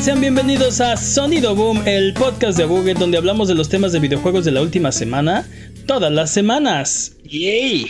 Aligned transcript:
Sean 0.00 0.20
bienvenidos 0.20 0.80
a 0.80 0.96
Sonido 0.96 1.56
Boom, 1.56 1.82
el 1.84 2.14
podcast 2.14 2.56
de 2.56 2.64
Buget 2.64 2.98
donde 2.98 3.18
hablamos 3.18 3.48
de 3.48 3.56
los 3.56 3.68
temas 3.68 3.90
de 3.90 3.98
videojuegos 3.98 4.44
de 4.44 4.52
la 4.52 4.62
última 4.62 4.92
semana, 4.92 5.46
todas 5.86 6.12
las 6.12 6.30
semanas. 6.30 7.16
¡Yay! 7.24 7.86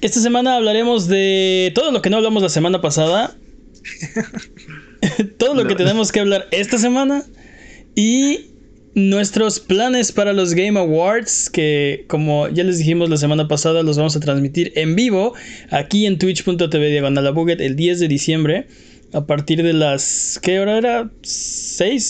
Esta 0.00 0.20
semana 0.20 0.56
hablaremos 0.56 1.06
de 1.06 1.70
todo 1.74 1.92
lo 1.92 2.00
que 2.00 2.08
no 2.08 2.16
hablamos 2.16 2.42
la 2.42 2.48
semana 2.48 2.80
pasada, 2.80 3.36
todo 5.38 5.54
lo 5.54 5.66
que 5.66 5.74
tenemos 5.74 6.12
que 6.12 6.20
hablar 6.20 6.48
esta 6.50 6.78
semana 6.78 7.24
y 7.94 8.46
nuestros 8.94 9.60
planes 9.60 10.12
para 10.12 10.32
los 10.32 10.54
Game 10.54 10.80
Awards, 10.80 11.50
que 11.50 12.06
como 12.08 12.48
ya 12.48 12.64
les 12.64 12.78
dijimos 12.78 13.10
la 13.10 13.18
semana 13.18 13.48
pasada, 13.48 13.82
los 13.82 13.98
vamos 13.98 14.16
a 14.16 14.20
transmitir 14.20 14.72
en 14.76 14.96
vivo 14.96 15.34
aquí 15.70 16.06
en 16.06 16.18
twitch.tv 16.18 16.90
diagonal 16.90 17.34
el 17.58 17.76
10 17.76 18.00
de 18.00 18.08
diciembre 18.08 18.66
a 19.12 19.26
partir 19.26 19.62
de 19.62 19.72
las. 19.72 20.38
¿Qué 20.42 20.60
hora 20.60 20.78
era? 20.78 21.10
¿Seis? 21.22 22.06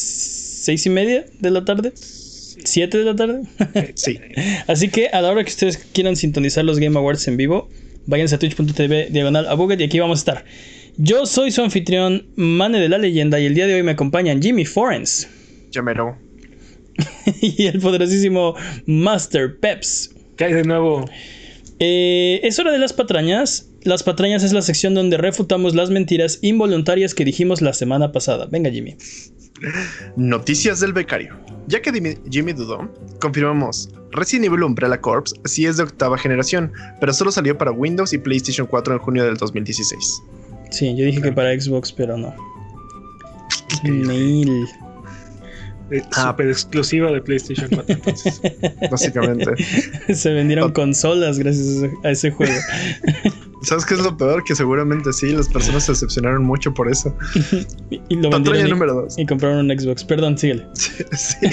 ¿Seis 0.63 0.85
y 0.87 0.91
media 0.91 1.25
de 1.39 1.51
la 1.51 1.65
tarde? 1.65 1.93
¿Siete 1.95 2.99
de 2.99 3.05
la 3.05 3.17
tarde? 3.17 3.43
Sí. 3.95 4.19
Así 4.67 4.89
que 4.89 5.09
a 5.09 5.23
la 5.23 5.31
hora 5.31 5.45
que 5.45 5.51
ustedes 5.51 5.79
quieran 5.79 6.17
sintonizar 6.17 6.65
los 6.65 6.79
Game 6.79 6.99
Awards 6.99 7.27
en 7.29 7.37
vivo, 7.37 7.69
váyanse 8.07 8.35
a 8.35 8.39
twitch.tv 8.39 9.09
diagonal 9.11 9.47
a 9.47 9.55
Buget 9.55 9.81
y 9.81 9.85
aquí 9.85 9.99
vamos 9.99 10.19
a 10.19 10.21
estar. 10.21 10.45
Yo 10.97 11.25
soy 11.25 11.51
su 11.51 11.63
anfitrión, 11.63 12.27
Mane 12.37 12.79
de 12.79 12.89
la 12.89 12.99
Leyenda, 12.99 13.41
y 13.41 13.47
el 13.47 13.55
día 13.55 13.67
de 13.67 13.75
hoy 13.75 13.83
me 13.83 13.93
acompañan 13.93 14.43
Jimmy 14.43 14.67
Forens 14.67 15.29
Llamero. 15.71 16.19
y 17.41 17.67
el 17.67 17.81
poderosísimo 17.81 18.55
Master 18.87 19.59
Peps. 19.59 20.15
¿Qué 20.37 20.45
hay 20.45 20.53
de 20.53 20.65
nuevo? 20.65 21.09
Eh, 21.79 22.41
es 22.43 22.59
hora 22.59 22.73
de 22.73 22.79
las 22.79 22.93
patrañas. 22.93 23.70
Las 23.83 24.03
patrañas 24.03 24.43
es 24.43 24.53
la 24.53 24.63
sección 24.63 24.95
donde 24.95 25.17
refutamos 25.17 25.75
las 25.75 25.91
mentiras 25.91 26.39
involuntarias 26.43 27.15
que 27.15 27.25
dijimos 27.25 27.63
la 27.63 27.73
semana 27.73 28.13
pasada. 28.13 28.47
Venga, 28.51 28.71
Jimmy. 28.71 28.97
Noticias 30.17 30.81
del 30.81 30.93
becario. 30.93 31.37
Ya 31.67 31.81
que 31.83 31.91
Jimmy, 32.31 32.53
dudó, 32.53 32.93
confirmamos. 33.21 33.91
Resident 34.13 34.47
Evil 34.47 34.65
Umbrella 34.65 35.01
Corps 35.01 35.33
sí 35.45 35.67
es 35.67 35.77
de 35.77 35.85
octava 35.85 36.19
generación, 36.19 36.73
pero 37.01 37.13
solo 37.13 37.31
salió 37.31 37.57
para 37.57 37.71
Windows 37.71 38.13
y 38.13 38.19
PlayStation 38.19 38.67
4 38.67 38.95
en 38.95 39.01
junio 39.01 39.25
del 39.25 39.37
2016. 39.37 40.23
Sí, 40.71 40.95
yo 40.97 41.05
dije 41.05 41.21
que 41.23 41.33
para 41.33 41.59
Xbox, 41.59 41.93
pero 41.93 42.17
no. 42.17 42.35
Mail. 43.85 44.65
Eh, 45.91 46.03
Ah. 46.13 46.29
Super 46.31 46.49
exclusiva 46.49 47.11
de 47.11 47.21
PlayStation 47.21 47.69
4. 47.69 47.95
Entonces. 47.97 48.41
Básicamente. 48.91 49.51
Se 50.15 50.33
vendieron 50.33 50.71
Oh. 50.71 50.73
consolas 50.73 51.39
gracias 51.39 51.91
a 52.05 52.11
ese 52.11 52.31
juego. 52.31 52.53
¿Sabes 53.63 53.85
qué 53.85 53.95
es 53.95 54.01
lo 54.01 54.17
peor? 54.17 54.43
Que 54.43 54.55
seguramente 54.55 55.13
sí, 55.13 55.33
las 55.33 55.49
personas 55.49 55.85
se 55.85 55.93
decepcionaron 55.93 56.43
mucho 56.45 56.73
por 56.73 56.91
eso. 56.91 57.15
Y, 57.91 58.01
y 58.09 58.17
lo 58.17 58.31
Patraña 58.31 58.45
vendieron 58.53 58.67
y- 58.67 58.71
número 58.71 58.95
2. 59.03 59.19
y, 59.19 59.27
compraron 59.27 59.71
un 59.71 59.79
Xbox. 59.79 60.03
Perdón, 60.05 60.39
síguele. 60.39 60.67
Sí, 60.75 61.05
sí, 61.13 61.47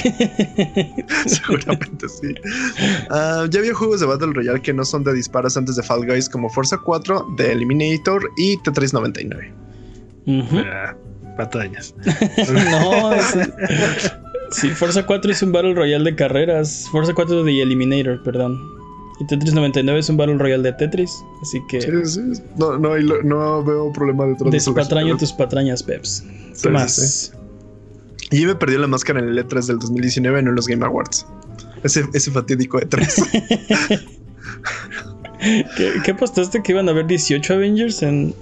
seguramente 1.25 2.07
sí. 2.09 2.33
Ah, 3.09 3.45
ya 3.49 3.59
había 3.59 3.73
juegos 3.73 3.99
de 3.99 4.05
Battle 4.05 4.31
Royale 4.33 4.61
que 4.61 4.73
no 4.73 4.85
son 4.85 5.03
de 5.03 5.13
disparos 5.13 5.57
antes 5.57 5.75
de 5.75 5.83
Fall 5.83 6.05
Guys 6.05 6.29
como 6.29 6.49
Forza 6.49 6.77
4, 6.77 7.33
The 7.37 7.51
Eliminator 7.51 8.29
y 8.37 8.57
Tetris 8.63 8.93
99. 8.93 9.53
Ujú. 10.27 10.57
Ah, 10.59 10.95
Patrañas. 11.37 11.93
No, 12.01 13.13
es- 13.13 13.37
sí, 14.51 14.69
Forza 14.69 15.05
4 15.05 15.31
es 15.31 15.41
un 15.43 15.51
Battle 15.51 15.73
Royale 15.73 16.03
de 16.11 16.15
carreras. 16.15 16.87
Forza 16.91 17.13
4 17.13 17.43
de 17.43 17.61
Eliminator, 17.61 18.23
perdón. 18.23 18.76
Y 19.19 19.25
Tetris 19.25 19.53
99 19.53 19.99
es 19.99 20.09
un 20.09 20.17
Battle 20.17 20.37
Royale 20.37 20.63
de 20.63 20.73
Tetris. 20.73 21.23
Así 21.41 21.59
que 21.67 21.81
Sí, 21.81 21.89
sí, 22.05 22.41
No, 22.57 22.77
no, 22.77 23.63
veo 23.63 23.91
problema 23.91 24.25
detrás 24.27 24.51
de 24.51 24.57
eso. 24.57 24.73
despatraño 24.73 25.17
tus 25.17 25.33
patrañas, 25.33 25.81
Peps. 25.83 26.23
¿Qué 26.49 26.55
Sí, 26.55 26.69
más? 26.69 27.33
Y 28.29 28.45
me 28.45 28.55
perdió 28.55 28.77
la 28.79 28.87
máscara 28.87 29.19
en 29.19 29.29
el 29.29 29.37
E3 29.37 29.65
del 29.67 29.79
2019 29.79 30.39
en 30.39 30.53
los 30.53 30.67
Game 30.67 30.85
Awards. 30.85 31.25
Ese, 31.83 32.03
ese 32.13 32.29
fatídico 32.31 32.79
E 32.79 32.87
E3. 32.87 34.01
¿Qué, 35.77 35.93
¿Qué 36.03 36.11
apostaste 36.11 36.61
que 36.63 36.71
iban 36.71 36.87
a 36.87 36.91
haber 36.91 37.05
18 37.07 37.53
Avengers 37.53 38.01
en, 38.01 38.33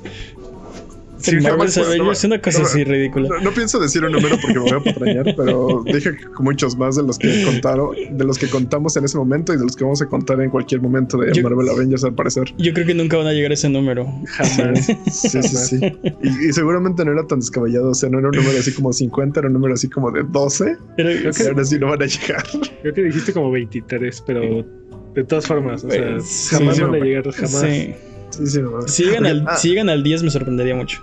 Jamás, 1.32 1.44
Marvel's 1.44 1.78
no, 1.78 1.84
Avengers? 1.86 2.24
no, 2.24 2.28
Una 2.28 2.42
cosa 2.42 2.60
no, 2.60 2.66
así 2.66 2.84
ridícula. 2.84 3.30
No, 3.30 3.40
no 3.42 3.52
pienso 3.52 3.80
decir 3.80 4.04
un 4.04 4.12
número 4.12 4.38
porque 4.42 4.54
me 4.60 4.60
voy 4.60 4.72
a 4.72 4.80
patrañar, 4.84 5.34
pero 5.36 5.84
dije 5.86 6.16
que 6.16 6.26
muchos 6.40 6.78
más 6.78 6.96
de 6.96 7.04
los 7.04 7.18
que 7.20 7.44
contaron, 7.44 7.96
de 8.12 8.24
los 8.26 8.38
que 8.38 8.48
contamos 8.48 8.96
en 8.98 9.06
ese 9.06 9.18
momento 9.18 9.54
y 9.54 9.58
de 9.58 9.64
los 9.64 9.76
que 9.76 9.84
vamos 9.84 10.02
a 10.02 10.06
contar 10.08 10.40
en 10.42 10.50
cualquier 10.50 10.82
momento 10.82 11.18
de 11.18 11.34
Yo- 11.34 11.44
Marvel 11.44 11.70
Avengers 11.70 12.04
al 12.04 12.14
parecer. 12.16 12.54
Yo 12.58 12.74
creo 12.74 12.86
que 12.86 12.94
nunca 12.94 13.18
van 13.18 13.28
a 13.28 13.34
llegar 13.34 13.52
a 13.52 13.54
ese 13.54 13.70
número. 13.70 14.06
Jamás. 14.28 14.86
Sí, 15.12 15.42
sí, 15.42 15.42
sí. 15.42 15.80
Y, 16.24 16.50
y 16.50 16.54
seguramente 16.54 17.04
no 17.06 17.12
era 17.12 17.26
tan 17.28 17.40
descabellado, 17.40 17.90
o 17.92 17.94
sea, 17.96 18.10
no 18.10 18.20
era 18.20 18.30
un 18.30 18.36
número 18.36 18.58
así 18.60 18.72
como 18.74 18.92
50, 18.94 19.40
era 19.40 19.48
un 19.48 19.54
número 19.54 19.74
así 19.74 19.88
como 19.90 20.12
de 20.12 20.24
12. 20.24 20.78
Era- 20.98 21.10
Creo 21.16 21.32
Y 21.40 21.48
ahora 21.48 21.66
sí 21.66 21.78
no 21.80 21.88
van 21.88 22.02
a 22.02 22.06
llegar. 22.06 22.44
Creo 22.82 22.94
que 22.94 23.04
dijiste 23.04 23.34
como 23.34 23.52
23, 23.52 24.24
pero 24.26 24.66
de 25.14 25.24
todas 25.24 25.48
formas, 25.48 25.84
o 25.84 25.90
sea, 25.90 26.12
Pues, 26.16 26.48
jamás 26.52 26.76
sí, 26.76 26.82
van 26.82 26.96
a 26.96 26.98
llegar, 26.98 27.32
jamás. 27.32 27.52
Sí. 27.62 27.94
Sí, 28.38 28.48
sí, 28.48 28.62
no. 28.62 28.82
Si 28.88 29.04
llegan, 29.04 29.26
al, 29.26 29.46
Ah, 29.48 29.58
si 29.58 29.70
llegan 29.70 29.90
al 29.90 30.04
10 30.04 30.24
me 30.24 30.30
sorprendería 30.32 30.76
mucho. 30.76 31.02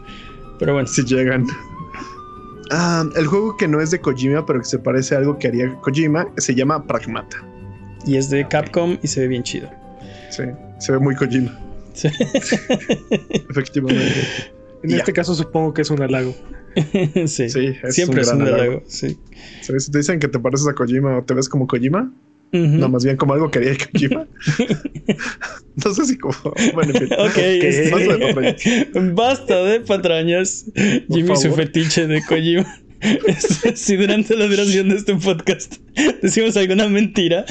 Pero 0.59 0.75
bueno. 0.75 0.87
si 0.89 1.03
llegan. 1.05 1.47
Ah, 2.71 3.05
el 3.17 3.27
juego 3.27 3.57
que 3.57 3.69
no 3.69 3.81
es 3.81 3.91
de 3.91 4.01
Kojima, 4.01 4.47
pero 4.47 4.61
que 4.61 4.65
se 4.67 4.79
parece 4.79 5.15
a 5.15 5.19
algo 5.19 5.39
que 5.39 5.49
haría 5.49 5.75
Kojima, 5.83 6.29
se 6.39 6.55
llama 6.55 6.87
Pragmata. 6.87 7.37
Y 8.07 8.17
es 8.17 8.31
de 8.31 8.47
Capcom 8.49 8.97
y 9.03 9.07
se 9.09 9.21
ve 9.21 9.29
bien 9.29 9.43
chido. 9.43 9.69
Sí, 10.31 10.45
se 10.79 10.93
ve 10.93 10.99
muy 10.99 11.15
Kojima, 11.15 11.59
Sí. 11.93 12.09
efectivamente. 13.51 14.13
En 14.83 14.93
este 14.93 15.13
caso 15.13 15.35
supongo 15.35 15.73
que 15.75 15.83
es 15.83 15.91
un 15.91 16.03
halago. 16.03 16.35
sí. 17.27 17.49
Sí, 17.51 17.75
es 17.83 17.95
Siempre 17.95 18.17
un 18.17 18.23
es 18.23 18.33
un 18.33 18.43
halago. 18.43 18.57
halago. 18.57 18.83
Sí. 18.87 19.19
Sí, 19.61 19.73
si 19.79 19.91
te 19.91 19.99
dicen 19.99 20.19
que 20.19 20.29
te 20.29 20.39
pareces 20.39 20.67
a 20.69 20.73
Kojima 20.75 21.19
o 21.19 21.23
te 21.25 21.35
ves 21.35 21.49
como 21.49 21.67
Kojima, 21.67 22.11
No, 22.53 22.89
más 22.89 23.05
bien 23.05 23.17
como 23.17 23.33
algo 23.33 23.51
que 23.51 23.59
haría 23.59 23.77
Kojima. 23.93 24.27
no 25.85 25.95
sé 25.95 26.05
si 26.05 26.19
como. 26.19 26.35
Bueno, 26.75 26.93
en 26.95 27.09
fin. 27.09 27.09
Ok, 27.19 27.39
Basta 27.91 28.17
de 28.17 28.35
patrañas. 28.35 29.15
Basta 29.15 29.65
de 29.65 29.81
patrañas. 29.81 30.65
Jimmy 31.09 31.37
su 31.37 31.53
fetiche 31.55 32.07
de 32.07 32.23
Kojima. 32.23 32.67
Si 33.75 33.97
durante 33.97 34.37
la 34.37 34.47
duración 34.47 34.89
de 34.89 34.97
este 34.97 35.15
podcast 35.17 35.77
decimos 36.23 36.57
alguna 36.57 36.89
mentira, 36.89 37.45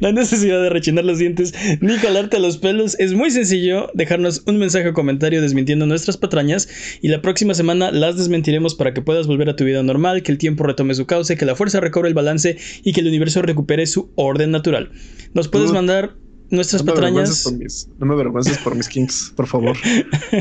no 0.00 0.08
hay 0.08 0.14
necesidad 0.14 0.62
de 0.62 0.70
rechinar 0.70 1.04
los 1.04 1.18
dientes 1.18 1.54
ni 1.80 1.94
jalarte 1.94 2.38
los 2.38 2.58
pelos. 2.58 2.96
Es 2.98 3.12
muy 3.12 3.30
sencillo 3.30 3.88
dejarnos 3.94 4.42
un 4.46 4.58
mensaje 4.58 4.88
o 4.88 4.94
comentario 4.94 5.40
desmintiendo 5.40 5.86
nuestras 5.86 6.16
patrañas 6.16 6.68
y 7.02 7.08
la 7.08 7.22
próxima 7.22 7.54
semana 7.54 7.90
las 7.90 8.16
desmentiremos 8.16 8.74
para 8.74 8.94
que 8.94 9.02
puedas 9.02 9.26
volver 9.26 9.48
a 9.48 9.56
tu 9.56 9.64
vida 9.64 9.82
normal, 9.82 10.22
que 10.22 10.32
el 10.32 10.38
tiempo 10.38 10.64
retome 10.64 10.94
su 10.94 11.06
cauce, 11.06 11.36
que 11.36 11.44
la 11.44 11.56
fuerza 11.56 11.80
recobre 11.80 12.08
el 12.08 12.14
balance 12.14 12.56
y 12.82 12.92
que 12.92 13.00
el 13.00 13.08
universo 13.08 13.42
recupere 13.42 13.86
su 13.86 14.10
orden 14.14 14.50
natural. 14.50 14.90
Nos 15.32 15.48
puedes 15.48 15.72
mandar 15.72 16.14
nuestras 16.50 16.84
No 16.84 16.92
patrañas. 16.92 17.42
por 17.42 17.54
mis, 17.54 17.88
no 17.98 18.06
me 18.06 18.14
avergüences 18.14 18.58
por 18.58 18.74
mis 18.76 18.88
kinks, 18.88 19.32
por 19.34 19.46
favor. 19.46 19.76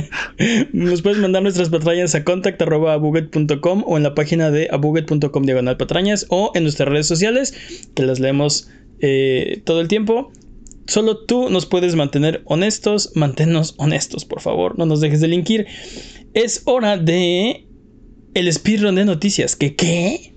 Nos 0.74 1.02
puedes 1.02 1.18
mandar 1.20 1.44
nuestras 1.44 1.70
patrañas 1.70 2.14
a 2.16 2.24
contact.abuget.com 2.24 3.84
o 3.88 3.98
en 3.98 4.04
la 4.04 4.14
página 4.14 4.52
de 4.52 4.68
abuget.com 4.72 5.44
diagonal 5.44 5.78
patrañas 5.78 6.26
o 6.30 6.52
en 6.56 6.64
nuestras 6.64 6.90
redes 6.90 7.08
sociales 7.08 7.54
que 7.96 8.04
las 8.04 8.20
leemos 8.20 8.70
eh, 9.04 9.62
todo 9.66 9.82
el 9.82 9.90
tiempo. 9.90 10.32
Solo 10.88 11.18
tú 11.26 11.50
nos 11.50 11.66
puedes 11.66 11.96
mantener 11.96 12.42
honestos. 12.46 13.12
Manténnos 13.16 13.76
honestos, 13.78 14.24
por 14.24 14.40
favor. 14.40 14.80
No 14.80 14.86
nos 14.86 15.02
dejes 15.02 15.20
de 15.20 15.28
linkir. 15.28 15.68
Es 16.34 16.62
hora 16.66 16.98
de 16.98 17.68
el 18.34 18.52
speedrun 18.52 18.96
de 18.96 19.04
noticias. 19.04 19.58
¿Qué 19.58 19.76
qué? 19.76 20.34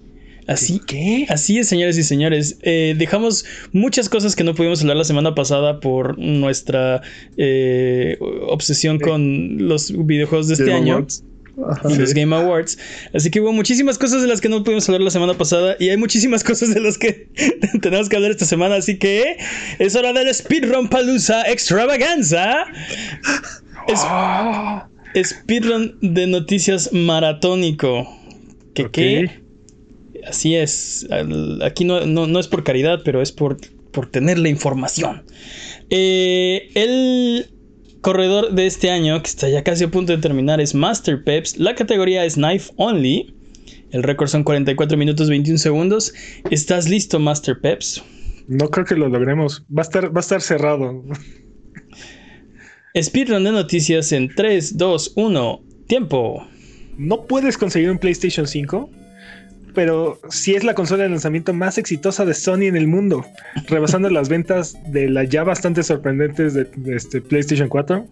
Así 0.48 0.80
¿Qué? 0.84 1.26
Así 1.28 1.58
es, 1.58 1.68
señores 1.68 1.96
y 1.96 2.02
señores. 2.02 2.58
Eh, 2.62 2.94
dejamos 2.98 3.44
muchas 3.72 4.08
cosas 4.08 4.34
que 4.34 4.42
no 4.42 4.54
pudimos 4.54 4.80
hablar 4.80 4.96
la 4.96 5.04
semana 5.04 5.34
pasada 5.34 5.78
por 5.78 6.18
nuestra 6.18 7.02
eh, 7.36 8.18
obsesión 8.48 8.98
con 8.98 9.68
los 9.68 9.92
videojuegos 10.06 10.48
de 10.48 10.54
este 10.54 10.72
año 10.72 10.94
Awards. 10.94 11.24
Ajá. 11.70 11.88
los 11.88 12.12
Game 12.14 12.34
Awards. 12.36 12.78
Así 13.14 13.30
que 13.30 13.40
hubo 13.40 13.52
muchísimas 13.52 13.96
cosas 13.98 14.20
de 14.22 14.28
las 14.28 14.40
que 14.40 14.48
no 14.48 14.62
pudimos 14.62 14.88
hablar 14.88 15.00
la 15.02 15.10
semana 15.10 15.34
pasada 15.34 15.76
y 15.78 15.88
hay 15.88 15.96
muchísimas 15.96 16.44
cosas 16.44 16.74
de 16.74 16.80
las 16.80 16.98
que 16.98 17.28
tenemos 17.80 18.08
que 18.08 18.16
hablar 18.16 18.30
esta 18.32 18.44
semana. 18.44 18.76
Así 18.76 18.98
que 18.98 19.36
es 19.78 19.94
hora 19.96 20.12
del 20.12 20.32
Speedrun 20.34 20.88
Palooza 20.88 21.42
Extravaganza. 21.50 22.64
Es- 23.88 24.00
Ah, 24.04 24.88
Speedrun 25.22 25.96
de 26.02 26.26
noticias 26.26 26.92
maratónico. 26.92 28.06
¿Qué 28.74 28.90
qué? 28.90 29.30
Así 30.28 30.56
es. 30.56 31.06
Aquí 31.64 31.84
no, 31.84 32.04
no- 32.04 32.26
no 32.26 32.38
es 32.40 32.48
por 32.48 32.64
caridad, 32.64 33.00
pero 33.04 33.22
es 33.22 33.32
por, 33.32 33.56
por 33.92 34.10
tener 34.10 34.38
la 34.38 34.48
información. 34.50 35.22
Eh, 35.88 36.68
el 36.74 37.46
corredor 38.06 38.52
de 38.52 38.66
este 38.66 38.92
año, 38.92 39.20
que 39.20 39.28
está 39.28 39.48
ya 39.48 39.64
casi 39.64 39.82
a 39.82 39.90
punto 39.90 40.12
de 40.12 40.18
terminar, 40.18 40.60
es 40.60 40.76
Master 40.76 41.24
Peps. 41.24 41.58
La 41.58 41.74
categoría 41.74 42.24
es 42.24 42.34
Knife 42.34 42.72
Only. 42.76 43.34
El 43.90 44.04
récord 44.04 44.28
son 44.28 44.44
44 44.44 44.96
minutos 44.96 45.28
21 45.28 45.58
segundos. 45.58 46.14
¿Estás 46.52 46.88
listo, 46.88 47.18
Master 47.18 47.60
Peps? 47.60 48.04
No 48.46 48.70
creo 48.70 48.86
que 48.86 48.94
lo 48.94 49.08
logremos. 49.08 49.66
Va 49.76 49.82
a 49.82 49.86
estar, 49.86 50.14
va 50.14 50.18
a 50.18 50.20
estar 50.20 50.40
cerrado. 50.40 51.02
Speedrun 53.02 53.42
de 53.42 53.50
noticias 53.50 54.12
en 54.12 54.32
3, 54.32 54.76
2, 54.78 55.12
1. 55.16 55.64
Tiempo. 55.88 56.46
no 56.98 57.26
puedes 57.26 57.58
conseguir 57.58 57.90
un 57.90 57.98
PlayStation 57.98 58.46
5, 58.46 58.88
pero 59.76 60.18
sí 60.30 60.54
es 60.56 60.64
la 60.64 60.74
consola 60.74 61.04
de 61.04 61.10
lanzamiento 61.10 61.52
más 61.52 61.78
exitosa 61.78 62.24
de 62.24 62.34
Sony 62.34 62.62
en 62.62 62.76
el 62.76 62.88
mundo, 62.88 63.24
rebasando 63.68 64.10
las 64.10 64.28
ventas 64.28 64.76
de 64.90 65.08
la 65.08 65.22
ya 65.22 65.44
bastante 65.44 65.84
sorprendentes 65.84 66.54
de, 66.54 66.64
de 66.74 66.96
este 66.96 67.20
PlayStation 67.20 67.68
4. 67.68 68.04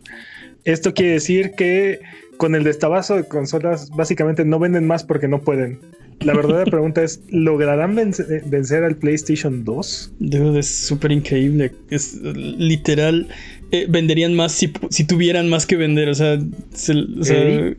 Esto 0.65 0.95
quiere 0.95 1.13
decir 1.15 1.53
que 1.57 2.01
con 2.37 2.55
el 2.55 2.63
destabazo 2.65 3.17
de 3.17 3.25
consolas 3.25 3.91
básicamente 3.91 4.45
no 4.45 4.59
venden 4.59 4.87
más 4.87 5.03
porque 5.05 5.27
no 5.27 5.41
pueden. 5.41 5.79
La 6.21 6.33
verdadera 6.35 6.65
pregunta 6.71 7.03
es, 7.03 7.21
¿lograrán 7.31 7.97
vence- 7.97 8.43
vencer 8.49 8.85
al 8.85 8.97
PlayStation 8.97 9.65
2? 9.65 10.13
Dude, 10.21 10.61
es 10.61 10.69
súper 10.69 11.13
increíble. 11.13 11.73
Es 11.91 12.15
literal. 12.23 13.29
eh, 13.73 13.87
venderían 13.89 14.35
más 14.35 14.53
si, 14.53 14.69
tuvieran 15.07 15.49
más 15.49 15.67
que 15.67 15.77
vender. 15.77 16.09
O 16.09 16.15
sea, 16.15 16.39
se- 16.73 16.93
o 16.93 17.25
sea, 17.25 17.43
Ey. 17.43 17.75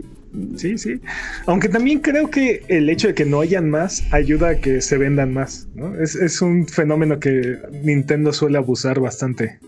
Sí, 0.58 0.78
sí. 0.78 1.00
Aunque 1.46 1.70
también 1.70 2.00
creo 2.00 2.30
que 2.30 2.64
el 2.68 2.90
hecho 2.90 3.08
de 3.08 3.14
que 3.14 3.26
no 3.26 3.42
hayan 3.42 3.70
más 3.70 4.04
ayuda 4.12 4.50
a 4.50 4.56
que 4.60 4.82
se 4.82 4.98
vendan 4.98 5.34
más. 5.34 5.68
¿no? 5.76 5.96
Es, 6.02 6.16
es 6.16 6.42
un 6.42 6.68
fenómeno 6.68 7.20
que 7.20 7.58
Nintendo 7.84 8.34
suele 8.34 8.58
abusar 8.58 9.00
bastante. 9.00 9.60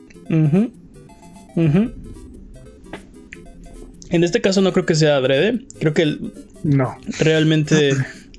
En 4.10 4.24
este 4.24 4.42
caso 4.42 4.62
no 4.62 4.72
creo 4.74 4.86
que 4.86 4.96
sea 4.96 5.18
adrede. 5.18 5.60
Creo 5.80 5.94
que 5.94 6.02
el- 6.04 6.34
No. 6.64 6.98
realmente 7.20 7.92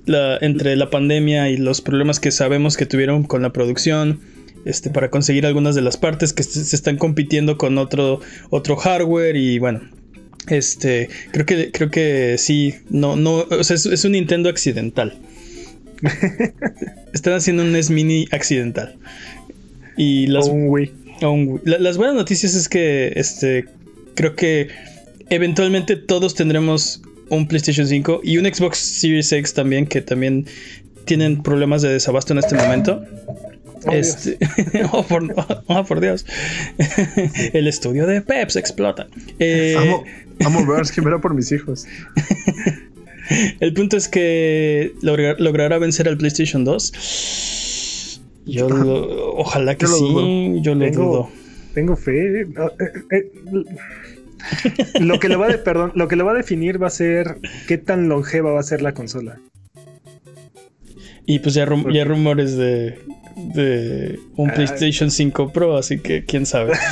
la, 0.07 0.39
entre 0.41 0.77
la 0.77 0.91
pandemia 0.91 1.51
y 1.51 1.57
los 1.57 1.81
problemas 1.81 2.21
que 2.21 2.31
sabemos 2.31 2.77
que 2.77 2.87
tuvieron 2.87 3.23
con 3.25 3.43
la 3.43 3.53
producción, 3.53 4.21
este, 4.65 4.91
para 4.91 5.11
conseguir 5.11 5.47
algunas 5.47 5.75
de 5.75 5.83
las 5.83 5.97
partes 5.97 6.33
que 6.33 6.43
se, 6.43 6.65
se 6.65 6.75
están 6.77 6.97
compitiendo 6.97 7.59
con 7.59 7.79
otro, 7.79 8.21
otro 8.51 8.77
hardware 8.77 9.37
y 9.37 9.59
bueno. 9.59 9.81
Este, 10.47 11.09
creo 11.33 11.45
que, 11.45 11.71
creo 11.73 11.91
que 11.91 12.37
sí, 12.39 12.75
no, 12.89 13.17
no, 13.17 13.47
o 13.51 13.65
sea, 13.65 13.77
es, 13.77 13.85
es 13.87 14.05
un 14.05 14.13
Nintendo 14.13 14.49
accidental. 14.49 15.19
Están 17.13 17.35
haciendo 17.35 17.63
un 17.63 17.73
NES 17.73 17.91
Mini 17.91 18.27
accidental. 18.31 18.97
Y 19.97 20.27
las, 20.29 20.47
O 20.49 20.53
un 20.53 20.69
Wii. 20.69 20.93
a 21.23 21.29
un- 21.29 21.61
la- 21.65 21.79
las 21.79 21.97
buenas 21.97 22.15
noticias 22.15 22.55
es 22.55 22.69
que 22.69 23.13
este 23.17 23.65
creo 24.15 24.35
que 24.37 24.69
eventualmente 25.29 25.97
todos 25.97 26.35
tendremos 26.35 27.03
un 27.31 27.47
PlayStation 27.49 27.87
5 27.87 28.21
y 28.23 28.39
un 28.39 28.47
Xbox 28.47 28.79
Series 28.79 29.31
X 29.33 29.55
también 29.55 29.87
que 29.87 30.01
también 30.01 30.47
tienen 31.05 31.43
problemas 31.43 31.83
de 31.83 31.89
desabasto 31.91 32.33
en 32.33 32.39
este 32.39 32.55
momento. 32.55 33.05
Oh, 33.87 33.93
este, 33.93 34.39
oh, 34.93 35.03
por, 35.05 35.23
oh, 35.67 35.85
por 35.85 36.01
Dios. 36.01 36.27
El 37.53 37.67
estudio 37.69 38.07
de 38.07 38.21
Peps 38.23 38.57
explota. 38.57 39.07
Eh, 39.39 39.77
Amo, 39.79 40.05
amo 40.45 40.67
ver 40.67 40.85
Chimera 40.87 41.19
por 41.21 41.35
mis 41.35 41.53
hijos. 41.53 41.87
el 43.61 43.73
punto 43.75 43.97
es 43.97 44.09
que 44.09 44.93
logra- 45.03 45.37
logrará 45.39 45.79
vencer 45.79 46.09
al 46.09 46.17
PlayStation 46.19 46.65
2. 46.65 48.21
Yo 48.47 48.69
lo- 48.69 49.35
ojalá 49.37 49.75
que 49.77 49.87
Yo 49.87 49.93
lo 49.93 49.97
sí, 49.99 50.05
dudo. 50.05 50.63
yo 50.63 50.75
lo 50.75 50.85
Tengo- 50.85 51.05
dudo. 51.05 51.31
Tengo 51.75 51.97
fe. 51.97 52.47
No, 52.47 52.67
eh, 52.69 52.93
eh, 53.13 53.31
lo 55.01 55.21
que 55.21 55.29
le 55.29 55.37
va 55.37 55.49
de, 55.49 55.59
perdón, 55.59 55.93
lo 55.95 56.09
que 56.09 56.17
le 56.17 56.23
va 56.23 56.33
a 56.33 56.35
definir 56.35 56.83
va 56.83 56.87
a 56.89 56.91
ser 56.91 57.37
qué 57.69 57.79
tan 57.79 58.09
longeva 58.09 58.53
va 58.53 58.61
a 58.61 58.65
ser 58.65 58.83
la 58.83 58.95
consola. 58.95 59.39
Y 61.31 61.41
pues 61.41 61.55
ya, 61.55 61.67
rum- 61.67 61.85
Ok. 61.85 61.93
ya 61.93 62.05
rumores 62.05 62.57
de, 62.57 62.99
de 63.55 64.19
un 64.37 64.51
Ah. 64.51 64.55
PlayStation 64.55 65.11
5 65.11 65.53
Pro, 65.53 65.77
así 65.77 65.99
que 65.99 66.25
quién 66.25 66.47
sabe. 66.47 66.73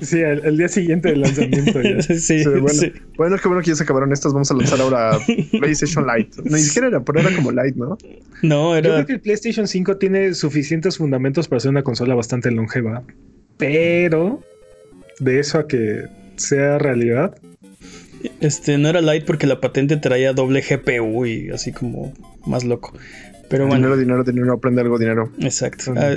Sí, 0.00 0.18
el, 0.20 0.40
el 0.46 0.56
día 0.56 0.68
siguiente 0.68 1.10
del 1.10 1.20
lanzamiento 1.20 1.82
ya. 1.82 2.00
sí, 2.02 2.18
Sí, 2.18 2.44
bueno, 2.46 2.68
sí. 2.70 2.92
bueno, 3.18 3.36
qué 3.36 3.46
bueno 3.46 3.62
que 3.62 3.68
ya 3.68 3.74
se 3.74 3.82
acabaron 3.82 4.10
estas. 4.10 4.32
Vamos 4.32 4.50
a 4.50 4.54
lanzar 4.54 4.80
ahora 4.80 5.18
PlayStation 5.60 6.06
Lite. 6.06 6.40
Ni 6.44 6.60
siquiera 6.60 6.88
era, 6.88 7.00
pero 7.04 7.20
era 7.20 7.34
como 7.36 7.50
Lite, 7.52 7.78
¿no? 7.78 7.98
No, 8.42 8.70
Yo 8.72 8.76
era. 8.76 8.94
creo 8.94 9.06
que 9.06 9.12
el 9.12 9.20
PlayStation 9.20 9.68
5 9.68 9.98
tiene 9.98 10.32
suficientes 10.32 10.96
fundamentos 10.96 11.46
para 11.46 11.60
ser 11.60 11.70
una 11.72 11.82
consola 11.82 12.14
bastante 12.14 12.50
longeva, 12.50 13.02
pero 13.58 14.42
de 15.18 15.40
eso 15.40 15.58
a 15.58 15.68
que 15.68 16.04
sea 16.36 16.78
realidad, 16.78 17.36
Este, 18.40 18.78
no 18.78 18.88
era 18.88 19.00
Lite 19.00 19.26
porque 19.26 19.46
la 19.46 19.60
patente 19.60 19.96
traía 19.96 20.32
doble 20.32 20.62
GPU 20.62 21.26
y 21.26 21.50
así 21.50 21.72
como 21.72 22.12
más 22.46 22.64
loco. 22.64 22.92
Pero 23.48 23.66
bueno, 23.66 23.96
Dinero, 23.96 23.96
dinero, 23.96 24.24
dinero, 24.24 24.52
aprende 24.54 24.80
algo, 24.82 24.98
dinero. 24.98 25.32
exacto. 25.40 25.92
Ah, 25.96 26.14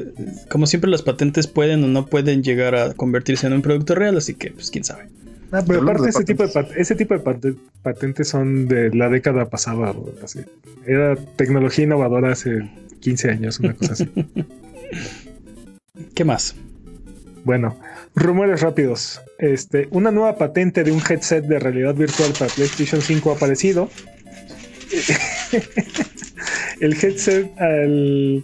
como 0.50 0.68
siempre, 0.68 0.92
las 0.92 1.02
patentes 1.02 1.48
pueden 1.48 1.84
o 1.84 1.88
no 1.88 2.06
pueden 2.06 2.44
llegar 2.44 2.76
a 2.76 2.94
convertirse 2.94 3.48
en 3.48 3.54
un 3.54 3.64
producto 3.64 3.96
real, 3.96 4.16
así 4.18 4.36
que, 4.36 4.52
pues 4.52 4.70
quién 4.70 4.84
sabe. 4.84 5.08
Ah, 5.52 5.64
pero 5.66 5.82
aparte 5.82 6.10
ese 6.10 6.24
tipo 6.24 6.46
de, 6.46 6.68
ese 6.78 6.96
tipo 6.96 7.16
de 7.16 7.20
pat- 7.22 7.56
patentes 7.82 8.28
son 8.28 8.68
de 8.68 8.94
la 8.94 9.10
década 9.10 9.50
pasada. 9.50 9.94
así. 10.24 10.42
Era 10.86 11.16
tecnología 11.16 11.86
innovadora 11.86 12.34
hace 12.34 12.70
15 13.00 13.32
años, 13.32 13.60
una 13.60 13.74
cosa 13.74 13.94
así. 13.94 14.08
¿Qué 16.16 16.24
más? 16.24 16.56
Bueno, 17.46 17.76
rumores 18.16 18.62
rápidos. 18.62 19.22
Este, 19.40 19.88
una 19.92 20.12
nueva 20.12 20.38
patente 20.38 20.84
de 20.84 20.92
un 20.92 21.02
headset 21.08 21.46
de 21.46 21.60
realidad 21.60 21.96
virtual 21.96 22.32
para 22.38 22.52
PlayStation 22.54 23.02
5 23.02 23.32
ha 23.32 23.36
aparecido. 23.36 23.90
el 26.80 26.94
headset 26.94 27.52
al 27.60 28.44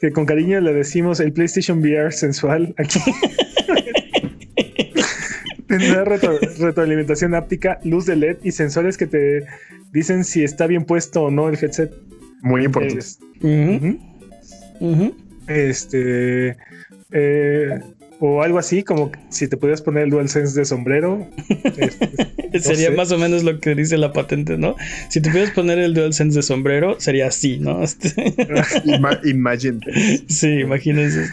que 0.00 0.12
con 0.12 0.26
cariño 0.26 0.60
le 0.60 0.72
decimos 0.72 1.18
el 1.20 1.32
PlayStation 1.32 1.80
VR 1.80 2.12
sensual 2.12 2.74
aquí. 2.78 3.00
Tendrá 5.66 6.04
retro- 6.04 6.38
retroalimentación 6.58 7.34
áptica, 7.34 7.78
luz 7.84 8.06
de 8.06 8.16
LED 8.16 8.38
y 8.42 8.52
sensores 8.52 8.96
que 8.96 9.06
te 9.06 9.44
dicen 9.92 10.24
si 10.24 10.42
está 10.44 10.66
bien 10.66 10.84
puesto 10.84 11.24
o 11.24 11.30
no 11.30 11.48
el 11.48 11.58
headset. 11.62 11.92
Muy 12.40 12.64
importante. 12.64 13.04
Este. 15.48 16.56
eh, 17.12 17.80
o 18.20 18.42
algo 18.42 18.58
así, 18.58 18.82
como 18.82 19.12
si 19.30 19.46
te 19.48 19.56
pudieras 19.56 19.82
poner 19.82 20.04
el 20.04 20.10
DualSense 20.10 20.58
de 20.58 20.64
sombrero. 20.64 21.26
Este, 22.50 22.60
Sería 22.74 22.88
sé. 22.88 22.96
más 22.96 23.12
o 23.12 23.18
menos 23.18 23.44
lo 23.44 23.60
que 23.60 23.74
dice 23.74 23.98
la 23.98 24.14
patente, 24.14 24.56
¿no? 24.56 24.74
Si 25.10 25.20
te 25.20 25.28
pudieras 25.28 25.52
poner 25.52 25.78
el 25.78 25.92
DualSense 25.92 26.34
de 26.38 26.42
sombrero, 26.42 26.98
sería 26.98 27.26
así, 27.26 27.58
¿no? 27.58 27.82
Este, 27.84 28.08
Ima- 28.86 29.20
imagine. 29.28 29.80
sí, 30.28 30.60
imagínense. 30.60 31.28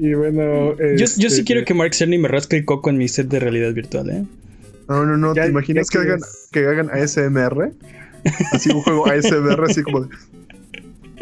y 0.00 0.12
bueno. 0.14 0.76
Yo, 0.76 0.96
yo 0.96 1.06
sí 1.06 1.26
este, 1.26 1.44
quiero 1.44 1.64
que 1.64 1.72
Mark 1.72 1.94
Cerny 1.94 2.18
me 2.18 2.26
rasque 2.26 2.56
el 2.56 2.64
coco 2.64 2.90
en 2.90 2.98
mi 2.98 3.06
set 3.06 3.28
de 3.28 3.38
realidad 3.38 3.72
virtual, 3.72 4.10
¿eh? 4.10 4.24
No, 4.88 5.06
no, 5.06 5.16
no. 5.16 5.36
Ya- 5.36 5.44
¿Te 5.44 5.50
imaginas 5.50 5.86
ya 5.88 6.00
que, 6.00 6.06
hagan, 6.08 6.20
que 6.50 6.66
hagan 6.66 6.90
ASMR? 6.90 7.70
Así 8.52 8.70
un 8.70 8.82
juego 8.82 9.06
ASMR, 9.08 9.64
así 9.70 9.82
como. 9.84 10.08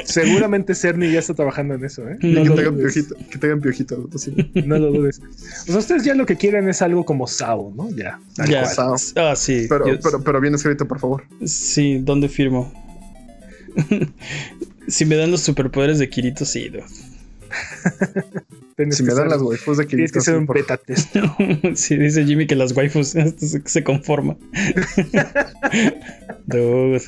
Seguramente 0.08 0.74
Cerny 0.74 1.12
ya 1.12 1.18
está 1.18 1.34
trabajando 1.34 1.74
en 1.74 1.84
eso, 1.84 2.08
¿eh? 2.08 2.16
No 2.22 2.42
que, 2.42 2.48
lo 2.48 2.54
te 2.54 2.60
hagan 2.62 2.76
dudes. 2.76 2.94
piojito, 2.94 3.16
que 3.30 3.38
te 3.38 3.46
hagan 3.46 3.60
piojito. 3.60 4.08
No 4.64 4.78
lo 4.78 4.90
dudes. 4.92 5.20
O 5.20 5.66
sea, 5.66 5.78
ustedes 5.78 6.04
ya 6.04 6.14
lo 6.14 6.24
que 6.26 6.36
quieren 6.36 6.68
es 6.68 6.80
algo 6.82 7.04
como 7.04 7.26
SAO, 7.26 7.72
¿no? 7.76 7.90
Ya. 7.90 8.18
Ya. 8.48 8.64
Ah, 9.16 9.36
sí. 9.36 9.66
Pero, 9.68 9.86
yo- 9.88 10.00
pero, 10.00 10.22
pero 10.24 10.40
bien 10.40 10.54
escrito, 10.54 10.86
por 10.88 10.98
favor. 10.98 11.24
Sí, 11.44 11.98
¿dónde 12.02 12.28
firmo? 12.28 12.72
si 14.88 15.04
me 15.04 15.16
dan 15.16 15.30
los 15.30 15.42
superpoderes 15.42 15.98
de 15.98 16.08
Kirito, 16.08 16.44
sí. 16.44 16.68
dude. 16.68 16.84
Tienes 18.76 18.96
Si 18.96 19.02
que 19.02 19.08
me 19.08 19.14
dan 19.14 19.24
ser- 19.24 19.32
las 19.32 19.42
waifus 19.42 19.76
de 19.78 19.86
Tienes 19.86 20.12
que 20.12 20.18
Kirito, 20.18 20.20
ser 20.24 20.34
sí, 20.34 20.38
un 20.38 20.46
por- 20.46 20.56
beta 20.56 20.76
test. 20.76 21.14
sí, 21.74 21.96
dice 21.96 22.24
Jimmy 22.24 22.46
que 22.46 22.54
las 22.56 22.72
waifus 22.76 23.08
se, 23.08 23.34
se 23.64 23.84
conforma. 23.84 24.36
Dude. 26.46 27.02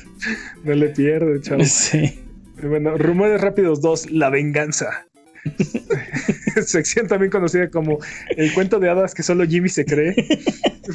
No 0.63 0.73
le 0.73 0.89
pierdes, 0.89 1.41
chavo. 1.41 1.63
Sí. 1.65 2.19
Bueno, 2.63 2.97
rumores 2.97 3.41
rápidos 3.41 3.81
2, 3.81 4.11
la 4.11 4.29
venganza. 4.29 5.05
Sección 6.65 7.07
también 7.07 7.31
conocida 7.31 7.69
como 7.69 7.97
el 8.37 8.53
cuento 8.53 8.79
de 8.79 8.89
hadas 8.89 9.15
que 9.15 9.23
solo 9.23 9.45
Jimmy 9.45 9.69
se 9.69 9.85
cree, 9.85 10.13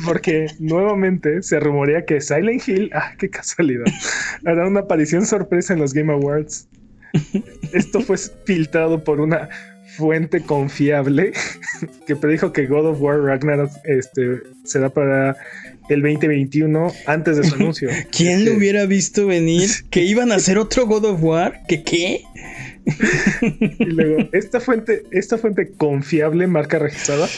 porque 0.04 0.46
nuevamente 0.60 1.42
se 1.42 1.58
rumorea 1.58 2.04
que 2.04 2.20
Silent 2.20 2.68
Hill, 2.68 2.90
ah, 2.94 3.12
qué 3.18 3.28
casualidad, 3.28 3.86
hará 4.44 4.68
una 4.68 4.80
aparición 4.80 5.26
sorpresa 5.26 5.72
en 5.72 5.80
los 5.80 5.92
Game 5.92 6.12
Awards. 6.12 6.68
Esto 7.72 8.00
fue 8.00 8.16
filtrado 8.44 9.02
por 9.02 9.20
una 9.20 9.48
fuente 9.96 10.42
confiable 10.42 11.32
que 12.06 12.16
predijo 12.16 12.52
que 12.52 12.66
God 12.66 12.86
of 12.86 13.00
War 13.00 13.20
Ragnarok 13.20 13.70
este, 13.84 14.42
será 14.64 14.90
para 14.90 15.36
el 15.88 16.02
2021 16.02 16.92
antes 17.06 17.36
de 17.36 17.44
su 17.44 17.54
anuncio. 17.56 17.88
¿Quién 18.10 18.38
Este, 18.38 18.50
lo 18.50 18.56
hubiera 18.56 18.86
visto 18.86 19.26
venir? 19.26 19.68
¿Que 19.90 20.04
iban 20.04 20.32
a 20.32 20.36
hacer 20.36 20.58
otro 20.58 20.86
God 20.86 21.04
of 21.04 21.22
War? 21.22 21.62
¿Que 21.68 21.82
qué? 21.82 22.22
Y 23.80 23.84
luego, 23.86 24.28
esta 24.32 24.60
fuente, 24.60 25.02
esta 25.10 25.38
fuente 25.38 25.72
confiable, 25.76 26.46
marca 26.46 26.78
registrada, 26.78 27.28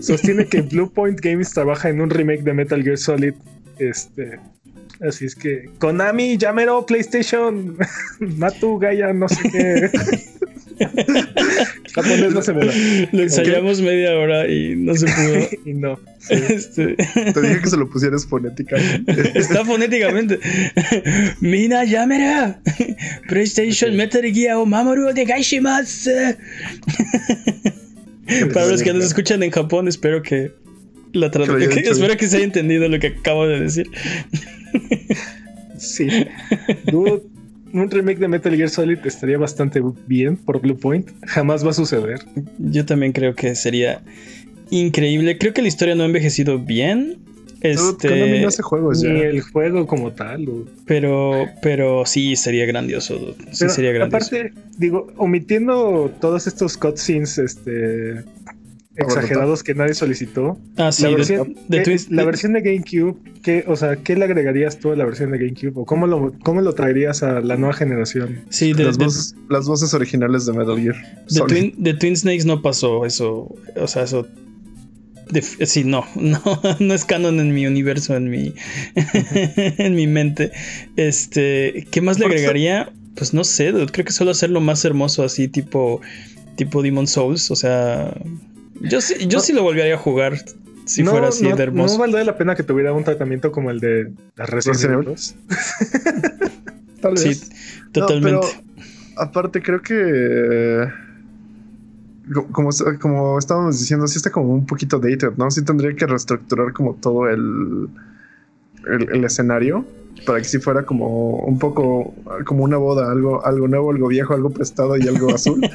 sostiene 0.00 0.46
que 0.46 0.60
Bluepoint 0.70 1.20
Games 1.20 1.50
trabaja 1.52 1.88
en 1.88 2.00
un 2.00 2.10
remake 2.10 2.42
de 2.42 2.52
Metal 2.52 2.82
Gear 2.82 2.98
Solid. 2.98 3.32
Este, 3.78 4.38
así 5.00 5.24
es 5.24 5.34
que 5.34 5.70
Konami, 5.78 6.36
llámelo 6.36 6.84
PlayStation, 6.84 7.78
Matu, 8.20 8.78
Gaia, 8.78 9.12
no 9.14 9.28
sé 9.28 9.50
qué. 9.50 9.90
Japonés 11.94 12.32
no 12.32 12.42
se 12.42 12.52
me 12.52 12.66
da. 12.66 12.72
Lo 13.12 13.22
ensayamos 13.22 13.80
media 13.80 14.16
hora 14.16 14.48
y 14.48 14.76
no 14.76 14.94
se 14.94 15.06
pudo. 15.06 15.48
y 15.64 15.74
no. 15.74 15.98
Este, 16.28 16.94
Te 17.34 17.40
dije 17.40 17.60
que 17.60 17.70
se 17.70 17.76
lo 17.76 17.88
pusieras 17.88 18.26
fonética. 18.26 18.76
está 19.34 19.64
fonéticamente. 19.64 20.38
Mina 21.40 21.84
Yamera. 21.84 22.60
PlayStation 23.28 23.96
Metal 23.96 24.22
Gear 24.22 24.56
o 24.56 24.66
Mamoru 24.66 25.12
de 25.14 25.24
Gaishimasu. 25.24 26.10
Para 28.52 28.66
los 28.66 28.82
que 28.82 28.92
nos 28.92 29.04
escuchan 29.04 29.42
en 29.42 29.50
Japón, 29.50 29.88
espero 29.88 30.22
que 30.22 30.52
la 31.12 31.30
traducción. 31.30 31.78
Espero 31.78 32.16
que 32.16 32.26
se 32.28 32.36
haya 32.36 32.44
entendido 32.44 32.88
lo 32.88 32.98
que 32.98 33.08
acabo 33.08 33.46
de 33.46 33.60
decir. 33.60 33.90
Sí. 35.78 36.08
Dude, 36.84 37.22
un 37.72 37.90
remake 37.90 38.18
de 38.18 38.28
Metal 38.28 38.54
Gear 38.54 38.68
Solid 38.68 38.98
estaría 39.04 39.38
bastante 39.38 39.82
bien 40.06 40.36
por 40.36 40.60
Bluepoint. 40.60 41.10
Jamás 41.26 41.64
va 41.64 41.70
a 41.70 41.74
suceder. 41.74 42.20
Yo 42.58 42.84
también 42.86 43.12
creo 43.12 43.34
que 43.34 43.54
sería 43.54 44.02
increíble. 44.70 45.38
Creo 45.38 45.52
que 45.52 45.62
la 45.62 45.68
historia 45.68 45.94
no 45.94 46.02
ha 46.02 46.06
envejecido 46.06 46.58
bien. 46.58 47.18
Este... 47.60 48.08
Konami 48.08 48.40
no 48.40 48.48
hace 48.48 48.62
juegos 48.62 49.02
ya. 49.02 49.10
Ni 49.10 49.20
el 49.20 49.40
juego 49.40 49.86
como 49.86 50.12
tal. 50.12 50.44
dude. 50.44 50.70
Pero, 50.86 51.46
pero 51.60 52.06
sí 52.06 52.36
sería 52.36 52.66
grandioso. 52.66 53.16
dude. 53.18 53.34
Sí 53.50 53.58
Pero 53.60 53.70
sería 53.72 53.92
grandioso. 53.92 54.26
Aparte, 54.26 54.52
digo, 54.76 55.12
omitiendo 55.16 56.12
todos 56.20 56.46
estos 56.46 56.76
cutscenes 56.76 57.38
este, 57.38 58.24
exagerados 58.98 59.62
que 59.62 59.74
nadie 59.74 59.94
solicitó. 59.94 60.58
Ah, 60.76 60.92
sí, 60.92 61.04
la, 61.04 61.10
versión, 61.10 61.54
de 61.68 61.82
Twins- 61.82 62.08
la 62.10 62.22
de- 62.22 62.26
versión 62.26 62.52
de 62.52 62.60
GameCube, 62.60 63.16
¿qué, 63.42 63.64
o 63.66 63.76
sea, 63.76 63.96
¿qué 63.96 64.16
le 64.16 64.24
agregarías 64.24 64.78
tú 64.78 64.92
a 64.92 64.96
la 64.96 65.04
versión 65.04 65.30
de 65.30 65.38
GameCube? 65.38 65.72
¿O 65.76 65.84
cómo 65.84 66.06
lo, 66.06 66.32
cómo 66.44 66.60
lo 66.60 66.72
traerías 66.74 67.22
a 67.22 67.40
la 67.40 67.56
nueva 67.56 67.74
generación? 67.74 68.40
sí, 68.50 68.72
de, 68.72 68.84
las, 68.84 68.98
de- 68.98 69.04
voces, 69.06 69.34
las 69.48 69.66
voces 69.66 69.94
originales 69.94 70.46
de 70.46 70.52
Metal 70.52 70.78
Gear. 70.80 70.96
de. 71.30 71.40
Twin, 71.46 71.74
de 71.78 71.94
Twin 71.94 72.16
Snakes 72.16 72.44
no 72.44 72.60
pasó 72.62 73.06
eso. 73.06 73.54
O 73.76 73.86
sea, 73.86 74.02
eso. 74.04 74.26
de- 75.30 75.42
sí, 75.42 75.84
no, 75.84 76.04
no, 76.14 76.40
no 76.80 76.94
es 76.94 77.04
canon 77.04 77.40
en 77.40 77.54
mi 77.54 77.66
universo, 77.66 78.16
en 78.16 78.30
mi, 78.30 78.54
en 79.14 79.94
mi 79.94 80.06
mente. 80.06 80.52
Este, 80.96 81.86
¿qué 81.90 82.00
más 82.00 82.18
le 82.18 82.26
agregaría? 82.26 82.92
Pues 83.14 83.34
no 83.34 83.42
sé, 83.44 83.72
creo 83.90 84.04
que 84.04 84.12
solo 84.12 84.30
hacerlo 84.30 84.60
más 84.60 84.84
hermoso, 84.84 85.24
así 85.24 85.48
tipo, 85.48 86.00
tipo 86.56 86.82
Demon 86.82 87.06
Souls. 87.08 87.50
O 87.50 87.56
sea, 87.56 88.14
yo 88.80 89.00
sí, 89.00 89.14
yo 89.28 89.38
No. 89.38 89.44
sí 89.44 89.52
lo 89.52 89.62
volvería 89.62 89.94
a 89.94 89.98
jugar 89.98 90.34
si 90.84 91.02
no, 91.02 91.10
fuera 91.10 91.28
así 91.28 91.46
no, 91.48 91.56
de 91.56 91.62
hermoso. 91.62 91.94
No 91.94 92.00
valdría 92.00 92.24
la 92.24 92.36
pena 92.38 92.54
que 92.54 92.62
tuviera 92.62 92.92
un 92.92 93.04
tratamiento 93.04 93.52
como 93.52 93.70
el 93.70 93.78
de 93.80 94.12
las 94.36 94.48
Resident 94.48 94.92
Evil. 95.06 95.14
Tal 97.02 97.12
vez. 97.14 97.20
sí, 97.22 97.50
totalmente. 97.92 98.32
No, 98.32 98.40
pero 98.40 98.62
aparte, 99.16 99.62
creo 99.62 99.80
que. 99.82 99.94
eh, 99.94 100.88
co- 102.32 102.46
Como, 102.48 102.70
como 103.00 103.38
estábamos 103.38 103.78
diciendo, 103.78 104.06
sí 104.08 104.16
está 104.18 104.30
como 104.30 104.52
un 104.54 104.66
poquito 104.66 104.98
dated, 104.98 105.32
¿no? 105.36 105.50
Sí 105.50 105.62
tendría 105.64 105.94
que 105.94 106.06
reestructurar 106.06 106.72
como 106.72 106.94
todo 106.94 107.28
el, 107.28 107.88
el, 108.86 109.08
el 109.14 109.24
escenario 109.24 109.84
para 110.26 110.38
que 110.38 110.44
sí 110.44 110.58
fuera 110.58 110.82
como 110.84 111.36
un 111.36 111.58
poco 111.60 112.14
como 112.44 112.64
una 112.64 112.76
boda, 112.76 113.12
algo, 113.12 113.44
algo 113.46 113.68
nuevo, 113.68 113.90
algo 113.92 114.08
viejo, 114.08 114.34
algo 114.34 114.50
prestado 114.50 114.96
y 114.96 115.06
algo 115.06 115.32
azul. 115.34 115.60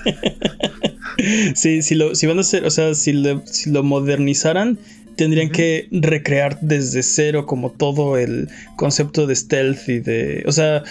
Sí, 1.55 1.81
si 1.81 1.95
lo, 1.95 2.15
si 2.15 2.27
van 2.27 2.37
a 2.37 2.41
hacer, 2.41 2.65
o 2.65 2.69
sea, 2.71 2.93
si, 2.95 3.13
le- 3.13 3.41
si 3.45 3.69
lo 3.71 3.83
modernizaran, 3.83 4.77
tendrían 5.15 5.49
que 5.51 5.87
recrear 5.91 6.59
desde 6.61 7.03
cero 7.03 7.45
como 7.45 7.71
todo 7.71 8.17
el 8.17 8.49
concepto 8.75 9.27
de 9.27 9.35
stealth 9.35 9.87
y 9.89 9.99
de. 9.99 10.43
O 10.47 10.51
sea. 10.51 10.83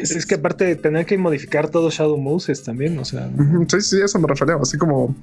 Es 0.00 0.24
que 0.24 0.36
aparte 0.36 0.76
tener 0.76 1.04
que 1.04 1.18
modificar 1.18 1.68
todo 1.68 1.90
Shadow 1.90 2.16
Moses 2.16 2.62
también, 2.62 2.98
o 2.98 3.04
sea. 3.04 3.28
Sí, 3.68 3.80
sí, 3.80 3.96
eso 4.02 4.18
me 4.18 4.28
refería. 4.28 4.54
Así 4.60 4.78
como, 4.78 5.14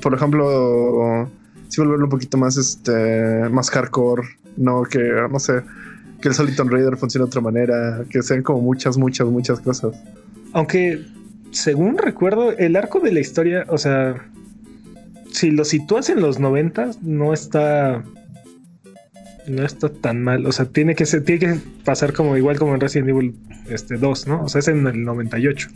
por 0.00 0.14
ejemplo, 0.14 1.28
sí 1.68 1.80
volverlo 1.80 2.04
un 2.04 2.10
poquito 2.10 2.38
más, 2.38 2.56
este, 2.56 3.48
más 3.50 3.70
hardcore, 3.70 4.22
no 4.56 4.82
que, 4.84 4.98
no 5.30 5.38
sé, 5.38 5.60
que 6.20 6.28
el 6.28 6.34
Solid 6.34 6.54
Tomb 6.56 6.70
Raider 6.70 6.96
funcione 6.96 7.24
de 7.24 7.28
otra 7.28 7.40
manera, 7.42 8.04
que 8.08 8.22
sean 8.22 8.42
como 8.42 8.60
muchas, 8.62 8.96
muchas, 8.96 9.26
muchas 9.28 9.60
cosas. 9.60 9.94
Aunque, 10.52 11.04
según 11.52 11.98
recuerdo, 11.98 12.52
el 12.56 12.76
arco 12.76 13.00
de 13.00 13.12
la 13.12 13.20
historia, 13.20 13.64
o 13.68 13.78
sea, 13.78 14.26
si 15.30 15.50
lo 15.50 15.64
sitúas 15.64 16.08
en 16.10 16.20
los 16.20 16.38
90, 16.40 16.90
no 17.02 17.32
está. 17.32 18.02
No 19.46 19.64
está 19.64 19.88
tan 19.88 20.22
mal. 20.22 20.46
O 20.46 20.52
sea, 20.52 20.66
tiene 20.66 20.94
que 20.94 21.04
ser, 21.04 21.24
tiene 21.24 21.40
que 21.40 21.60
pasar 21.84 22.12
como 22.12 22.36
igual 22.36 22.58
como 22.58 22.74
en 22.74 22.80
Resident 22.80 23.08
Evil 23.08 23.34
este, 23.68 23.96
2, 23.96 24.26
¿no? 24.28 24.44
O 24.44 24.48
sea, 24.48 24.60
es 24.60 24.68
en 24.68 24.86
el 24.86 25.04
98. 25.04 25.68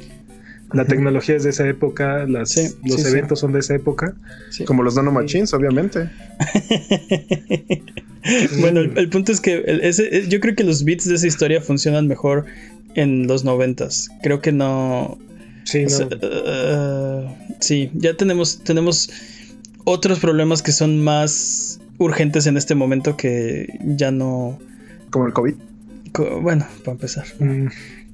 La 0.72 0.84
tecnología 0.84 1.36
es 1.36 1.44
de 1.44 1.50
esa 1.50 1.66
época, 1.68 2.26
las, 2.26 2.50
Sí, 2.50 2.68
los 2.84 2.96
sí, 2.96 3.02
sí. 3.04 3.08
eventos 3.10 3.38
son 3.40 3.52
de 3.52 3.60
esa 3.60 3.74
época. 3.74 4.14
sí. 4.50 4.64
Como 4.64 4.82
los 4.84 4.94
nanomachines, 4.96 5.52
obviamente. 5.54 6.08
bueno, 8.60 8.80
el, 8.80 8.96
el 8.98 9.08
punto 9.08 9.32
es 9.32 9.40
que 9.40 9.58
el- 9.66 9.80
ese- 9.82 10.16
eh, 10.16 10.24
yo 10.28 10.40
creo 10.40 10.54
que 10.54 10.64
los 10.64 10.84
beats 10.84 11.06
de 11.08 11.14
esa 11.14 11.26
historia 11.26 11.60
funcionan 11.60 12.08
mejor 12.08 12.44
en 12.94 13.26
los 13.26 13.44
noventas. 13.44 14.08
Creo 14.22 14.40
que 14.40 14.52
no. 14.52 15.18
Sí, 15.66 15.80
o 15.80 15.82
no. 15.82 15.88
sea, 15.90 16.06
uh, 16.06 17.28
sí, 17.60 17.90
ya 17.94 18.14
tenemos, 18.16 18.60
tenemos 18.64 19.10
otros 19.84 20.18
problemas 20.20 20.62
que 20.62 20.72
son 20.72 21.02
más 21.02 21.80
urgentes 21.98 22.46
en 22.46 22.56
este 22.56 22.74
momento 22.74 23.16
que 23.16 23.78
ya 23.84 24.10
no. 24.10 24.58
Como 25.10 25.26
el 25.26 25.32
COVID. 25.32 25.54
co- 26.12 26.40
Bueno, 26.40 26.66
para 26.84 26.92
empezar. 26.92 27.26
Mm, 27.40 27.66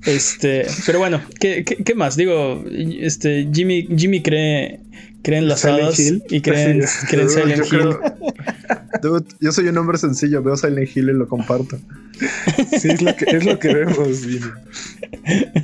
Este, 0.07 0.67
pero 0.87 0.99
bueno, 0.99 1.21
¿qué, 1.39 1.63
qué, 1.65 1.77
qué 1.77 1.95
más? 1.95 2.17
Digo, 2.17 2.65
este, 2.71 3.49
Jimmy, 3.53 3.87
Jimmy 3.97 4.21
cree, 4.23 4.81
cree 5.23 5.39
en 5.39 5.49
las 5.49 5.61
Silent 5.61 5.81
hadas 5.83 5.99
Hill. 5.99 6.23
y 6.31 6.41
cree 6.41 6.65
en, 6.71 6.83
Así 6.83 6.99
es. 7.05 7.09
cree 7.11 7.23
en 7.23 7.29
Dude, 7.29 7.41
Silent 7.43 7.65
yo 7.65 7.77
Hill. 7.77 7.97
creo- 7.99 8.17
Dude, 9.03 9.25
yo 9.41 9.53
soy 9.53 9.67
un 9.69 9.79
hombre 9.79 9.99
sencillo, 9.99 10.43
veo 10.43 10.57
Silent 10.57 10.89
Hill 10.97 11.09
y 11.09 11.13
lo 11.13 11.27
comparto. 11.29 11.79
sí, 12.81 12.89
es 12.91 13.03
lo 13.03 13.17
que, 13.17 13.25
es 13.37 13.45
lo 13.45 13.59
que 13.59 13.75
vemos. 13.75 14.19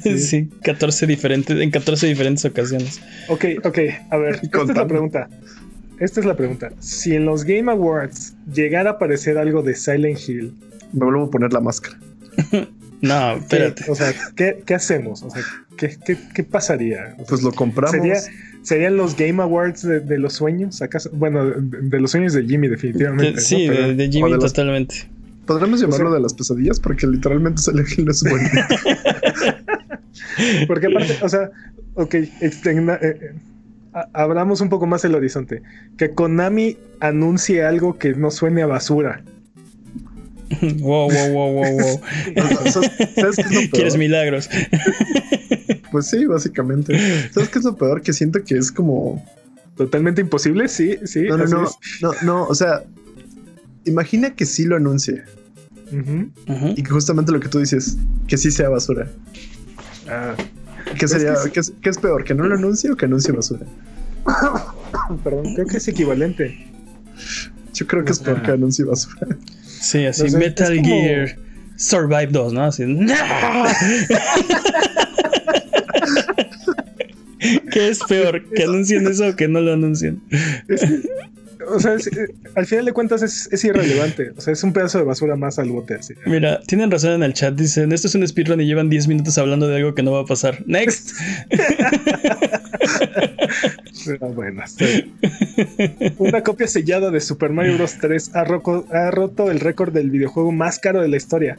Sí. 0.02 0.18
Sí. 0.18 0.50
14 0.62 1.06
diferentes, 1.06 1.56
en 1.60 1.70
14 1.70 2.06
diferentes 2.06 2.44
ocasiones. 2.44 3.00
Ok, 3.28 3.44
ok, 3.64 3.78
a 4.10 4.16
ver, 4.16 4.40
esta 4.42 4.62
es 4.62 4.68
la 4.76 4.86
pregunta. 4.86 5.28
Esta 6.00 6.20
es 6.20 6.26
la 6.26 6.36
pregunta. 6.36 6.70
Si 6.80 7.14
en 7.14 7.26
los 7.26 7.44
Game 7.44 7.70
Awards 7.70 8.34
llegara 8.52 8.90
a 8.90 8.92
aparecer 8.94 9.36
algo 9.38 9.62
de 9.62 9.74
Silent 9.74 10.18
Hill, 10.28 10.54
Me 10.92 11.04
vuelvo 11.04 11.24
a 11.24 11.30
poner 11.30 11.52
la 11.52 11.60
máscara. 11.60 11.98
No, 13.00 13.34
¿qué, 13.34 13.38
espérate. 13.40 13.84
o 13.90 13.94
sea, 13.94 14.12
¿qué, 14.34 14.62
qué 14.64 14.74
hacemos? 14.74 15.22
O 15.22 15.30
sea, 15.30 15.42
¿qué, 15.76 15.96
qué, 16.04 16.16
qué 16.34 16.42
pasaría? 16.44 17.14
O 17.14 17.16
sea, 17.18 17.26
Pues 17.28 17.42
lo 17.42 17.52
compramos. 17.52 17.92
¿Sería, 17.96 18.16
¿Serían 18.68 18.98
los 18.98 19.16
Game 19.16 19.42
Awards 19.42 19.80
de, 19.82 20.00
de 20.00 20.18
los 20.18 20.34
sueños? 20.34 20.82
¿Acaso? 20.82 21.08
Bueno, 21.14 21.46
de, 21.46 21.54
de 21.88 22.00
los 22.00 22.10
sueños 22.10 22.34
de 22.34 22.44
Jimmy, 22.44 22.68
definitivamente. 22.68 23.32
De- 23.36 23.40
sí, 23.40 23.66
¿no? 23.66 23.72
Pero- 23.74 23.94
de, 23.94 24.08
Jimmy 24.10 24.30
de 24.30 24.36
los- 24.36 24.52
totalmente. 24.52 24.94
Podríamos 25.46 25.80
llamarlo 25.80 26.08
O 26.08 26.10
sea- 26.10 26.16
de 26.18 26.22
las 26.22 26.34
pesadillas 26.34 26.78
porque 26.78 27.06
literalmente 27.06 27.62
Silent 27.62 27.88
Hill 27.96 28.10
es 28.10 28.22
bueno. 28.22 28.46
Porque 30.68 30.86
aparte, 30.88 31.16
o 31.22 31.28
sea, 31.30 31.50
ok, 31.94 32.14
extenda- 32.42 32.98
eh, 33.00 33.18
eh, 33.22 33.32
a- 33.94 34.08
abramos 34.12 34.60
un 34.60 34.68
poco 34.68 34.86
más 34.86 35.02
el 35.06 35.14
horizonte. 35.14 35.62
Que 35.96 36.10
Konami 36.10 36.76
anuncie 37.00 37.64
algo 37.64 37.96
que 37.98 38.12
no 38.12 38.30
suene 38.30 38.60
a 38.62 38.66
basura. 38.66 39.22
Wow, 40.80 41.10
wow, 41.10 41.32
wow, 41.32 41.52
wow, 41.52 41.78
wow. 41.78 42.00
¿Sabes 42.70 42.90
sabes 43.14 43.36
qué 43.36 43.42
es 43.42 43.50
lo 43.50 43.60
peor? 43.60 43.70
¿Quieres 43.70 43.96
milagros? 43.96 44.50
Pues 45.92 46.06
sí, 46.06 46.24
básicamente. 46.26 47.30
¿Sabes 47.32 47.48
qué 47.48 47.58
es 47.58 47.64
lo 47.64 47.76
peor? 47.76 48.02
Que 48.02 48.12
siento 48.12 48.42
que 48.44 48.56
es 48.58 48.70
como. 48.72 49.24
Totalmente 49.76 50.20
imposible, 50.20 50.68
sí, 50.68 50.96
sí. 51.04 51.22
No, 51.28 51.36
no, 51.36 51.46
no. 51.46 51.70
No, 52.02 52.12
no. 52.22 52.44
O 52.46 52.54
sea, 52.54 52.82
imagina 53.84 54.34
que 54.34 54.44
sí 54.44 54.64
lo 54.64 54.76
anuncie. 54.76 55.22
Y 56.76 56.82
que 56.82 56.90
justamente 56.90 57.32
lo 57.32 57.40
que 57.40 57.48
tú 57.48 57.60
dices, 57.60 57.96
que 58.26 58.36
sí 58.36 58.50
sea 58.50 58.68
basura. 58.68 59.08
Ah, 60.08 60.34
¿Qué 60.98 61.04
Es 61.06 61.10
sería? 61.12 61.34
que 61.34 61.40
sí. 61.44 61.50
¿qué, 61.50 61.60
es, 61.60 61.72
qué 61.80 61.88
es 61.90 61.98
peor? 61.98 62.24
¿Que 62.24 62.34
no 62.34 62.44
lo 62.44 62.54
anuncie 62.56 62.90
o 62.90 62.96
que 62.96 63.06
anuncie 63.06 63.32
basura? 63.32 63.64
perdón, 65.24 65.54
creo 65.54 65.66
que 65.66 65.76
es 65.78 65.88
equivalente. 65.88 66.66
Yo 67.72 67.86
creo 67.86 68.04
que 68.04 68.12
es 68.12 68.18
peor 68.18 68.42
que 68.42 68.50
anuncie 68.50 68.84
basura. 68.84 69.28
Sí, 69.64 70.04
así, 70.06 70.24
No 70.24 70.30
sé, 70.30 70.38
Metal 70.38 70.76
como- 70.76 70.84
Gear 70.88 71.36
Survive 71.76 72.26
2, 72.32 72.52
¿no? 72.52 72.64
Así. 72.64 72.84
¡No! 72.84 73.14
¿Qué 77.72 77.88
es 77.88 78.00
peor? 78.08 78.44
¿Que 78.54 78.64
anuncien 78.64 79.06
eso 79.06 79.28
o 79.28 79.36
que 79.36 79.48
no 79.48 79.60
lo 79.60 79.72
anuncien? 79.72 80.20
Es 80.68 80.82
o 81.70 81.78
sea, 81.80 81.94
es- 81.94 82.06
eh, 82.06 82.28
al 82.54 82.64
final 82.66 82.84
de 82.86 82.92
cuentas 82.92 83.20
es, 83.22 83.48
es 83.52 83.62
irrelevante. 83.64 84.30
O 84.36 84.40
sea, 84.40 84.52
es 84.54 84.62
un 84.62 84.72
pedazo 84.72 84.98
de 84.98 85.04
basura 85.04 85.36
más 85.36 85.58
al 85.58 85.68
bote. 85.70 85.94
así. 85.96 86.14
Mira, 86.24 86.60
tienen 86.66 86.90
razón 86.90 87.12
en 87.12 87.22
el 87.24 87.34
chat. 87.34 87.54
Dicen, 87.54 87.92
esto 87.92 88.06
es 88.06 88.14
un 88.14 88.26
speedrun 88.26 88.60
y 88.60 88.66
llevan 88.66 88.88
10 88.88 89.06
minutos 89.08 89.36
hablando 89.36 89.68
de 89.68 89.76
algo 89.76 89.94
que 89.94 90.02
no 90.02 90.12
va 90.12 90.20
a 90.20 90.24
pasar. 90.24 90.62
Next. 90.66 91.10
Ah, 94.20 94.26
bueno, 94.34 94.62
bien. 94.78 96.14
Una 96.18 96.42
copia 96.42 96.66
sellada 96.66 97.10
de 97.10 97.20
Super 97.20 97.50
Mario 97.50 97.74
Bros. 97.76 97.96
3 98.00 98.34
ha, 98.34 98.44
roco- 98.44 98.86
ha 98.90 99.10
roto 99.10 99.50
el 99.50 99.60
récord 99.60 99.92
del 99.92 100.10
videojuego 100.10 100.50
más 100.52 100.78
caro 100.78 101.02
de 101.02 101.08
la 101.08 101.16
historia. 101.16 101.58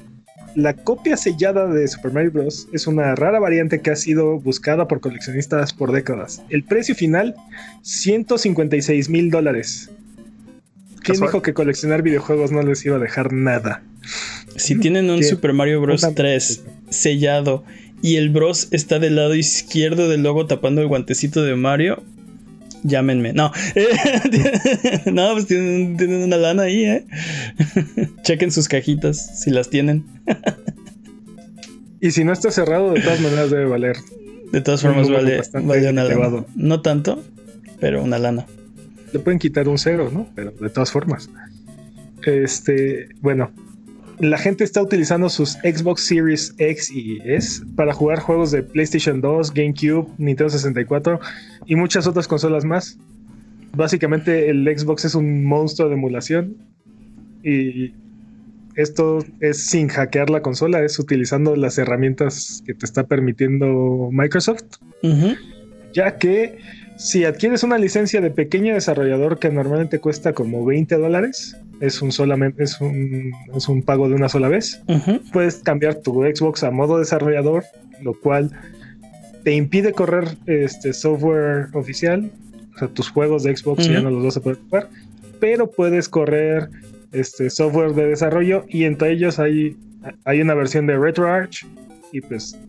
La 0.55 0.73
copia 0.73 1.15
sellada 1.15 1.67
de 1.67 1.87
Super 1.87 2.11
Mario 2.11 2.31
Bros. 2.31 2.67
es 2.73 2.87
una 2.87 3.15
rara 3.15 3.39
variante 3.39 3.81
que 3.81 3.91
ha 3.91 3.95
sido 3.95 4.39
buscada 4.39 4.87
por 4.87 4.99
coleccionistas 4.99 5.73
por 5.73 5.91
décadas. 5.91 6.41
El 6.49 6.63
precio 6.63 6.95
final, 6.95 7.35
156 7.83 9.09
mil 9.09 9.29
dólares. 9.31 9.89
¿Quién 11.01 11.15
Casual. 11.15 11.29
dijo 11.29 11.41
que 11.41 11.53
coleccionar 11.53 12.01
videojuegos 12.01 12.51
no 12.51 12.61
les 12.61 12.85
iba 12.85 12.97
a 12.97 12.99
dejar 12.99 13.31
nada? 13.31 13.83
Si 14.55 14.77
tienen 14.79 15.09
un 15.09 15.19
¿Qué? 15.19 15.25
Super 15.25 15.53
Mario 15.53 15.81
Bros. 15.81 16.03
Una- 16.03 16.13
3 16.15 16.63
sellado 16.89 17.63
y 18.01 18.15
el 18.15 18.29
Bros 18.29 18.67
está 18.71 18.99
del 18.99 19.15
lado 19.15 19.35
izquierdo 19.35 20.09
del 20.09 20.23
logo 20.23 20.45
tapando 20.47 20.81
el 20.81 20.87
guantecito 20.87 21.43
de 21.43 21.55
Mario, 21.55 22.03
llámenme. 22.83 23.33
No, 23.33 23.51
no, 25.11 25.33
pues 25.33 25.47
tienen, 25.47 25.97
tienen 25.97 26.23
una 26.23 26.37
lana 26.37 26.63
ahí, 26.63 26.85
¿eh? 26.85 27.05
Chequen 28.23 28.51
sus 28.51 28.67
cajitas 28.67 29.41
si 29.43 29.51
las 29.51 29.69
tienen. 29.69 30.05
Y 32.01 32.11
si 32.11 32.23
no 32.23 32.33
está 32.33 32.51
cerrado, 32.51 32.93
de 32.93 33.01
todas 33.01 33.19
maneras 33.19 33.51
debe 33.51 33.65
valer. 33.65 33.97
De 34.51 34.61
todas 34.61 34.81
formas, 34.81 35.09
vale, 35.09 35.41
vale 35.53 35.89
una 35.89 36.03
lana. 36.03 36.03
elevado. 36.03 36.45
No 36.55 36.81
tanto, 36.81 37.23
pero 37.79 38.03
una 38.03 38.17
lana. 38.17 38.45
Le 39.13 39.19
pueden 39.19 39.39
quitar 39.39 39.67
un 39.67 39.77
cero, 39.77 40.09
¿no? 40.11 40.27
Pero 40.35 40.51
de 40.51 40.69
todas 40.69 40.91
formas. 40.91 41.29
Este, 42.25 43.09
bueno, 43.21 43.51
la 44.19 44.37
gente 44.37 44.63
está 44.63 44.81
utilizando 44.81 45.29
sus 45.29 45.53
Xbox 45.63 46.05
Series 46.05 46.53
X 46.57 46.91
y 46.91 47.19
S 47.25 47.63
para 47.75 47.93
jugar 47.93 48.19
juegos 48.19 48.51
de 48.51 48.63
PlayStation 48.63 49.21
2, 49.21 49.53
GameCube, 49.53 50.07
Nintendo 50.17 50.49
64 50.49 51.19
y 51.65 51.75
muchas 51.75 52.05
otras 52.07 52.27
consolas 52.27 52.65
más. 52.65 52.97
Básicamente 53.75 54.49
el 54.49 54.65
Xbox 54.65 55.05
es 55.05 55.15
un 55.15 55.45
monstruo 55.45 55.87
de 55.87 55.95
emulación 55.95 56.57
y 57.43 57.93
esto 58.75 59.19
es 59.39 59.65
sin 59.65 59.87
hackear 59.87 60.29
la 60.29 60.41
consola, 60.41 60.83
es 60.83 60.99
utilizando 60.99 61.55
las 61.55 61.77
herramientas 61.77 62.63
que 62.65 62.73
te 62.73 62.85
está 62.85 63.07
permitiendo 63.07 64.09
Microsoft 64.11 64.63
ya 65.93 66.17
que 66.17 66.57
si 66.99 67.23
adquieres 67.23 67.63
una 67.63 67.77
licencia 67.77 68.19
de 68.19 68.29
pequeño 68.29 68.73
desarrollador 68.73 69.39
que 69.39 69.49
normalmente 69.49 69.99
cuesta 69.99 70.33
como 70.33 70.65
20 70.65 70.97
dólares, 70.97 71.55
es 71.79 72.01
un 72.01 72.11
solamente 72.11 72.61
es 72.61 72.81
un, 72.81 73.31
es 73.55 73.69
un 73.69 73.81
pago 73.83 74.09
de 74.09 74.15
una 74.15 74.27
sola 74.27 74.49
vez, 74.49 74.81
puedes 75.31 75.55
cambiar 75.55 75.95
tu 75.95 76.21
Xbox 76.23 76.63
a 76.63 76.71
modo 76.71 76.99
desarrollador, 76.99 77.63
lo 78.01 78.19
cual 78.19 78.51
te 79.45 79.53
impide 79.53 79.93
correr 79.93 80.35
este 80.45 80.91
software 80.91 81.69
oficial, 81.73 82.29
o 82.75 82.79
sea, 82.79 82.89
tus 82.89 83.09
juegos 83.09 83.43
de 83.43 83.55
Xbox 83.55 83.87
ya 83.87 84.01
no 84.01 84.09
los 84.09 84.25
vas 84.25 84.37
a 84.37 84.41
poder 84.41 84.57
jugar, 84.57 84.89
pero 85.39 85.71
puedes 85.71 86.09
correr 86.09 86.69
este 87.13 87.49
software 87.49 87.93
de 87.93 88.07
desarrollo 88.07 88.65
y 88.67 88.83
entre 88.83 89.13
ellos 89.13 89.39
hay, 89.39 89.77
hay 90.25 90.41
una 90.41 90.53
versión 90.53 90.85
de 90.85 90.97
RetroArch 90.97 91.65
y 92.11 92.19
pues 92.19 92.59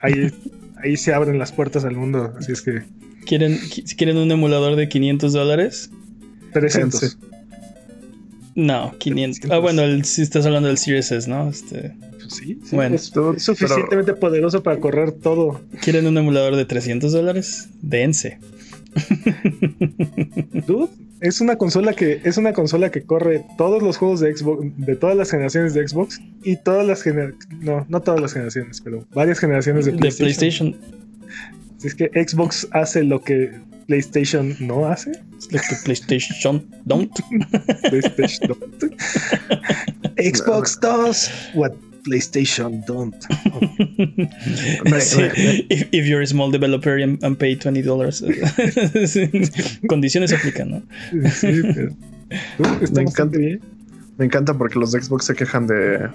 ahí, 0.00 0.32
ahí 0.82 0.96
se 0.96 1.12
abren 1.14 1.38
las 1.38 1.52
puertas 1.52 1.84
al 1.84 1.94
mundo, 1.96 2.34
así 2.38 2.52
es 2.52 2.62
que 2.62 2.82
¿Quieren, 3.26 3.58
si 3.58 3.94
quieren 3.96 4.16
un 4.16 4.30
emulador 4.30 4.76
de 4.76 4.88
500 4.88 5.32
dólares? 5.32 5.90
preséntense. 6.52 7.16
No, 8.54 8.94
500. 8.98 9.50
Ah, 9.50 9.58
bueno, 9.58 9.82
el- 9.82 10.04
si 10.04 10.22
estás 10.22 10.44
hablando 10.46 10.68
del 10.68 10.78
Series 10.78 11.12
S, 11.12 11.28
¿no? 11.30 11.48
Este, 11.48 11.94
Pues 12.20 12.34
sí, 12.34 12.58
sí, 12.64 12.74
Bueno. 12.74 12.96
es, 12.96 13.12
es 13.36 13.42
suficientemente 13.44 14.14
poderoso 14.14 14.62
para 14.62 14.80
correr 14.80 15.12
todo. 15.12 15.60
¿Quieren 15.82 16.06
un 16.06 16.16
emulador 16.18 16.56
de 16.56 16.64
300 16.64 17.12
dólares? 17.12 17.68
Dense. 17.82 18.38
Dude, 20.66 20.88
es 21.20 21.40
una 21.40 21.56
consola 21.56 21.92
que 21.92 22.20
es 22.24 22.36
una 22.36 22.52
consola 22.52 22.90
que 22.90 23.02
corre 23.02 23.44
todos 23.56 23.82
los 23.82 23.96
juegos 23.96 24.20
de 24.20 24.36
Xbox, 24.36 24.64
de 24.76 24.96
todas 24.96 25.16
las 25.16 25.30
generaciones 25.30 25.74
de 25.74 25.86
Xbox 25.86 26.20
y 26.42 26.56
todas 26.56 26.86
las 26.86 27.02
generaciones, 27.02 27.48
no, 27.60 27.84
no 27.88 28.00
todas 28.00 28.20
las 28.20 28.32
generaciones, 28.32 28.80
pero 28.80 29.06
varias 29.12 29.38
generaciones 29.38 29.86
de. 29.86 29.92
PlayStation. 29.92 30.76
Si 31.78 31.88
es 31.88 31.94
que 31.94 32.10
Xbox 32.14 32.68
hace 32.72 33.04
lo 33.04 33.22
que 33.22 33.52
PlayStation 33.86 34.54
no 34.60 34.86
hace. 34.86 35.12
Lo 35.50 35.60
que 35.60 35.76
PlayStation 35.84 36.66
don't. 36.84 37.12
PlayStation 37.88 38.48
don't. 38.48 38.84
Xbox 40.18 40.78
does 40.80 41.30
what 41.54 41.72
PlayStation 42.02 42.84
don't. 42.86 43.14
Sí, 45.00 45.22
if, 45.70 45.88
if 45.92 46.06
you're 46.06 46.22
a 46.22 46.26
small 46.26 46.50
developer 46.50 46.96
and, 47.02 47.22
and 47.22 47.36
pay 47.38 47.54
20 47.56 47.82
dollars. 47.82 48.22
Condiciones 49.88 50.32
aplican, 50.32 50.70
¿no? 50.70 50.82
Sí, 51.30 51.62
pero, 51.74 51.94
Me 52.92 53.02
encanta. 53.02 53.38
bien. 53.38 53.60
Me 54.18 54.24
encanta 54.24 54.54
porque 54.54 54.78
los 54.78 54.92
de 54.92 55.00
Xbox 55.02 55.26
se 55.26 55.34
quejan 55.34 55.66
de 55.66 56.08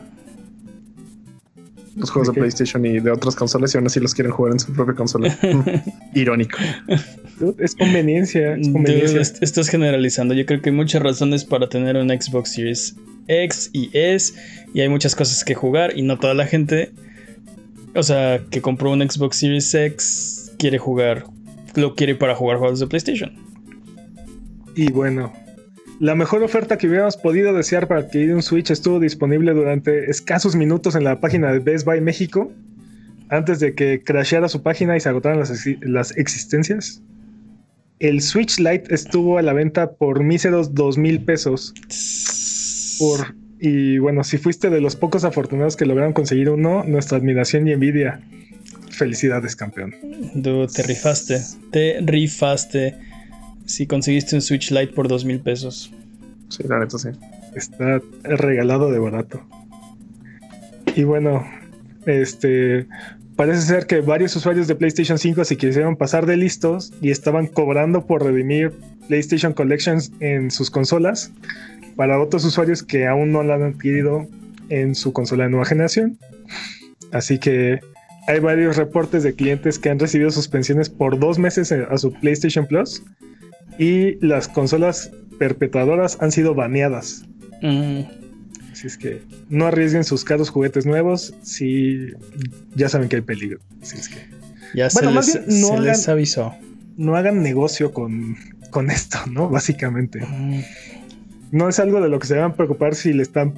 los 1.96 2.10
juegos 2.10 2.28
¿De 2.30 2.34
de? 2.34 2.40
PlayStation 2.42 2.86
y 2.86 3.00
de 3.00 3.12
otras 3.12 3.36
consolas 3.36 3.74
y 3.74 3.78
aún 3.78 3.88
así 3.88 4.00
los 4.00 4.14
quieren 4.14 4.32
jugar 4.34 4.54
en 4.54 4.60
su 4.60 4.74
propia 4.74 4.96
consola. 4.96 5.38
Irónico. 6.14 6.58
Es 7.58 7.76
conveniencia, 7.76 8.54
es 8.56 8.62
Dude, 8.68 8.74
conveniencia. 8.74 9.22
est- 9.22 9.42
estás 9.44 9.70
generalizando. 9.70 10.34
Yo 10.34 10.46
creo 10.46 10.62
que 10.62 10.70
hay 10.70 10.76
muchas 10.76 11.02
razones 11.02 11.44
para 11.46 11.68
tener 11.70 11.96
un 11.98 12.10
Xbox 12.10 12.52
Series 12.54 12.96
X 13.28 13.70
y 13.74 13.90
S. 13.94 14.34
Y 14.74 14.82
hay 14.82 14.90
muchas 14.90 15.16
cosas 15.16 15.44
que 15.44 15.56
jugar. 15.56 15.98
Y 15.98 16.04
no 16.04 16.20
toda 16.20 16.34
la 16.34 16.46
gente, 16.46 16.92
o 17.96 18.04
sea, 18.04 18.42
que 18.50 18.62
compró 18.62 18.92
un 18.92 19.02
Xbox 19.10 19.38
Series 19.38 19.74
X 19.74 20.52
quiere 20.60 20.78
jugar. 20.78 21.26
Lo 21.76 21.96
quiere 21.96 22.16
para 22.16 22.36
jugar 22.36 22.58
juegos 22.60 22.80
de 22.80 22.88
PlayStation. 22.88 23.34
Y 24.76 24.92
bueno, 24.92 25.34
la 26.00 26.16
mejor 26.16 26.44
oferta 26.44 26.78
que 26.78 26.88
hubiéramos 26.88 27.18
podido 27.18 27.54
desear 27.54 27.88
para 27.88 28.02
adquirir 28.02 28.34
un 28.34 28.42
Switch 28.44 28.70
estuvo 28.72 29.00
disponible 29.00 29.54
durante 29.54 30.10
escasos 30.10 30.56
minutos 30.56 30.96
en 30.96 31.04
la 31.04 31.20
página 31.20 31.52
de 31.52 31.60
Best 31.60 31.86
Buy 31.86 32.02
México, 32.02 32.52
antes 33.30 33.60
de 33.60 33.74
que 33.74 34.04
crasheara 34.04 34.50
su 34.50 34.62
página 34.64 34.96
y 34.96 35.00
se 35.00 35.10
agotaran 35.10 35.40
las 35.82 36.18
existencias. 36.18 37.02
El 38.00 38.22
Switch 38.22 38.60
Lite 38.60 38.94
estuvo 38.94 39.38
a 39.38 39.42
la 39.42 39.54
venta 39.54 39.94
por 39.94 40.24
míseros 40.24 40.74
dos 40.74 40.98
mil 40.98 41.24
pesos. 41.24 41.74
Por, 43.00 43.36
y 43.60 43.98
bueno, 43.98 44.24
si 44.24 44.38
fuiste 44.38 44.70
de 44.70 44.82
los 44.82 44.96
pocos 44.96 45.24
afortunados 45.24 45.76
que 45.76 45.86
lograron 45.86 46.14
conseguir 46.14 46.50
uno, 46.50 46.84
nuestra 46.84 47.18
admiración 47.18 47.68
y 47.68 47.72
envidia. 47.72 48.20
Felicidades, 48.90 49.56
campeón. 49.56 49.96
Dude, 50.36 50.68
te 50.68 50.84
rifaste. 50.84 51.40
Te 51.72 52.00
rifaste. 52.02 52.96
Si 53.66 53.88
conseguiste 53.88 54.36
un 54.36 54.42
Switch 54.42 54.72
Lite 54.72 54.94
por 54.94 55.08
dos 55.08 55.26
mil 55.26 55.40
pesos. 55.40 55.92
Sí, 56.50 56.64
la 56.68 56.80
neta 56.80 56.98
sí. 56.98 57.10
Está 57.56 58.02
regalado 58.24 58.92
de 58.92 59.00
barato. 59.00 59.42
Y 60.96 61.04
bueno, 61.04 61.44
este 62.06 62.88
parece 63.36 63.62
ser 63.62 63.86
que 63.88 64.02
varios 64.02 64.36
usuarios 64.36 64.68
de 64.68 64.76
PlayStation 64.76 65.18
5 65.18 65.44
se 65.46 65.58
quisieron 65.58 65.96
pasar 65.96 66.26
de 66.26 66.38
listos 66.38 66.94
y 67.02 67.12
estaban 67.12 67.48
cobrando 67.48 68.06
por 68.06 68.24
redimir 68.24 68.74
PlayStation 69.08 69.54
Collections 69.54 70.12
en 70.20 70.52
sus 70.52 70.70
consolas 70.70 71.32
para 71.96 72.20
otros 72.20 72.46
usuarios 72.46 72.84
que 72.84 73.08
aún 73.08 73.32
no 73.32 73.44
la 73.44 73.56
han 73.56 73.64
adquirido 73.64 74.28
en 74.70 74.96
su 74.96 75.14
consola 75.14 75.46
de 75.46 75.52
nueva 75.52 75.66
generación. 75.66 76.18
Así 77.12 77.38
que 77.38 77.80
hay 78.28 78.40
varios 78.40 78.78
reportes 78.78 79.24
de 79.24 79.36
clientes 79.36 79.78
que 79.78 79.90
han 79.90 80.00
recibido 80.00 80.32
suspensiones 80.32 80.90
por 80.90 81.20
dos 81.20 81.38
meses 81.38 81.72
a 81.72 81.98
su 81.98 82.12
PlayStation 82.14 82.66
Plus 82.66 83.04
y 83.78 84.16
las 84.26 84.48
consolas 84.48 85.12
perpetuadoras 85.38 86.18
han 86.22 86.32
sido 86.32 86.56
baneadas. 86.56 87.26
Mm, 87.62 88.02
Así 88.84 88.88
es 88.88 88.98
que 88.98 89.22
no 89.48 89.66
arriesguen 89.66 90.04
sus 90.04 90.26
caros 90.26 90.50
juguetes 90.50 90.86
nuevos 90.86 91.34
si 91.42 92.08
ya 92.76 92.90
saben 92.90 93.08
que 93.08 93.16
hay 93.16 93.22
peligro. 93.22 93.60
Así 93.82 93.98
es 93.98 94.10
que 94.10 94.18
ya 94.76 94.90
Bueno, 94.94 95.10
se, 95.10 95.16
más 95.16 95.28
les, 95.28 95.48
bien, 95.48 95.62
no 95.62 95.68
se 95.68 95.74
hagan- 95.74 95.84
les 95.86 96.10
avisó. 96.10 96.54
no 96.98 97.16
hagan 97.16 97.42
negocio 97.44 97.94
con, 97.94 98.36
con 98.72 98.92
esto, 98.92 99.20
¿no? 99.32 99.48
Básicamente. 99.50 100.20
Mm, 100.20 100.60
No 101.52 101.70
es 101.70 101.80
algo 101.80 102.02
de 102.02 102.10
lo 102.10 102.20
que 102.20 102.28
se 102.28 102.34
deban 102.34 102.56
preocupar 102.58 102.94
si 102.96 103.14
le 103.14 103.24
están. 103.24 103.54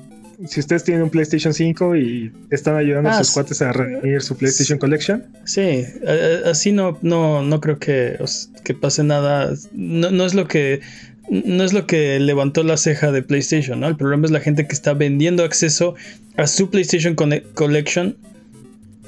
Si 0.48 0.60
ustedes 0.60 0.84
tienen 0.84 1.02
un 1.02 1.10
PlayStation 1.10 1.54
5 1.56 1.96
y 1.96 2.32
están 2.52 2.76
ayudando 2.76 3.10
Ah, 3.10 3.14
a 3.14 3.18
sus 3.20 3.30
sí. 3.30 3.34
cuates 3.34 3.62
a 3.64 3.72
redimir 3.72 4.22
su 4.22 4.36
PlayStation 4.38 4.78
Collection, 4.78 5.24
Sí, 5.46 5.86
a- 6.06 6.48
a- 6.48 6.52
así 6.52 6.72
no, 6.72 7.00
no, 7.02 7.42
no 7.42 7.62
creo 7.62 7.80
que, 7.80 8.20
que 8.64 8.74
pase 8.76 9.04
nada. 9.04 9.54
No, 9.74 10.12
no 10.12 10.24
es 10.26 10.36
lo 10.36 10.48
que. 10.48 10.82
No 11.30 11.64
es 11.64 11.74
lo 11.74 11.88
que 11.88 12.20
levantó 12.20 12.64
la 12.64 12.78
ceja 12.78 13.12
de 13.12 13.24
PlayStation, 13.24 13.80
¿no? 13.80 13.88
El 13.88 13.96
problema 13.96 14.26
es 14.26 14.32
la 14.32 14.40
gente 14.40 14.68
que 14.68 14.74
está 14.74 14.94
vendiendo 14.94 15.44
acceso 15.44 15.96
a 16.38 16.48
su 16.48 16.70
PlayStation 16.70 17.16
Collection 17.16 18.16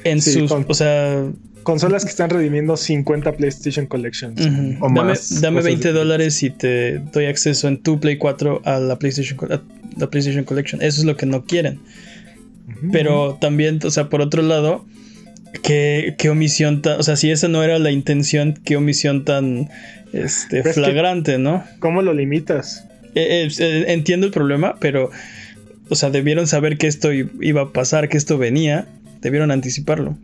en 0.03 0.21
Sí, 0.21 0.33
sus. 0.33 0.51
con- 0.51 0.65
O 0.67 0.73
sea, 0.73 1.25
consolas 1.63 2.03
que 2.05 2.09
están 2.11 2.29
redimiendo 2.29 2.75
50 2.77 3.33
PlayStation 3.33 3.85
Collections. 3.85 4.39
O 4.79 4.87
dame, 4.87 5.03
más, 5.03 5.41
dame 5.41 5.57
cosas 5.57 5.65
20 5.65 5.87
de- 5.89 5.93
dólares 5.93 6.41
y 6.43 6.49
te 6.49 6.99
doy 7.13 7.25
acceso 7.25 7.67
en 7.67 7.77
tu 7.83 7.99
Play 7.99 8.17
4 8.17 8.61
a 8.65 8.79
la 8.79 8.97
PlayStation, 8.97 9.37
a 9.51 9.61
la 9.97 10.09
PlayStation 10.09 10.43
Collection. 10.45 10.81
Eso 10.81 11.01
es 11.01 11.05
lo 11.05 11.17
que 11.17 11.25
no 11.25 11.45
quieren. 11.45 11.79
Pero 12.91 13.37
también, 13.39 13.79
o 13.83 13.89
sea, 13.91 14.09
por 14.09 14.21
otro 14.21 14.41
lado, 14.41 14.85
qué, 15.61 16.15
qué 16.17 16.29
omisión 16.29 16.81
tan. 16.81 16.99
O 16.99 17.03
sea, 17.03 17.15
si 17.15 17.31
esa 17.31 17.47
no 17.47 17.63
era 17.63 17.79
la 17.79 17.91
intención, 17.91 18.53
qué 18.63 18.75
omisión 18.77 19.25
tan 19.25 19.69
este, 20.13 20.57
Pero 20.57 20.69
es 20.69 20.75
que- 20.75 20.81
flagrante, 20.81 21.37
¿no? 21.37 21.63
¿Cómo 21.79 22.01
lo 22.01 22.13
limitas? 22.13 22.87
Eh, 23.15 23.45
eh, 23.45 23.49
eh, 23.59 23.85
entiendo 23.89 24.25
el 24.27 24.31
problema, 24.31 24.75
pero 24.79 25.09
o 25.89 25.95
sea, 25.95 26.09
debieron 26.09 26.47
saber 26.47 26.77
que 26.77 26.87
esto 26.87 27.11
iba 27.13 27.61
a 27.61 27.71
pasar, 27.73 28.09
que 28.09 28.17
esto 28.17 28.37
venía, 28.37 28.87
debieron 29.21 29.51
anticiparlo. 29.51 30.17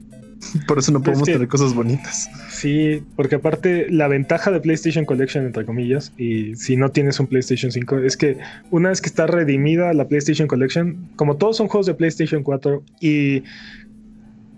Por 0.67 0.77
eso 0.77 0.91
no 0.91 0.99
Es 0.99 1.05
podemos 1.05 1.25
que- 1.25 1.33
tener 1.33 1.47
cosas 1.47 1.73
bonitas. 1.73 2.29
Sí, 2.51 3.01
porque 3.15 3.35
aparte 3.35 3.87
la 3.89 4.09
ventaja 4.09 4.51
de 4.51 4.59
PlayStation 4.59 5.05
Collection, 5.05 5.45
entre 5.45 5.65
comillas, 5.65 6.11
y 6.17 6.55
si 6.57 6.75
no 6.75 6.89
tienes 6.89 7.17
un 7.21 7.27
PlayStation 7.27 7.71
5, 7.71 7.99
es 7.99 8.17
que 8.17 8.37
una 8.69 8.89
vez 8.89 8.99
que 8.99 9.07
está 9.07 9.25
redimida 9.25 9.93
la 9.93 10.07
PlayStation 10.09 10.49
Collection, 10.49 11.07
como 11.15 11.37
todos 11.37 11.55
son 11.55 11.69
juegos 11.69 11.85
de 11.85 11.93
PlayStation 11.93 12.43
4 12.43 12.83
y 12.99 13.43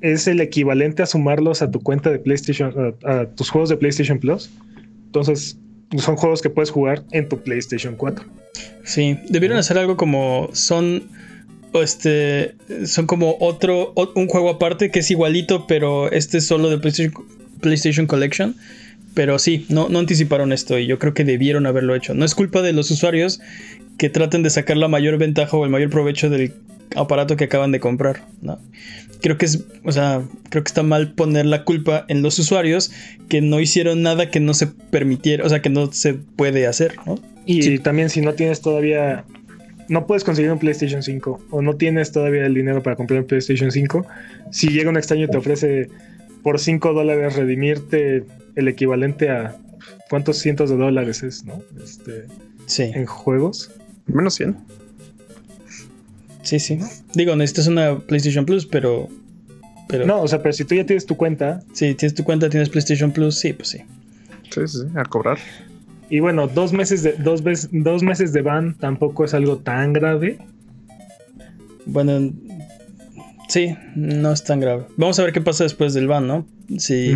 es 0.01 0.27
el 0.27 0.39
equivalente 0.41 1.03
a 1.03 1.05
sumarlos 1.05 1.61
a 1.61 1.71
tu 1.71 1.79
cuenta 1.81 2.11
de 2.11 2.19
PlayStation, 2.19 2.95
a, 3.05 3.11
a 3.21 3.25
tus 3.27 3.49
juegos 3.49 3.69
de 3.69 3.77
PlayStation 3.77 4.19
Plus, 4.19 4.49
entonces 5.05 5.57
son 5.97 6.15
juegos 6.15 6.41
que 6.41 6.49
puedes 6.49 6.71
jugar 6.71 7.03
en 7.11 7.27
tu 7.29 7.39
PlayStation 7.39 7.95
4. 7.95 8.25
Sí, 8.83 9.17
debieron 9.29 9.57
hacer 9.57 9.77
algo 9.77 9.97
como 9.97 10.49
son 10.53 11.03
este 11.73 12.55
son 12.85 13.05
como 13.05 13.35
otro 13.39 13.91
o- 13.95 14.11
un 14.15 14.27
juego 14.27 14.49
aparte 14.49 14.91
que 14.91 14.99
es 14.99 15.11
igualito, 15.11 15.67
pero 15.67 16.11
este 16.11 16.37
es 16.37 16.47
solo 16.47 16.69
de 16.69 16.77
PlayStation, 16.77 17.13
PlayStation 17.61 18.07
Collection. 18.07 18.55
Pero 19.13 19.39
sí, 19.39 19.65
no, 19.69 19.87
no 19.87 19.99
anticiparon 19.99 20.51
esto 20.51 20.77
y 20.77 20.87
yo 20.87 20.99
creo 20.99 21.13
que 21.13 21.23
debieron 21.23 21.65
haberlo 21.65 21.95
hecho. 21.95 22.13
No 22.13 22.25
es 22.25 22.35
culpa 22.35 22.61
de 22.61 22.73
los 22.73 22.91
usuarios 22.91 23.39
que 23.97 24.09
traten 24.09 24.43
de 24.43 24.49
sacar 24.49 24.75
la 24.75 24.89
mayor 24.89 25.17
ventaja 25.17 25.55
o 25.55 25.63
el 25.63 25.71
mayor 25.71 25.89
provecho 25.89 26.29
del 26.29 26.53
aparato 26.95 27.35
que 27.35 27.45
acaban 27.45 27.71
de 27.71 27.79
comprar. 27.79 28.25
¿no? 28.41 28.59
Creo 29.21 29.37
que 29.37 29.45
es, 29.45 29.63
o 29.83 29.91
sea, 29.91 30.21
creo 30.49 30.63
que 30.63 30.67
está 30.69 30.83
mal 30.83 31.13
poner 31.13 31.45
la 31.45 31.63
culpa 31.63 32.05
en 32.07 32.21
los 32.21 32.37
usuarios 32.39 32.91
que 33.29 33.41
no 33.41 33.59
hicieron 33.59 34.01
nada 34.03 34.29
que 34.29 34.39
no 34.39 34.53
se 34.53 34.67
permitiera, 34.67 35.45
o 35.45 35.49
sea, 35.49 35.61
que 35.61 35.69
no 35.69 35.91
se 35.91 36.13
puede 36.13 36.67
hacer, 36.67 36.95
¿no? 37.05 37.19
Y 37.45 37.63
Sí. 37.63 37.79
también 37.79 38.09
si 38.09 38.21
no 38.21 38.33
tienes 38.33 38.61
todavía, 38.61 39.23
no 39.87 40.05
puedes 40.07 40.23
conseguir 40.23 40.51
un 40.51 40.59
PlayStation 40.59 41.01
5 41.03 41.45
o 41.51 41.61
no 41.61 41.75
tienes 41.75 42.11
todavía 42.11 42.45
el 42.45 42.53
dinero 42.53 42.81
para 42.83 42.95
comprar 42.95 43.19
un 43.21 43.25
PlayStation 43.27 43.71
5, 43.71 44.05
si 44.51 44.69
llega 44.69 44.89
un 44.89 44.97
extraño 44.97 45.25
y 45.25 45.27
te 45.29 45.37
ofrece 45.37 45.89
por 46.43 46.59
5 46.59 46.93
dólares 46.93 47.35
redimirte 47.35 48.23
el 48.55 48.67
equivalente 48.67 49.29
a 49.29 49.55
cuántos 50.09 50.37
cientos 50.39 50.69
de 50.69 50.77
dólares 50.77 51.23
es, 51.23 51.45
¿no? 51.45 51.61
Este, 51.83 52.25
Sí. 52.67 52.83
en 52.93 53.05
juegos. 53.05 53.71
Menos 54.07 54.35
100. 54.35 54.55
Sí, 56.45 56.59
sí. 56.59 56.79
Digo, 57.13 57.35
necesitas 57.35 57.67
una 57.67 57.99
PlayStation 57.99 58.45
Plus, 58.45 58.65
pero. 58.65 59.09
pero 59.89 60.05
No, 60.05 60.21
o 60.21 60.27
sea, 60.27 60.41
pero 60.41 60.53
si 60.53 60.63
tú 60.63 60.75
ya 60.75 60.85
tienes 60.85 61.05
tu 61.05 61.17
cuenta 61.17 61.61
Si 61.73 61.93
tienes 61.95 62.13
tu 62.15 62.23
cuenta, 62.23 62.49
tienes 62.49 62.69
PlayStation 62.69 63.11
Plus, 63.11 63.37
sí, 63.37 63.51
pues 63.53 63.69
sí. 63.69 63.79
Sí, 64.51 64.61
sí, 64.67 64.77
sí, 64.79 64.85
a 64.95 65.03
cobrar. 65.03 65.37
y 66.09 66.19
bueno, 66.21 66.47
dos 66.47 66.71
meses 66.71 67.03
de 67.03 67.13
dos, 67.13 67.43
ves- 67.43 67.67
dos 67.71 68.03
meses 68.03 68.31
de 68.31 68.41
ban 68.41 68.75
tampoco 68.77 69.25
es 69.25 69.33
algo 69.33 69.57
tan 69.57 69.91
grave. 69.91 70.37
Bueno, 71.87 72.31
sí, 73.49 73.75
no 73.95 74.31
es 74.31 74.43
tan 74.43 74.59
grave. 74.59 74.85
Vamos 74.97 75.19
a 75.19 75.23
ver 75.23 75.33
qué 75.33 75.41
pasa 75.41 75.63
después 75.63 75.93
del 75.93 76.07
ban, 76.07 76.27
¿no? 76.27 76.47
Si, 76.77 77.15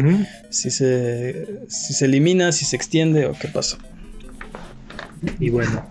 si, 0.50 0.70
se, 0.72 1.48
si 1.70 1.94
se 1.94 2.06
elimina, 2.06 2.52
si 2.52 2.66
se 2.66 2.76
extiende 2.76 3.26
o 3.26 3.34
qué 3.34 3.48
pasa. 3.48 3.78
Y 5.40 5.50
bueno, 5.50 5.86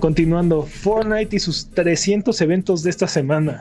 continuando, 0.00 0.62
Fortnite 0.62 1.36
y 1.36 1.38
sus 1.38 1.70
300 1.70 2.40
eventos 2.40 2.82
de 2.82 2.90
esta 2.90 3.06
semana. 3.06 3.58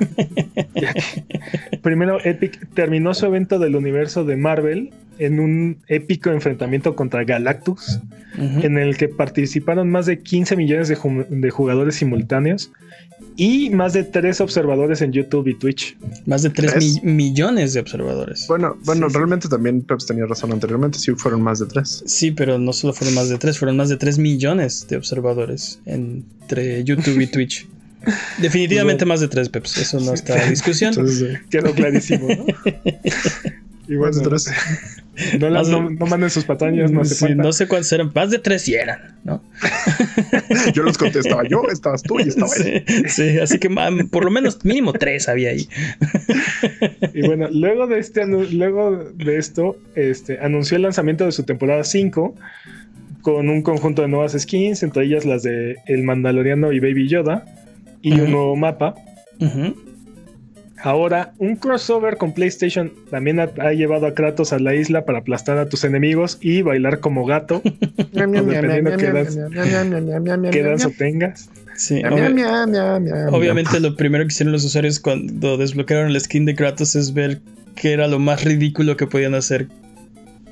Primero, 1.81 2.19
Epic 2.23 2.67
terminó 2.73 3.13
su 3.13 3.25
evento 3.25 3.59
del 3.59 3.75
universo 3.75 4.25
de 4.25 4.37
Marvel 4.37 4.91
en 5.19 5.39
un 5.39 5.77
épico 5.88 6.30
enfrentamiento 6.32 6.95
contra 6.95 7.23
Galactus, 7.23 7.99
en 8.38 8.77
el 8.77 8.97
que 8.97 9.08
participaron 9.08 9.89
más 9.89 10.06
de 10.06 10.19
15 10.19 10.56
millones 10.56 10.88
de, 10.89 10.97
ju- 10.97 11.27
de 11.27 11.49
jugadores 11.49 11.95
simultáneos 11.95 12.71
y 13.36 13.71
más 13.71 13.93
de 13.93 14.03
3 14.03 14.41
observadores 14.41 15.01
en 15.01 15.12
YouTube 15.12 15.47
y 15.47 15.56
Twitch. 15.56 15.97
Más 16.27 16.43
de 16.43 16.51
3 16.51 16.71
¿Tres? 16.73 17.03
millones 17.03 17.73
de 17.73 17.80
observadores. 17.80 18.45
Bueno, 18.47 18.77
bueno, 18.86 19.08
Sí, 19.08 19.13
sí. 19.13 19.17
realmente 19.17 19.47
también 19.49 19.82
Peps 19.82 20.06
tenía 20.06 20.25
razón 20.27 20.51
anteriormente. 20.51 20.99
Sí, 20.99 21.12
fueron 21.15 21.41
más 21.41 21.60
de 21.60 21.65
tres. 21.65 22.03
Sí, 22.06 22.32
pero 22.32 22.60
no 22.60 22.73
solo 22.73 22.93
fueron 22.93 23.15
más 23.15 23.30
de 23.30 23.38
3, 23.39 23.58
fueron 23.58 23.77
más 23.77 23.89
de 23.89 23.97
3 23.97 24.19
millones 24.19 24.88
de 24.88 24.97
observadores 24.97 25.80
entre 25.86 26.84
YouTube 26.84 27.19
y 27.21 27.27
Twitch. 27.32 27.67
Definitivamente 28.39 29.03
más 29.06 29.19
de 29.19 29.27
3, 29.27 29.49
Peps. 29.49 29.77
Eso 29.77 29.99
no 29.99 30.13
está 30.13 30.43
en 30.43 30.49
discusión. 30.51 30.89
Entonces, 30.93 31.39
Quedó 31.49 31.73
clarísimo, 31.73 32.27
¿no? 32.27 32.45
y 33.88 33.95
bueno, 33.95 34.17
de 34.17 34.23
tres. 34.23 34.52
no, 35.39 35.50
las- 35.50 35.67
Más 35.67 35.67
de- 35.67 35.71
no- 35.84 35.89
no 35.91 36.06
manden 36.06 36.30
sus 36.30 36.43
patañas, 36.45 36.91
no 36.91 37.04
Sí, 37.06 37.34
no 37.36 37.52
sé 37.54 37.67
cuántos 37.67 37.91
eran, 37.93 38.12
más 38.13 38.30
de 38.32 38.39
3 38.39 38.62
sí 38.62 38.76
eran, 38.76 39.15
¿no? 39.23 39.41
Yo 40.73 40.84
los 40.84 40.97
conté, 40.97 41.19
estaba 41.19 41.43
yo, 41.47 41.63
estabas 41.71 42.04
tú 42.04 42.19
y 42.19 42.23
estaba 42.30 42.52
él. 42.58 42.84
Sí, 42.88 43.04
sí, 43.32 43.39
así 43.39 43.58
que 43.60 43.69
por 44.12 44.23
lo 44.26 44.32
menos 44.32 44.63
mínimo 44.65 44.93
3 44.93 45.28
había 45.30 45.50
ahí. 45.52 45.67
Y 47.13 47.21
bueno, 47.26 47.47
luego 47.52 47.88
de 47.88 48.00
este 48.00 48.26
luego 48.28 49.12
de 49.15 49.38
esto, 49.38 49.78
este 49.95 50.39
anunció 50.39 50.78
el 50.78 50.84
lanzamiento 50.84 51.26
de 51.26 51.32
su 51.32 51.43
temporada 51.43 51.84
5 51.84 52.36
con 53.21 53.50
un 53.50 53.62
conjunto 53.62 54.02
de 54.04 54.08
nuevas 54.08 54.34
skins, 54.39 54.84
entre 54.84 55.06
ellas 55.06 55.26
las 55.26 55.43
de 55.43 55.76
El 55.88 56.04
Mandaloriano 56.04 56.71
y 56.71 56.80
Baby 56.80 57.08
Yoda, 57.10 57.45
y 58.02 58.13
un 58.19 58.32
nuevo 58.32 58.56
mapa. 58.56 58.95
Ujú. 59.39 59.76
Ahora, 60.83 61.33
un 61.39 61.55
crossover 61.55 62.17
con 62.17 62.33
PlayStation 62.33 62.91
también 63.09 63.39
ha, 63.39 63.49
ha 63.59 63.73
llevado 63.73 64.05
a 64.05 64.13
Kratos 64.13 64.53
a 64.53 64.59
la 64.59 64.75
isla 64.75 65.05
para 65.05 65.19
aplastar 65.19 65.57
a 65.57 65.67
tus 65.69 65.83
enemigos 65.83 66.37
y 66.39 66.61
bailar 66.61 66.99
como 66.99 67.25
gato, 67.25 67.61
dependiendo 68.13 68.95
qué 68.97 69.11
dan- 69.11 70.51
qué 70.51 70.63
danza 70.63 70.89
tengas. 70.91 71.49
Sí, 71.75 72.01
obvia- 72.03 73.29
obviamente 73.31 73.79
lo 73.79 73.95
primero 73.95 74.23
que 74.23 74.29
hicieron 74.29 74.51
los 74.51 74.63
usuarios 74.65 74.99
cuando 74.99 75.57
desbloquearon 75.57 76.09
el 76.09 76.19
skin 76.19 76.45
de 76.45 76.55
Kratos 76.55 76.95
es 76.95 77.13
ver 77.13 77.39
qué 77.75 77.93
era 77.93 78.07
lo 78.07 78.17
más 78.19 78.43
ridículo 78.43 78.97
que 78.97 79.05
podían 79.07 79.35
hacer 79.35 79.67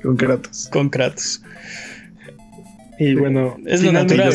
Con 0.02 0.16
Kratos. 0.16 0.68
con 0.72 0.88
Kratos. 0.90 1.42
Y 2.98 3.14
bueno, 3.14 3.56
Es 3.66 3.82
lo 3.82 3.92
natural. 3.92 4.32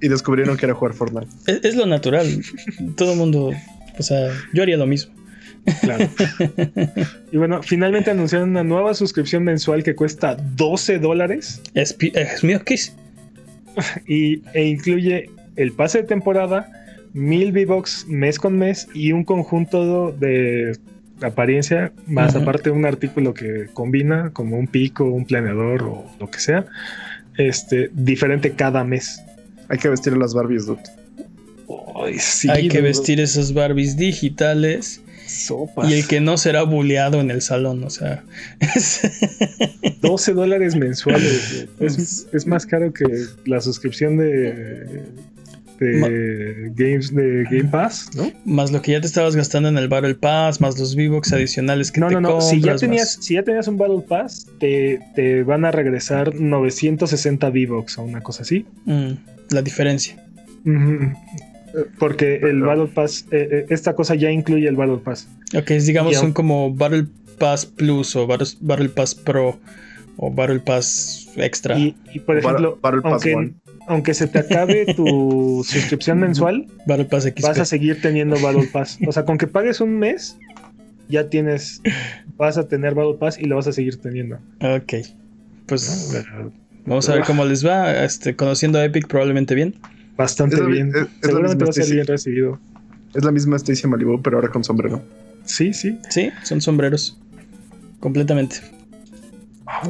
y 0.00 0.08
descubrieron 0.08 0.56
que 0.56 0.66
era 0.66 0.74
jugar 0.74 0.94
Fortnite. 0.94 1.26
Es, 1.46 1.60
es 1.64 1.74
lo 1.74 1.86
natural. 1.86 2.26
Todo 2.96 3.12
el 3.12 3.18
mundo, 3.18 3.50
o 3.98 4.02
sea, 4.02 4.30
yo 4.52 4.62
haría 4.62 4.76
lo 4.76 4.86
mismo. 4.86 5.12
Claro. 5.82 6.08
y 7.32 7.36
bueno, 7.36 7.62
finalmente 7.62 8.10
anunciaron 8.10 8.50
una 8.50 8.64
nueva 8.64 8.94
suscripción 8.94 9.44
mensual 9.44 9.82
que 9.82 9.94
cuesta 9.94 10.34
12 10.56 10.98
dólares 10.98 11.60
Es, 11.74 11.92
pi- 11.92 12.12
es 12.14 12.42
mío, 12.42 12.62
¿qué 12.64 12.74
es? 12.74 12.96
y, 14.06 14.42
e 14.54 14.64
incluye 14.66 15.30
el 15.56 15.72
pase 15.72 15.98
de 15.98 16.04
temporada, 16.04 16.70
mil 17.12 17.52
V-Bucks 17.52 18.06
mes 18.08 18.38
con 18.38 18.56
mes 18.56 18.88
y 18.94 19.12
un 19.12 19.24
conjunto 19.24 20.12
de 20.12 20.78
apariencia, 21.20 21.92
más 22.06 22.36
aparte 22.36 22.70
un 22.70 22.86
artículo 22.86 23.34
que 23.34 23.66
combina 23.74 24.30
como 24.32 24.56
un 24.56 24.68
pico, 24.68 25.04
un 25.04 25.24
planeador 25.26 25.82
o 25.82 26.06
lo 26.20 26.30
que 26.30 26.38
sea, 26.38 26.64
este, 27.36 27.90
diferente 27.92 28.52
cada 28.52 28.84
mes. 28.84 29.20
Hay 29.68 29.78
que 29.78 29.88
vestir 29.88 30.12
a 30.12 30.16
las 30.16 30.32
Barbies, 30.32 30.66
dude. 30.66 30.80
Ay, 32.04 32.18
sí, 32.18 32.48
Hay 32.50 32.68
que 32.68 32.80
vestir 32.80 33.20
esas 33.20 33.52
Barbies 33.52 33.96
digitales 33.96 35.00
Sopas. 35.26 35.90
y 35.90 35.94
el 35.94 36.06
que 36.06 36.20
no 36.20 36.36
será 36.38 36.62
bulleado 36.62 37.20
en 37.20 37.30
el 37.30 37.42
salón, 37.42 37.82
o 37.84 37.90
sea. 37.90 38.24
es- 38.74 39.00
12 40.00 40.32
dólares 40.32 40.74
mensuales. 40.76 41.66
Es, 41.80 42.26
es 42.32 42.46
más 42.46 42.66
caro 42.66 42.92
que 42.92 43.04
la 43.44 43.60
suscripción 43.60 44.16
de, 44.16 45.04
de 45.80 46.72
Games 46.74 47.14
de 47.14 47.44
Game 47.50 47.64
Pass, 47.70 48.10
¿no? 48.16 48.32
más 48.44 48.72
lo 48.72 48.82
que 48.82 48.92
ya 48.92 49.00
te 49.00 49.06
estabas 49.06 49.36
gastando 49.36 49.68
en 49.68 49.76
el 49.78 49.86
Battle 49.88 50.14
Pass, 50.16 50.60
más 50.60 50.78
los 50.78 50.94
V-Bucks 50.96 51.32
adicionales 51.32 51.92
que 51.92 52.00
No, 52.00 52.08
te 52.08 52.14
no, 52.14 52.20
no. 52.20 52.28
compras. 52.30 52.50
Si 52.50 52.60
ya, 52.60 52.72
más- 52.72 52.80
tenías, 52.80 53.18
si 53.20 53.34
ya 53.34 53.42
tenías 53.44 53.68
un 53.68 53.76
Battle 53.78 54.02
Pass, 54.08 54.46
te, 54.58 54.98
te 55.14 55.42
van 55.44 55.64
a 55.64 55.70
regresar 55.70 56.34
960 56.34 57.48
V-Bucks 57.48 57.98
o 57.98 58.02
una 58.02 58.20
cosa 58.22 58.42
así. 58.42 58.66
Mm, 58.86 59.12
la 59.50 59.62
diferencia. 59.62 60.16
Porque 61.98 62.36
el 62.36 62.62
Battle 62.62 62.86
Pass, 62.88 63.26
eh, 63.30 63.48
eh, 63.50 63.66
esta 63.70 63.94
cosa 63.94 64.14
ya 64.14 64.30
incluye 64.30 64.68
el 64.68 64.76
Battle 64.76 64.98
Pass. 64.98 65.28
Ok, 65.56 65.70
digamos, 65.70 66.12
Ya. 66.12 66.20
son 66.20 66.32
como 66.32 66.74
Battle 66.74 67.06
Pass 67.38 67.66
Plus 67.66 68.16
o 68.16 68.26
Battle, 68.26 68.46
Battle 68.60 68.88
Pass 68.88 69.14
Pro 69.14 69.58
o 70.16 70.30
Battle 70.32 70.60
Pass 70.60 71.28
Extra. 71.36 71.78
Y, 71.78 71.94
y, 72.12 72.20
por 72.20 72.38
ejemplo, 72.38 72.78
Battle 72.82 73.00
aunque, 73.04 73.52
aunque 73.86 74.14
se 74.14 74.26
te 74.26 74.40
acabe 74.40 74.86
tu 74.96 75.64
suscripción 75.66 76.18
mensual, 76.18 76.66
Battle 76.86 77.04
Pass 77.06 77.24
XP. 77.24 77.42
vas 77.42 77.58
a 77.58 77.64
seguir 77.64 78.00
teniendo 78.00 78.38
Battle 78.40 78.68
Pass. 78.72 78.98
O 79.06 79.12
sea, 79.12 79.24
con 79.24 79.38
que 79.38 79.46
pagues 79.46 79.80
un 79.80 79.98
mes, 79.98 80.36
ya 81.08 81.28
tienes, 81.30 81.80
vas 82.36 82.58
a 82.58 82.68
tener 82.68 82.94
Battle 82.94 83.14
Pass 83.18 83.38
y 83.38 83.44
lo 83.44 83.56
vas 83.56 83.66
a 83.68 83.72
seguir 83.72 84.00
teniendo. 84.00 84.36
Ok. 84.60 84.94
Pues 85.66 86.10
Pero 86.12 86.52
vamos 86.86 87.08
a 87.08 87.14
ver 87.14 87.24
cómo 87.24 87.44
les 87.44 87.64
va. 87.64 88.04
Este, 88.04 88.34
conociendo 88.34 88.78
a 88.78 88.84
Epic, 88.84 89.06
probablemente 89.06 89.54
bien. 89.54 89.74
Bastante 90.18 90.56
Es 90.56 90.66
bien. 90.66 90.88
es- 90.94 91.06
Seguramente 91.22 91.64
misma 91.64 91.66
va 91.66 91.70
a 91.70 91.72
ser 91.72 91.94
bien 91.94 92.06
recibido. 92.06 92.60
Es 93.14 93.24
la 93.24 93.32
misma 93.32 93.56
Stacy 93.56 93.86
Malibu, 93.86 94.20
pero 94.20 94.36
ahora 94.36 94.50
con 94.50 94.62
sombrero. 94.64 95.02
Sí, 95.46 95.72
sí. 95.72 95.98
Sí, 96.10 96.30
son 96.42 96.60
sombreros. 96.60 97.18
Completamente. 98.00 98.56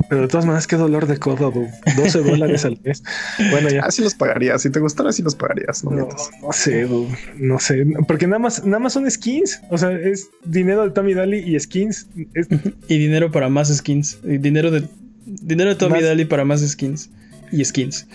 Pero 0.08 0.22
de 0.22 0.28
todas 0.28 0.44
maneras, 0.44 0.66
qué 0.66 0.74
dolor 0.76 1.06
de 1.06 1.18
codo, 1.18 1.50
dude. 1.52 1.70
12 1.96 2.18
dólares 2.22 2.64
al 2.64 2.80
mes. 2.84 3.02
Bueno, 3.52 3.68
ya. 3.70 3.82
Así 3.82 4.02
los 4.02 4.14
pagarías. 4.14 4.60
Si 4.62 4.70
te 4.70 4.80
gustara, 4.80 5.10
así 5.10 5.22
los 5.22 5.34
pagarías. 5.36 5.84
No, 5.84 5.90
No, 5.92 6.08
no 6.42 6.52
sé, 6.52 6.82
dude. 6.84 7.08
No 7.36 7.58
sé. 7.60 7.86
Porque 8.06 8.26
nada 8.26 8.40
más, 8.40 8.64
nada 8.64 8.80
más 8.80 8.92
son 8.92 9.08
skins. 9.10 9.60
O 9.70 9.78
sea, 9.78 9.92
es 9.92 10.28
dinero 10.44 10.82
de 10.84 10.90
Tommy 10.90 11.14
Daly 11.14 11.38
y 11.38 11.58
skins. 11.58 12.08
Es- 12.34 12.48
Y 12.88 12.98
dinero 12.98 13.30
para 13.30 13.48
más 13.48 13.74
skins. 13.74 14.18
Y 14.24 14.38
dinero 14.38 14.70
de 14.72 14.88
dinero 15.26 15.70
de 15.70 15.76
Tommy 15.76 15.94
Más- 15.94 16.04
Daly 16.04 16.24
para 16.24 16.44
más 16.44 16.60
skins. 16.68 17.10
Y 17.52 17.64
skins. 17.64 18.06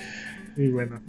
y 0.58 0.68
bueno. 0.68 1.00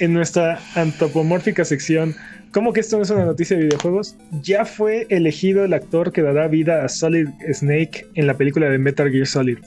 En 0.00 0.12
nuestra 0.12 0.60
antropomórfica 0.76 1.64
sección, 1.64 2.14
¿cómo 2.52 2.72
que 2.72 2.80
esto 2.80 2.96
no 2.96 3.02
es 3.02 3.10
una 3.10 3.24
noticia 3.24 3.56
de 3.56 3.64
videojuegos? 3.64 4.16
Ya 4.42 4.64
fue 4.64 5.06
elegido 5.10 5.64
el 5.64 5.72
actor 5.72 6.12
que 6.12 6.22
dará 6.22 6.46
vida 6.46 6.84
a 6.84 6.88
Solid 6.88 7.28
Snake 7.52 8.06
en 8.14 8.28
la 8.28 8.34
película 8.34 8.70
de 8.70 8.78
Metal 8.78 9.10
Gear 9.10 9.26
Solid. 9.26 9.58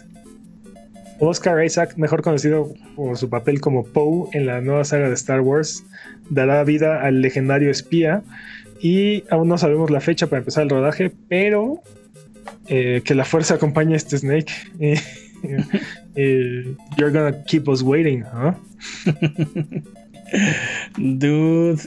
Oscar 1.19 1.63
Isaac, 1.63 1.97
mejor 1.97 2.21
conocido 2.21 2.73
por 2.95 3.17
su 3.17 3.29
papel 3.29 3.59
como 3.59 3.83
Poe 3.83 4.29
en 4.33 4.45
la 4.45 4.61
nueva 4.61 4.85
saga 4.85 5.07
de 5.07 5.13
Star 5.15 5.41
Wars, 5.41 5.83
dará 6.29 6.63
vida 6.63 7.01
al 7.01 7.21
legendario 7.21 7.69
espía 7.69 8.23
y 8.79 9.23
aún 9.29 9.47
no 9.47 9.57
sabemos 9.57 9.91
la 9.91 9.99
fecha 9.99 10.27
para 10.27 10.39
empezar 10.39 10.63
el 10.63 10.69
rodaje, 10.69 11.11
pero 11.27 11.83
eh, 12.67 13.01
que 13.03 13.15
la 13.15 13.25
fuerza 13.25 13.55
acompañe 13.55 13.93
a 13.93 13.97
este 13.97 14.17
Snake. 14.17 14.51
Eh, 15.43 15.57
eh, 16.13 16.75
you're 16.97 17.11
gonna 17.11 17.43
keep 17.45 17.67
us 17.67 17.81
waiting, 17.81 18.23
¿ah? 18.31 18.55
Dude. 20.97 21.81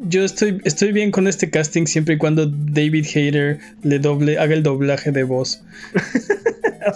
Yo 0.00 0.24
estoy, 0.24 0.60
estoy 0.64 0.92
bien 0.92 1.10
con 1.10 1.26
este 1.26 1.50
casting 1.50 1.86
siempre 1.86 2.14
y 2.14 2.18
cuando 2.18 2.46
David 2.46 3.06
Hayter 3.14 3.58
le 3.82 3.98
doble, 3.98 4.38
haga 4.38 4.54
el 4.54 4.62
doblaje 4.62 5.10
de 5.12 5.24
voz. 5.24 5.62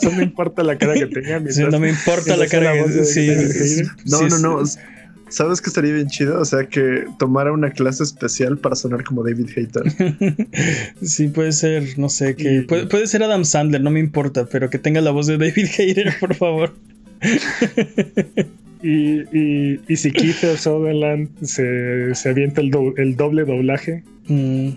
No 0.02 0.22
importa 0.22 0.62
la 0.62 0.78
cara 0.78 0.94
que 0.94 1.06
tenga. 1.06 1.38
Sí, 1.38 1.44
mientras- 1.44 1.70
no 1.70 1.78
me 1.78 1.90
importa 1.90 2.34
la 2.36 2.46
cara 2.46 2.74
la 2.74 2.84
que 2.84 2.90
de 2.90 3.04
sí, 3.04 3.28
sí. 3.52 3.82
No, 4.06 4.18
sí, 4.18 4.24
no, 4.24 4.64
sí. 4.66 4.78
no. 4.78 4.82
¿Sabes 5.28 5.60
que 5.60 5.68
estaría 5.68 5.92
bien 5.92 6.06
chido? 6.08 6.40
O 6.40 6.44
sea, 6.46 6.64
que 6.66 7.04
tomara 7.18 7.52
una 7.52 7.70
clase 7.72 8.02
especial 8.02 8.56
para 8.58 8.74
sonar 8.74 9.04
como 9.04 9.22
David 9.22 9.48
Hayter. 9.54 9.82
Sí, 11.02 11.28
puede 11.28 11.52
ser, 11.52 11.98
no 11.98 12.08
sé, 12.08 12.36
que 12.36 12.62
puede, 12.62 12.86
puede 12.86 13.06
ser 13.06 13.22
Adam 13.22 13.44
Sandler, 13.44 13.82
no 13.82 13.90
me 13.90 14.00
importa, 14.00 14.46
pero 14.46 14.70
que 14.70 14.78
tenga 14.78 15.00
la 15.02 15.10
voz 15.10 15.26
de 15.26 15.36
David 15.36 15.66
Hayter, 15.78 16.14
por 16.20 16.34
favor. 16.34 16.74
Y, 18.82 19.20
y, 19.36 19.80
y 19.88 19.96
si 19.96 20.10
Kiefer 20.10 20.58
Sutherland 20.58 21.28
se, 21.44 22.14
se 22.14 22.28
avienta 22.30 22.60
el, 22.60 22.70
do- 22.70 22.94
el 22.96 23.16
doble 23.16 23.44
doblaje, 23.44 24.02
Mm, 24.28 24.70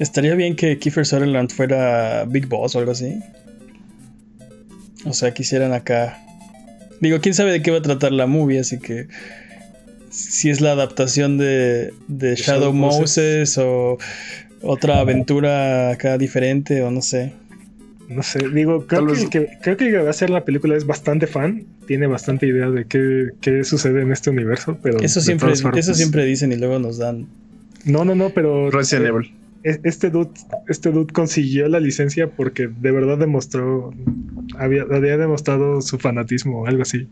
estaría 0.00 0.34
bien 0.34 0.54
que 0.54 0.78
Kiefer 0.78 1.06
Sutherland 1.06 1.50
fuera 1.50 2.24
Big 2.26 2.46
Boss 2.46 2.74
o 2.76 2.78
algo 2.78 2.92
así. 2.92 3.18
O 5.04 5.12
sea, 5.12 5.32
quisieran 5.32 5.72
acá. 5.72 6.18
Digo, 7.00 7.20
quién 7.20 7.34
sabe 7.34 7.52
de 7.52 7.62
qué 7.62 7.70
va 7.70 7.78
a 7.78 7.82
tratar 7.82 8.12
la 8.12 8.26
movie, 8.26 8.58
así 8.58 8.78
que. 8.78 9.06
Si 10.10 10.48
es 10.50 10.60
la 10.60 10.72
adaptación 10.72 11.36
de, 11.36 11.92
de 12.08 12.36
Shadow 12.36 12.60
Shadow 12.60 12.72
Moses. 12.74 13.00
Moses. 13.00 13.58
o 13.58 13.98
otra 14.62 15.00
aventura 15.00 15.90
acá 15.90 16.16
diferente 16.18 16.82
o 16.82 16.90
no 16.90 17.02
sé. 17.02 17.32
no 18.08 18.22
sé, 18.22 18.38
digo, 18.52 18.86
creo 18.86 19.06
que, 19.06 19.28
que, 19.28 19.48
creo 19.62 19.76
que 19.76 19.92
va 19.98 20.06
a 20.06 20.10
hacer 20.10 20.30
la 20.30 20.44
película 20.44 20.74
es 20.76 20.86
bastante 20.86 21.26
fan, 21.26 21.64
tiene 21.86 22.06
bastante 22.06 22.46
idea 22.46 22.70
de 22.70 22.84
qué, 22.86 23.30
qué 23.40 23.64
sucede 23.64 24.02
en 24.02 24.12
este 24.12 24.30
universo, 24.30 24.78
pero... 24.82 24.98
Eso 25.00 25.20
siempre, 25.20 25.54
formas- 25.56 25.78
eso 25.78 25.94
siempre 25.94 26.24
dicen 26.24 26.52
y 26.52 26.56
luego 26.56 26.78
nos 26.78 26.98
dan. 26.98 27.26
No, 27.84 28.04
no, 28.04 28.14
no, 28.14 28.30
pero... 28.30 28.70
Resident 28.70 29.06
eh, 29.06 29.08
Evil. 29.08 29.32
e- 29.62 29.80
Este 29.84 30.10
dude, 30.10 30.30
este 30.68 30.90
dude 30.90 31.12
consiguió 31.12 31.68
la 31.68 31.80
licencia 31.80 32.28
porque 32.28 32.68
de 32.68 32.90
verdad 32.90 33.18
demostró, 33.18 33.92
había, 34.58 34.82
había 34.82 35.16
demostrado 35.16 35.80
su 35.80 35.98
fanatismo 35.98 36.62
o 36.62 36.66
algo 36.66 36.82
así. 36.82 37.08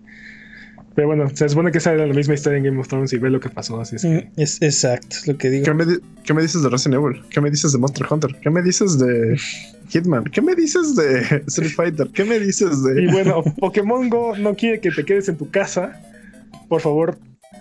Pero 0.95 1.09
bueno, 1.09 1.29
se 1.35 1.49
supone 1.49 1.73
que 1.73 1.79
esa 1.79 1.93
era 1.93 2.07
la 2.07 2.15
misma 2.15 2.35
historia 2.35 2.59
en 2.59 2.65
Game 2.65 2.79
of 2.81 2.87
Thrones 2.89 3.13
y 3.13 3.19
ve 3.19 3.29
lo 3.29 3.41
que 3.41 3.49
pasó, 3.49 3.81
así 3.81 3.97
es 3.97 4.03
que... 4.03 4.09
Mm, 4.37 4.41
Es 4.41 4.63
exacto, 4.63 5.17
es 5.17 5.27
lo 5.27 5.37
que 5.37 5.51
digo. 5.51 5.65
¿Qué 5.65 5.75
me, 5.75 5.85
qué 6.23 6.35
me 6.35 6.43
dices 6.43 6.63
de 6.63 6.69
Resident 6.69 7.03
Evil? 7.03 7.23
¿Qué 7.31 7.41
me 7.41 7.51
dices 7.51 7.73
de 7.73 7.79
Monster 7.79 8.07
Hunter? 8.09 8.37
¿Qué 8.41 8.49
me 8.51 8.63
dices 8.63 8.99
de 8.99 9.37
Hitman? 9.89 10.25
¿Qué 10.25 10.41
me 10.41 10.55
dices 10.55 10.95
de 10.95 11.43
Street 11.49 11.73
Fighter? 11.73 12.09
¿Qué 12.15 12.25
me 12.25 12.39
dices 12.39 12.79
Y 12.97 13.07
de... 13.07 13.13
bueno, 13.13 13.43
Pokémon 13.59 14.09
Go 14.09 14.37
no 14.37 14.55
quiere 14.55 14.81
que 14.81 14.91
te 14.93 15.05
quedes 15.05 15.29
en 15.29 15.37
tu 15.37 15.51
casa. 15.51 16.01
Por 16.69 16.81
favor, 16.81 17.19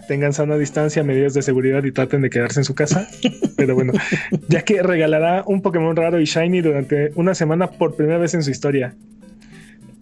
tengan 0.08 0.34
sana 0.34 0.56
distancia, 0.58 1.04
medidas 1.04 1.34
de 1.34 1.42
seguridad 1.42 1.84
y 1.84 1.92
traten 1.92 2.22
de 2.22 2.30
quedarse 2.30 2.60
en 2.60 2.66
su 2.66 2.76
casa. 2.76 3.08
Pero 3.58 3.74
bueno, 3.74 3.94
ya 4.48 4.62
que 4.62 4.84
regalará 4.84 5.44
un 5.48 5.64
Pokémon 5.64 5.96
raro 5.96 6.22
y 6.22 6.26
shiny 6.26 6.62
durante 6.62 7.12
una 7.16 7.34
semana 7.34 7.68
por 7.72 7.96
primera 7.96 8.20
vez 8.20 8.36
en 8.36 8.44
su 8.44 8.52
historia. 8.52 8.96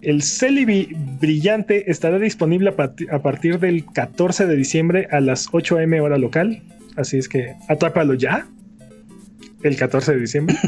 El 0.01 0.23
Celebi 0.23 0.89
brillante 1.19 1.91
estará 1.91 2.17
disponible 2.17 2.73
a, 2.77 2.93
a 3.15 3.21
partir 3.21 3.59
del 3.59 3.85
14 3.85 4.47
de 4.47 4.55
diciembre 4.55 5.07
a 5.11 5.19
las 5.19 5.47
8 5.51 5.77
am 5.77 5.93
hora 6.01 6.17
local. 6.17 6.61
Así 6.95 7.17
es 7.17 7.29
que 7.29 7.55
atrápalo 7.67 8.13
ya. 8.15 8.47
El 9.63 9.75
14 9.75 10.13
de 10.13 10.19
diciembre. 10.19 10.55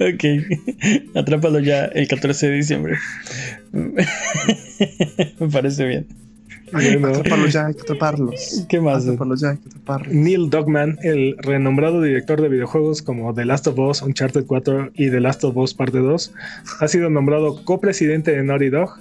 Ok, 0.00 0.24
atrápalo 1.14 1.58
ya 1.58 1.84
el 1.86 2.08
14 2.08 2.48
de 2.48 2.54
diciembre. 2.54 2.96
Me 3.72 5.48
parece 5.52 5.86
bien. 5.86 6.06
Bueno. 6.72 7.08
Atraparlos 7.08 7.52
ya, 7.52 7.66
hay 7.66 7.74
que 7.74 7.82
atraparlos. 7.82 8.66
¿Qué 8.68 8.80
más? 8.80 9.04
Atraparlos 9.04 9.40
ya, 9.40 9.50
hay 9.50 9.56
que 9.58 9.68
atraparlos. 9.68 10.14
Neil 10.14 10.50
Dogman, 10.50 10.98
el 11.02 11.36
renombrado 11.38 12.02
director 12.02 12.40
de 12.40 12.48
videojuegos 12.48 13.02
como 13.02 13.34
The 13.34 13.44
Last 13.44 13.66
of 13.66 13.78
Us, 13.78 14.02
Uncharted 14.02 14.44
4 14.46 14.90
y 14.94 15.10
The 15.10 15.20
Last 15.20 15.44
of 15.44 15.56
Us 15.56 15.74
Parte 15.74 15.98
2, 15.98 16.32
ha 16.80 16.88
sido 16.88 17.10
nombrado 17.10 17.64
copresidente 17.64 18.32
de 18.32 18.42
Naughty 18.42 18.68
Dog. 18.70 18.98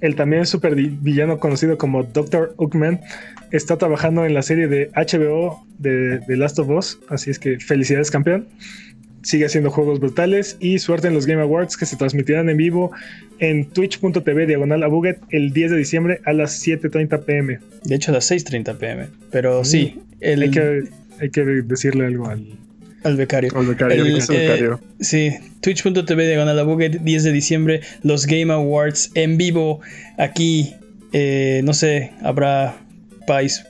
El 0.00 0.16
también 0.16 0.46
super 0.46 0.74
villano 0.74 1.38
conocido 1.38 1.78
como 1.78 2.02
Dr. 2.02 2.54
Uckman 2.56 3.00
está 3.52 3.76
trabajando 3.76 4.24
en 4.24 4.34
la 4.34 4.42
serie 4.42 4.66
de 4.66 4.90
HBO 4.96 5.64
de 5.78 6.20
The 6.26 6.36
Last 6.36 6.58
of 6.58 6.70
Us, 6.70 6.98
así 7.08 7.30
es 7.30 7.38
que 7.38 7.60
felicidades 7.60 8.10
campeón. 8.10 8.48
Sigue 9.22 9.46
haciendo 9.46 9.70
juegos 9.70 10.00
brutales 10.00 10.56
y 10.60 10.78
suerte 10.78 11.08
en 11.08 11.14
los 11.14 11.26
Game 11.26 11.42
Awards 11.42 11.76
que 11.76 11.86
se 11.86 11.96
transmitirán 11.96 12.48
en 12.48 12.56
vivo 12.56 12.90
en 13.38 13.66
twitch.tv 13.66 14.46
diagonal 14.46 14.82
a 14.82 14.86
Buget 14.88 15.18
el 15.30 15.52
10 15.52 15.72
de 15.72 15.76
diciembre 15.76 16.20
a 16.24 16.32
las 16.32 16.66
7.30 16.66 17.24
pm. 17.24 17.58
De 17.84 17.94
hecho, 17.94 18.10
a 18.10 18.14
las 18.14 18.30
6:30 18.30 18.76
pm. 18.78 19.08
Pero 19.30 19.64
sí, 19.64 20.00
el, 20.20 20.42
Hay 20.42 20.50
que, 20.50 20.84
hay 21.20 21.30
que 21.30 21.42
decirle 21.42 22.06
algo 22.06 22.28
al, 22.28 22.46
al 23.04 23.16
becario. 23.16 23.52
El 23.58 23.66
becario, 23.66 24.04
El, 24.04 24.16
eh, 24.16 24.24
becario. 24.28 24.80
Sí, 25.00 25.32
twitch.tv 25.60 26.26
diagonal 26.26 26.58
a 26.58 26.62
Buget, 26.62 27.00
10 27.00 27.24
de 27.24 27.32
diciembre, 27.32 27.80
los 28.02 28.26
Game 28.26 28.52
Awards 28.52 29.10
en 29.14 29.36
vivo. 29.36 29.80
Aquí, 30.18 30.74
eh, 31.12 31.62
no 31.64 31.74
sé, 31.74 32.12
habrá 32.22 32.76
pais, 33.26 33.66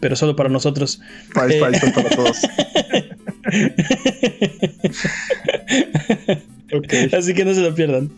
pero 0.00 0.16
solo 0.16 0.36
para 0.36 0.48
nosotros. 0.48 1.00
Pais, 1.34 1.54
eh. 1.54 1.60
pais, 1.60 1.80
para 1.94 2.10
todos. 2.10 2.40
Ok. 6.72 6.92
Así 7.18 7.34
que 7.34 7.44
no 7.44 7.52
se 7.52 7.62
lo 7.62 7.74
pierdan. 7.74 8.10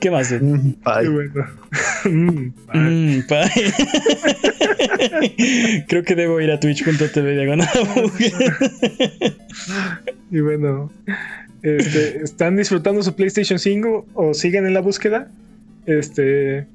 ¿Qué 0.00 0.10
más? 0.10 0.32
Mm. 0.32 0.70
Qué 1.02 1.08
bueno. 1.08 1.44
Mm, 2.04 2.52
Mm, 2.72 3.22
pa- 3.28 3.50
Creo 5.88 6.04
que 6.04 6.14
debo 6.14 6.40
ir 6.40 6.50
a 6.52 6.60
twitch.tv 6.60 7.34
diagonal 7.34 7.68
y 10.30 10.38
bueno, 10.40 10.92
este, 11.62 12.22
¿están 12.22 12.56
disfrutando 12.56 13.02
su 13.02 13.14
PlayStation 13.16 13.58
5 13.58 14.06
o 14.14 14.32
siguen 14.32 14.64
en 14.66 14.74
la 14.74 14.80
búsqueda? 14.80 15.28
Este, 15.86 16.66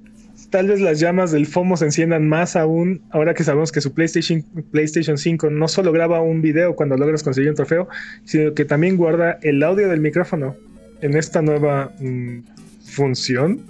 tal 0.54 0.68
vez 0.68 0.80
las 0.82 1.00
llamas 1.00 1.32
del 1.32 1.48
FOMO 1.48 1.78
se 1.78 1.86
enciendan 1.86 2.30
más 2.30 2.56
aún 2.56 3.02
ahora 3.10 3.34
que 3.34 3.44
sabemos 3.44 3.72
que 3.72 3.82
su 3.82 3.92
PlayStation, 3.92 4.44
PlayStation 4.70 5.18
5 5.18 5.50
no 5.50 5.68
solo 5.68 5.92
graba 5.92 6.22
un 6.22 6.44
video 6.44 6.76
cuando 6.76 6.96
logras 6.96 7.24
conseguir 7.24 7.50
un 7.50 7.56
trofeo, 7.56 7.90
sino 8.24 8.54
que 8.54 8.64
también 8.64 8.96
guarda 8.96 9.40
el 9.42 9.64
audio 9.64 9.90
del 9.90 10.00
micrófono 10.00 10.56
en 11.02 11.18
esta 11.18 11.42
nueva 11.42 11.92
mm, 12.00 12.42
función. 12.86 13.62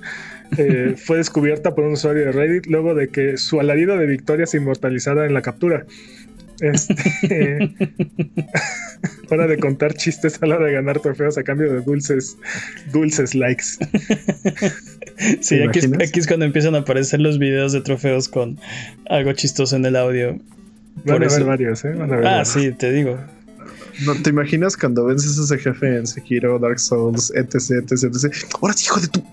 eh, 0.57 0.95
fue 0.97 1.19
descubierta 1.19 1.73
por 1.73 1.85
un 1.85 1.93
usuario 1.93 2.25
de 2.25 2.33
Reddit 2.33 2.65
luego 2.65 2.93
de 2.95 3.07
que 3.07 3.37
su 3.37 3.61
alarido 3.61 3.97
de 3.97 4.05
victoria 4.05 4.45
se 4.45 4.57
inmortalizara 4.57 5.25
en 5.25 5.33
la 5.33 5.41
captura. 5.41 5.85
Este, 6.59 7.73
hora 9.29 9.47
de 9.47 9.57
contar 9.57 9.93
chistes 9.95 10.41
a 10.41 10.45
la 10.45 10.55
hora 10.55 10.67
de 10.67 10.73
ganar 10.73 10.99
trofeos 10.99 11.37
a 11.37 11.43
cambio 11.43 11.71
de 11.73 11.81
dulces, 11.81 12.37
dulces 12.91 13.33
likes. 13.35 13.65
Sí, 15.41 15.57
¿Te 15.57 15.67
aquí 15.67 15.79
es, 15.79 15.85
imaginas? 15.85 16.09
aquí 16.09 16.19
es 16.19 16.27
cuando 16.27 16.45
empiezan 16.45 16.73
a 16.73 16.79
aparecer 16.79 17.19
los 17.21 17.37
videos 17.37 17.71
de 17.71 17.81
trofeos 17.81 18.27
con 18.27 18.59
algo 19.09 19.31
chistoso 19.33 19.75
en 19.75 19.85
el 19.85 19.95
audio. 19.95 20.39
Van 21.05 21.19
Por 21.19 21.31
a 21.31 21.43
varios, 21.45 21.85
¿eh? 21.85 21.89
Van 21.93 22.11
a 22.11 22.15
haber 22.15 22.25
Ah, 22.27 22.29
varios. 22.37 22.47
sí, 22.49 22.71
te 22.71 22.91
digo. 22.91 23.19
¿No 24.05 24.15
te 24.15 24.31
imaginas 24.31 24.75
cuando 24.75 25.05
vences 25.05 25.37
a 25.39 25.43
ese 25.43 25.57
jefe 25.59 25.97
en 25.97 26.07
Sekiro, 26.07 26.57
Dark 26.57 26.79
Souls, 26.79 27.31
etc, 27.35 27.55
etc, 27.91 28.03
etc? 28.05 28.33
Ahora 28.59 28.73
sí, 28.73 28.85
hijo 28.85 28.99
de 29.01 29.07
tu... 29.09 29.23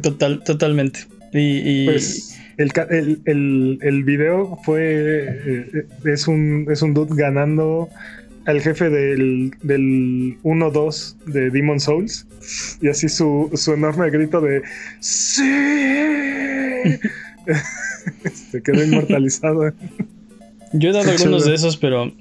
Total, 0.00 0.42
totalmente. 0.44 1.00
Y, 1.32 1.82
y- 1.82 1.86
Pues 1.86 2.35
el, 2.58 2.72
el, 2.90 3.20
el, 3.24 3.78
el 3.82 4.04
video 4.04 4.58
fue. 4.64 4.80
eh, 4.82 5.86
es, 6.04 6.26
un, 6.28 6.66
es 6.70 6.82
un 6.82 6.94
dude 6.94 7.14
ganando 7.14 7.88
al 8.46 8.60
jefe 8.60 8.88
del, 8.90 9.52
del 9.62 10.38
1-2 10.42 11.16
de 11.26 11.50
Demon 11.50 11.80
Souls. 11.80 12.26
Y 12.80 12.88
así 12.88 13.08
su, 13.08 13.50
su 13.54 13.72
enorme 13.74 14.08
grito 14.10 14.40
de 14.40 14.62
¡Sí! 15.00 15.42
este, 18.24 18.62
quedó 18.62 18.84
inmortalizado. 18.84 19.72
Yo 20.72 20.90
he 20.90 20.92
dado 20.92 21.10
algunos 21.10 21.44
de 21.44 21.54
esos, 21.54 21.76
pero 21.76 22.12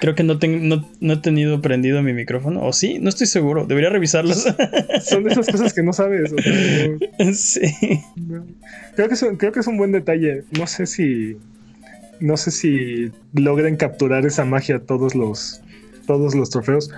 creo 0.00 0.14
que 0.14 0.22
no, 0.22 0.38
no, 0.40 0.88
no, 1.00 1.12
he 1.12 1.16
tenido 1.18 1.60
prendido 1.60 2.02
mi 2.02 2.12
micrófono. 2.12 2.64
¿O 2.64 2.72
sí? 2.72 2.98
No 2.98 3.08
estoy 3.08 3.26
seguro. 3.26 3.66
Debería 3.66 3.90
revisarlos. 3.90 4.46
Son 5.02 5.24
de 5.24 5.30
esas 5.30 5.48
cosas 5.48 5.72
que 5.72 5.82
no 5.82 5.92
sabes. 5.92 6.32
O 6.32 6.38
sea, 6.38 6.52
no, 7.18 7.32
sí. 7.34 7.60
Creo, 8.96 9.08
que 9.08 9.14
es, 9.14 9.26
creo 9.38 9.52
que 9.52 9.60
es 9.60 9.66
un 9.66 9.76
buen 9.76 9.92
detalle. 9.92 10.44
No 10.58 10.66
sé 10.66 10.86
si. 10.86 11.36
No 12.20 12.36
sé 12.36 12.50
si 12.50 13.12
logren 13.32 13.76
capturar 13.76 14.26
esa 14.26 14.44
magia 14.44 14.80
todos 14.80 15.14
los. 15.14 15.60
Todos 16.06 16.34
los 16.34 16.50
trofeos. 16.50 16.90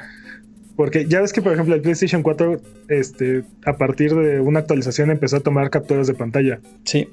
Porque 0.76 1.06
ya 1.06 1.20
ves 1.20 1.32
que, 1.32 1.42
por 1.42 1.52
ejemplo, 1.52 1.74
el 1.74 1.82
PlayStation 1.82 2.22
4, 2.22 2.60
este, 2.88 3.44
a 3.66 3.76
partir 3.76 4.14
de 4.14 4.40
una 4.40 4.60
actualización 4.60 5.10
empezó 5.10 5.36
a 5.36 5.40
tomar 5.40 5.68
capturas 5.68 6.06
de 6.06 6.14
pantalla. 6.14 6.60
Sí. 6.84 7.08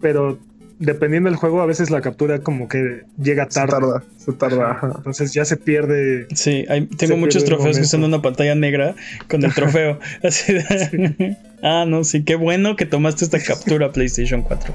Pero 0.00 0.40
dependiendo 0.78 1.30
del 1.30 1.36
juego, 1.36 1.60
a 1.60 1.66
veces 1.66 1.90
la 1.90 2.00
captura 2.00 2.40
como 2.40 2.68
que 2.68 3.04
llega 3.18 3.46
tarde. 3.46 3.72
Se 3.72 3.80
tarda, 3.80 4.04
se 4.18 4.32
tarda. 4.32 4.92
Entonces 4.96 5.32
ya 5.32 5.44
se 5.44 5.56
pierde. 5.56 6.26
Sí, 6.34 6.64
hay, 6.68 6.86
tengo 6.86 7.16
muchos 7.16 7.44
trofeos 7.44 7.78
que 7.78 7.96
en 7.96 8.04
una 8.04 8.20
pantalla 8.20 8.54
negra 8.54 8.94
con 9.28 9.44
el 9.44 9.54
trofeo. 9.54 9.98
Así 10.22 10.52
de... 10.52 10.62
sí. 10.62 11.36
Ah, 11.62 11.86
no, 11.88 12.04
sí, 12.04 12.22
qué 12.22 12.34
bueno 12.34 12.76
que 12.76 12.84
tomaste 12.84 13.24
esta 13.24 13.40
captura 13.40 13.90
PlayStation 13.90 14.42
4. 14.42 14.74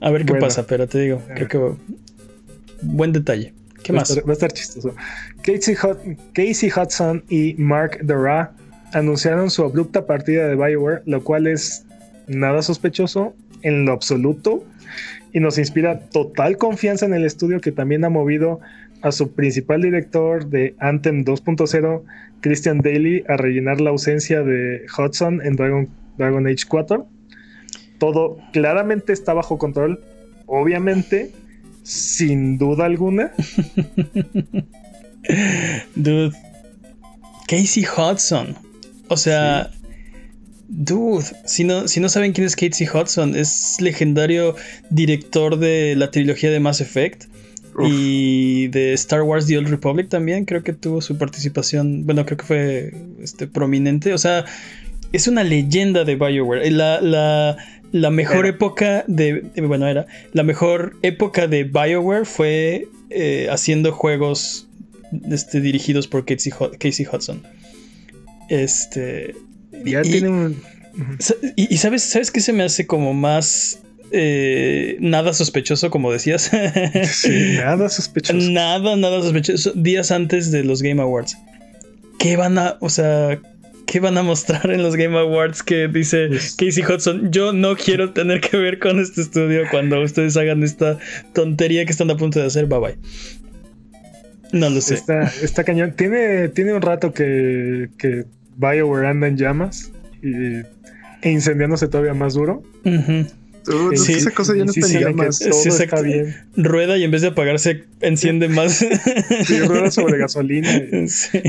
a 0.00 0.10
ver 0.10 0.24
qué 0.26 0.32
bueno, 0.32 0.46
pasa, 0.46 0.66
pero 0.66 0.86
te 0.86 1.00
digo, 1.00 1.22
creo 1.34 1.48
que 1.48 1.58
buen 2.82 3.12
detalle. 3.12 3.54
¿Qué 3.82 3.92
va 3.92 4.00
más? 4.00 4.10
Estar, 4.10 4.28
va 4.28 4.30
a 4.30 4.34
estar 4.34 4.52
chistoso. 4.52 4.94
Casey, 5.42 5.74
Hud 5.74 6.18
Casey 6.34 6.70
Hudson 6.70 7.24
y 7.30 7.54
Mark 7.54 7.98
Dora 8.02 8.52
anunciaron 8.92 9.50
su 9.50 9.64
abrupta 9.64 10.06
partida 10.06 10.46
de 10.46 10.54
Bioware, 10.54 11.02
lo 11.06 11.24
cual 11.24 11.46
es 11.46 11.86
nada 12.26 12.62
sospechoso 12.62 13.34
en 13.62 13.84
lo 13.84 13.92
absoluto 13.92 14.64
y 15.32 15.40
nos 15.40 15.58
inspira 15.58 15.98
total 15.98 16.58
confianza 16.58 17.06
en 17.06 17.14
el 17.14 17.24
estudio 17.24 17.60
que 17.60 17.72
también 17.72 18.04
ha 18.04 18.10
movido 18.10 18.60
a 19.02 19.12
su 19.12 19.32
principal 19.32 19.82
director 19.82 20.46
de 20.46 20.74
Anthem 20.78 21.24
2.0, 21.24 22.02
Christian 22.40 22.78
Daly, 22.78 23.24
a 23.28 23.36
rellenar 23.36 23.80
la 23.80 23.90
ausencia 23.90 24.42
de 24.42 24.86
Hudson 24.96 25.44
en 25.44 25.56
Dragon, 25.56 25.88
Dragon 26.16 26.46
Age 26.46 26.64
4. 26.66 27.06
Todo 27.98 28.38
claramente 28.52 29.12
está 29.12 29.34
bajo 29.34 29.58
control, 29.58 30.00
obviamente, 30.46 31.32
sin 31.82 32.56
duda 32.56 32.86
alguna. 32.86 33.32
Dude, 35.96 36.32
Casey 37.46 37.84
Hudson. 37.84 38.56
O 39.08 39.16
sea, 39.16 39.70
sí. 39.70 39.83
Dude, 40.68 41.24
si 41.44 41.64
no, 41.64 41.88
si 41.88 42.00
no 42.00 42.08
saben 42.08 42.32
quién 42.32 42.46
es 42.46 42.56
Casey 42.56 42.86
Hudson, 42.86 43.36
es 43.36 43.76
legendario 43.80 44.56
director 44.90 45.58
de 45.58 45.94
la 45.96 46.10
trilogía 46.10 46.50
de 46.50 46.58
Mass 46.58 46.80
Effect 46.80 47.24
Uf. 47.76 47.86
y 47.90 48.68
de 48.68 48.94
Star 48.94 49.22
Wars 49.22 49.46
The 49.46 49.58
Old 49.58 49.68
Republic 49.68 50.08
también. 50.08 50.46
Creo 50.46 50.62
que 50.62 50.72
tuvo 50.72 51.02
su 51.02 51.18
participación, 51.18 52.06
bueno, 52.06 52.24
creo 52.24 52.38
que 52.38 52.44
fue 52.44 52.94
este, 53.20 53.46
prominente. 53.46 54.14
O 54.14 54.18
sea, 54.18 54.46
es 55.12 55.28
una 55.28 55.44
leyenda 55.44 56.04
de 56.04 56.16
Bioware. 56.16 56.70
La, 56.70 57.00
la, 57.00 57.56
la 57.92 58.10
mejor 58.10 58.46
era. 58.46 58.48
época 58.48 59.04
de. 59.06 59.50
Bueno, 59.66 59.86
era. 59.86 60.06
La 60.32 60.42
mejor 60.42 60.96
época 61.02 61.46
de 61.46 61.64
Bioware 61.64 62.24
fue 62.24 62.88
eh, 63.10 63.48
haciendo 63.50 63.92
juegos 63.92 64.66
este, 65.30 65.60
dirigidos 65.60 66.08
por 66.08 66.24
Casey, 66.24 66.52
Casey 66.78 67.06
Hudson. 67.06 67.42
Este. 68.48 69.34
Ya 69.84 70.00
y, 70.02 70.10
tiene 70.10 70.28
un. 70.28 70.62
Y, 71.56 71.74
y, 71.74 71.76
sabes, 71.78 72.02
¿sabes 72.02 72.30
qué 72.30 72.40
se 72.40 72.52
me 72.52 72.62
hace 72.62 72.86
como 72.86 73.14
más 73.14 73.80
eh, 74.16 74.96
nada 75.00 75.32
sospechoso, 75.32 75.90
como 75.90 76.12
decías? 76.12 76.50
sí, 77.12 77.56
nada 77.56 77.88
sospechoso. 77.88 78.50
Nada, 78.50 78.96
nada 78.96 79.20
sospechoso. 79.20 79.72
Días 79.74 80.12
antes 80.12 80.52
de 80.52 80.62
los 80.62 80.82
Game 80.82 81.02
Awards. 81.02 81.36
¿Qué 82.18 82.36
van 82.36 82.56
a, 82.58 82.76
o 82.80 82.90
sea, 82.90 83.40
qué 83.86 83.98
van 83.98 84.16
a 84.16 84.22
mostrar 84.22 84.70
en 84.70 84.84
los 84.84 84.94
Game 84.94 85.18
Awards 85.18 85.64
que 85.64 85.88
dice 85.88 86.28
pues, 86.28 86.54
Casey 86.54 86.84
Hudson? 86.84 87.32
Yo 87.32 87.52
no 87.52 87.76
quiero 87.76 88.12
tener 88.12 88.40
que 88.40 88.56
ver 88.56 88.78
con 88.78 89.00
este 89.00 89.20
estudio 89.20 89.62
cuando 89.70 90.00
ustedes 90.00 90.36
hagan 90.36 90.62
esta 90.62 90.98
tontería 91.32 91.84
que 91.84 91.90
están 91.90 92.10
a 92.12 92.16
punto 92.16 92.38
de 92.38 92.46
hacer. 92.46 92.66
Bye 92.66 92.78
bye. 92.78 92.98
No 94.52 94.70
lo 94.70 94.80
sé. 94.80 94.94
Está, 94.94 95.24
está 95.42 95.64
cañón. 95.64 95.94
Tiene, 95.96 96.48
tiene 96.50 96.72
un 96.72 96.82
rato 96.82 97.12
que, 97.12 97.88
que 97.98 98.26
BioWare 98.56 99.06
anda 99.08 99.26
en 99.28 99.36
llamas 99.36 99.90
y, 100.22 100.58
e 101.22 101.30
incendiándose 101.30 101.88
todavía 101.88 102.14
más 102.14 102.34
duro. 102.34 102.62
Uh 102.84 102.88
-huh. 102.90 103.26
Uh, 103.66 103.96
sí, 103.96 104.12
esa 104.12 104.30
cosa 104.30 104.54
ya 104.54 104.66
no 104.66 104.72
sí, 104.74 104.80
está 104.80 104.90
sí, 104.92 104.96
en 104.98 105.04
llamas. 105.04 105.38
todo 105.38 105.52
Sí, 105.54 105.68
está 105.70 105.84
exacto. 105.84 106.04
bien. 106.04 106.36
Rueda 106.54 106.98
y 106.98 107.04
en 107.04 107.10
vez 107.10 107.22
de 107.22 107.28
apagarse, 107.28 107.84
enciende 108.02 108.48
más. 108.48 108.84
Sí, 109.46 109.58
rueda 109.60 109.90
sobre 109.90 110.18
gasolina. 110.18 110.68
y- 110.76 111.08
Sí. 111.08 111.40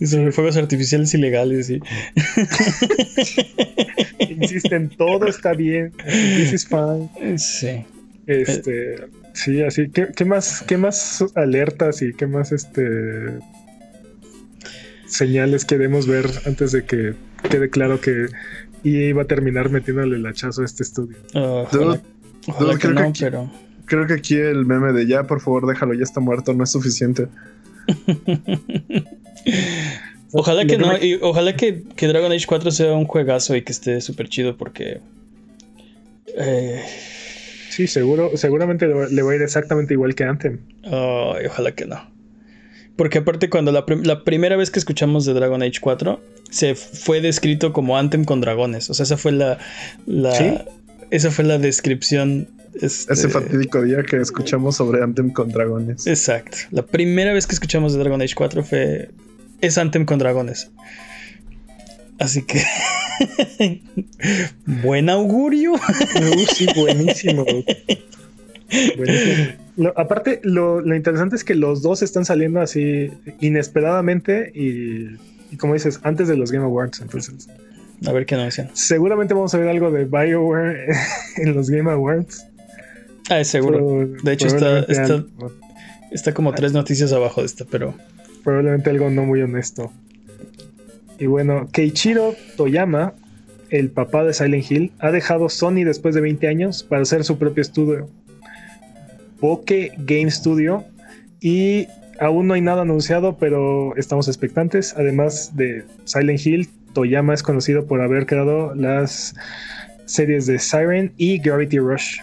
Y 0.00 0.06
sobre 0.06 0.32
fuegos 0.32 0.56
artificiales 0.56 1.12
ilegales. 1.12 1.66
Sí. 1.66 1.80
Insisten, 4.30 4.88
todo 4.96 5.26
está 5.28 5.52
bien. 5.52 5.92
This 6.36 6.52
is 6.52 6.66
fine. 6.66 7.38
sí. 7.38 7.84
Este, 8.26 8.96
sí, 9.34 9.62
así. 9.62 9.90
¿Qué, 9.90 10.08
qué 10.16 10.24
más, 10.24 10.64
qué 10.66 10.78
más 10.78 11.22
alertas 11.34 12.00
y 12.00 12.14
qué 12.14 12.26
más 12.26 12.52
este 12.52 12.82
señales 15.06 15.64
queremos 15.64 16.06
ver 16.06 16.26
antes 16.46 16.72
de 16.72 16.84
que 16.84 17.14
quede 17.50 17.70
claro 17.70 18.00
que 18.00 18.26
EA 18.84 19.08
iba 19.08 19.22
a 19.22 19.26
terminar 19.26 19.70
metiéndole 19.70 20.16
el 20.16 20.26
hachazo 20.26 20.62
a 20.62 20.64
este 20.64 20.82
estudio? 20.82 21.16
Uh, 21.34 21.66
Dude, 21.72 21.84
ojalá, 21.84 22.02
ojalá 22.48 22.72
dude, 22.72 22.78
que 22.78 22.78
creo 22.80 22.94
que 22.94 23.00
no, 23.02 23.08
aquí- 23.08 23.22
pero. 23.24 23.50
Creo 23.86 24.06
que 24.06 24.14
aquí 24.14 24.34
el 24.36 24.64
meme 24.64 24.92
de 24.94 25.06
ya, 25.06 25.24
por 25.24 25.40
favor, 25.42 25.66
déjalo, 25.66 25.92
ya 25.92 26.04
está 26.04 26.18
muerto, 26.20 26.54
no 26.54 26.64
es 26.64 26.70
suficiente. 26.72 27.26
Ojalá 30.32 30.64
que 30.66 30.78
no, 30.78 30.96
y 30.96 31.18
ojalá 31.22 31.54
que, 31.54 31.84
que 31.94 32.08
Dragon 32.08 32.32
Age 32.32 32.46
4 32.46 32.70
sea 32.72 32.92
un 32.92 33.04
juegazo 33.04 33.54
y 33.54 33.62
que 33.62 33.70
esté 33.72 34.00
súper 34.00 34.28
chido 34.28 34.56
porque. 34.56 35.00
eh, 36.36 36.82
Sí, 37.70 37.86
seguro, 37.88 38.30
seguramente 38.36 38.86
le 38.86 38.94
va- 38.94 39.06
le 39.08 39.22
va 39.22 39.32
a 39.32 39.34
ir 39.36 39.42
exactamente 39.42 39.94
igual 39.94 40.14
que 40.14 40.24
Anthem. 40.24 40.60
ay, 40.84 41.46
ojalá 41.46 41.72
que 41.72 41.86
no. 41.86 42.00
Porque 42.96 43.18
aparte 43.18 43.50
cuando 43.50 43.72
la, 43.72 43.84
prim- 43.86 44.02
la 44.04 44.22
primera 44.22 44.56
vez 44.56 44.70
que 44.70 44.78
escuchamos 44.78 45.24
de 45.24 45.32
Dragon 45.34 45.62
Age 45.62 45.80
4 45.80 46.20
se 46.50 46.74
fue 46.76 47.20
descrito 47.20 47.72
como 47.72 47.98
Anthem 47.98 48.24
con 48.24 48.40
dragones. 48.40 48.88
O 48.90 48.94
sea, 48.94 49.02
esa 49.04 49.16
fue 49.16 49.32
la, 49.32 49.58
la 50.06 50.32
¿Sí? 50.32 50.54
esa 51.10 51.30
fue 51.32 51.44
la 51.44 51.58
descripción. 51.58 52.48
este, 52.80 53.12
Ese 53.12 53.28
fatídico 53.28 53.82
día 53.82 54.04
que 54.04 54.18
escuchamos 54.18 54.76
sobre 54.76 55.02
Anthem 55.02 55.30
con 55.32 55.48
dragones. 55.50 56.06
Exacto. 56.06 56.56
La 56.70 56.82
primera 56.86 57.32
vez 57.32 57.46
que 57.48 57.54
escuchamos 57.54 57.92
de 57.94 57.98
Dragon 57.98 58.22
Age 58.22 58.34
4 58.36 58.62
fue 58.64 59.10
es 59.60 59.76
Anthem 59.78 60.04
con 60.04 60.18
dragones. 60.20 60.70
Así 62.20 62.42
que 62.46 62.62
buen 64.66 65.10
augurio. 65.10 65.72
Uh, 65.74 66.44
sí, 66.54 66.66
buenísimo. 66.76 67.44
Lo- 69.76 69.92
aparte, 69.98 70.40
lo, 70.44 70.80
lo 70.80 70.94
interesante 70.94 71.36
es 71.36 71.44
que 71.44 71.54
los 71.54 71.82
dos 71.82 72.02
están 72.02 72.24
saliendo 72.24 72.60
así 72.60 73.10
inesperadamente 73.40 74.52
y, 74.54 75.16
y 75.52 75.56
como 75.58 75.74
dices, 75.74 76.00
antes 76.02 76.28
de 76.28 76.36
los 76.36 76.52
Game 76.52 76.64
Awards. 76.64 77.00
Entonces, 77.00 77.48
A 78.06 78.12
ver 78.12 78.24
qué 78.26 78.36
nos 78.36 78.44
decían. 78.46 78.70
seguramente 78.72 79.34
vamos 79.34 79.54
a 79.54 79.58
ver 79.58 79.68
algo 79.68 79.90
de 79.90 80.04
BioWare 80.04 80.86
en 81.38 81.54
los 81.54 81.70
Game 81.70 81.90
Awards. 81.90 82.46
Ah, 83.30 83.40
es 83.40 83.48
seguro. 83.48 84.06
De 84.22 84.32
hecho, 84.32 84.46
está 86.10 86.32
como 86.34 86.52
tres 86.54 86.72
noticias 86.72 87.12
abajo 87.12 87.40
de 87.40 87.46
esta, 87.46 87.64
pero 87.64 87.94
probablemente 88.44 88.90
algo 88.90 89.10
no 89.10 89.24
muy 89.24 89.40
honesto. 89.42 89.92
Y 91.18 91.26
bueno, 91.26 91.68
Keiichiro 91.72 92.34
Toyama, 92.56 93.14
el 93.70 93.90
papá 93.90 94.24
de 94.24 94.34
Silent 94.34 94.70
Hill, 94.70 94.92
ha 94.98 95.10
dejado 95.10 95.48
Sony 95.48 95.84
después 95.84 96.14
de 96.14 96.20
20 96.20 96.46
años 96.48 96.82
para 96.82 97.02
hacer 97.02 97.24
su 97.24 97.38
propio 97.38 97.62
estudio, 97.62 98.08
Poke 99.44 99.92
Game 99.98 100.30
Studio, 100.30 100.86
y 101.38 101.86
aún 102.18 102.46
no 102.46 102.54
hay 102.54 102.62
nada 102.62 102.80
anunciado, 102.80 103.36
pero 103.36 103.94
estamos 103.98 104.26
expectantes. 104.26 104.94
Además 104.96 105.54
de 105.54 105.84
Silent 106.04 106.46
Hill, 106.46 106.70
Toyama 106.94 107.34
es 107.34 107.42
conocido 107.42 107.84
por 107.84 108.00
haber 108.00 108.24
creado 108.24 108.74
las 108.74 109.34
series 110.06 110.46
de 110.46 110.58
Siren 110.58 111.12
y 111.18 111.36
Gravity 111.40 111.78
Rush. 111.78 112.20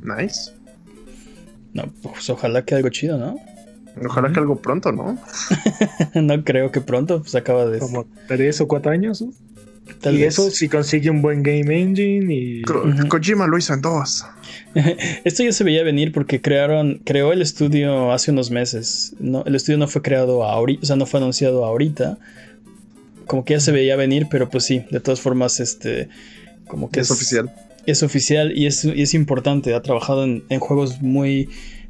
Nice. 0.00 0.50
no, 1.74 1.92
pues 2.02 2.30
ojalá 2.30 2.64
que 2.64 2.74
algo 2.74 2.88
chido, 2.88 3.18
¿no? 3.18 3.36
Ojalá 4.06 4.32
que 4.32 4.40
algo 4.40 4.56
pronto, 4.56 4.92
¿no? 4.92 5.18
no 6.14 6.42
creo 6.42 6.72
que 6.72 6.80
pronto, 6.80 7.20
pues 7.20 7.34
acaba 7.34 7.66
de. 7.66 7.80
Como 7.80 8.06
tres 8.28 8.62
o 8.62 8.66
cuatro 8.66 8.92
años. 8.92 9.20
¿no? 9.20 9.30
Tal 10.00 10.14
y 10.14 10.22
vez. 10.22 10.34
eso 10.34 10.50
si 10.50 10.68
consigue 10.68 11.10
un 11.10 11.22
buen 11.22 11.42
game 11.42 11.80
engine 11.80 12.32
y 12.32 12.62
Ko-. 12.62 12.84
Kojima 13.08 13.46
lo 13.46 13.58
hizo 13.58 13.74
en 13.74 13.80
dos. 13.80 14.24
Esto 15.24 15.42
ya 15.42 15.52
se 15.52 15.64
veía 15.64 15.82
venir 15.82 16.12
porque 16.12 16.40
crearon, 16.40 17.00
creó 17.04 17.32
el 17.32 17.42
estudio 17.42 18.12
hace 18.12 18.30
unos 18.30 18.50
meses. 18.50 19.14
No, 19.18 19.44
el 19.44 19.54
estudio 19.54 19.78
no 19.78 19.88
fue 19.88 20.02
creado 20.02 20.44
ahorita, 20.44 20.82
o 20.82 20.86
sea, 20.86 20.96
no 20.96 21.06
fue 21.06 21.20
anunciado 21.20 21.64
ahorita. 21.64 22.18
Como 23.26 23.44
que 23.44 23.54
ya 23.54 23.60
se 23.60 23.72
veía 23.72 23.96
venir, 23.96 24.26
pero 24.30 24.48
pues 24.48 24.64
sí, 24.64 24.84
de 24.90 25.00
todas 25.00 25.20
formas, 25.20 25.60
este, 25.60 26.08
como 26.66 26.90
que 26.90 27.00
Es 27.00 27.10
oficial. 27.10 27.52
Es 27.86 28.02
oficial 28.02 28.56
y 28.56 28.66
es, 28.66 28.84
y 28.84 29.02
es 29.02 29.14
importante. 29.14 29.74
Ha 29.74 29.82
trabajado 29.82 30.24
en, 30.24 30.44
en 30.48 30.60
juegos 30.60 31.00
muy, 31.00 31.48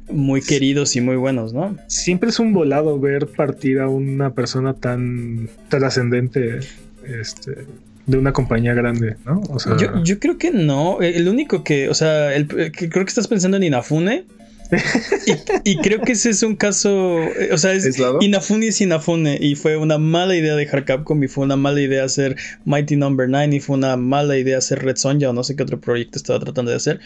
muy 0.09 0.41
queridos 0.41 0.95
y 0.95 1.01
muy 1.01 1.15
buenos, 1.15 1.53
¿no? 1.53 1.77
siempre 1.87 2.29
es 2.29 2.39
un 2.39 2.53
volado 2.53 2.99
ver 2.99 3.27
partir 3.27 3.79
a 3.79 3.87
una 3.87 4.33
persona 4.33 4.73
tan 4.73 5.49
trascendente 5.69 6.59
este, 7.05 7.65
de 8.05 8.17
una 8.17 8.33
compañía 8.33 8.73
grande, 8.73 9.15
¿no? 9.25 9.41
O 9.49 9.59
sea, 9.59 9.77
Yo, 9.77 10.03
yo 10.03 10.19
creo 10.19 10.37
que 10.37 10.51
no. 10.51 11.01
El 11.01 11.27
único 11.27 11.63
que, 11.63 11.89
o 11.89 11.93
sea, 11.93 12.33
el, 12.35 12.47
que 12.47 12.89
creo 12.89 13.05
que 13.05 13.09
estás 13.09 13.27
pensando 13.27 13.57
en 13.57 13.63
Inafune. 13.63 14.25
y, 15.63 15.71
y 15.71 15.77
creo 15.77 16.01
que 16.01 16.13
ese 16.13 16.31
es 16.31 16.41
un 16.41 16.55
caso, 16.55 17.19
eh, 17.19 17.49
o 17.51 17.57
sea, 17.59 17.73
es, 17.73 17.85
¿Aislado? 17.85 18.17
Inafune 18.21 18.67
es 18.67 18.81
Inafune 18.81 19.37
y 19.39 19.55
fue 19.55 19.77
una 19.77 19.99
mala 19.99 20.35
idea 20.35 20.55
dejar 20.55 20.83
Capcom 20.83 21.21
y 21.23 21.27
fue 21.27 21.43
una 21.45 21.55
mala 21.55 21.79
idea 21.79 22.03
hacer 22.03 22.37
Mighty 22.65 22.95
Number 22.95 23.29
9 23.29 23.55
y 23.55 23.59
fue 23.59 23.75
una 23.77 23.97
mala 23.97 24.35
idea 24.35 24.57
hacer 24.57 24.83
Red 24.83 24.95
Sonja 24.95 25.29
o 25.29 25.33
no 25.33 25.43
sé 25.43 25.55
qué 25.55 25.61
otro 25.61 25.79
proyecto 25.79 26.17
estaba 26.17 26.39
tratando 26.39 26.71
de 26.71 26.77
hacer. 26.77 27.01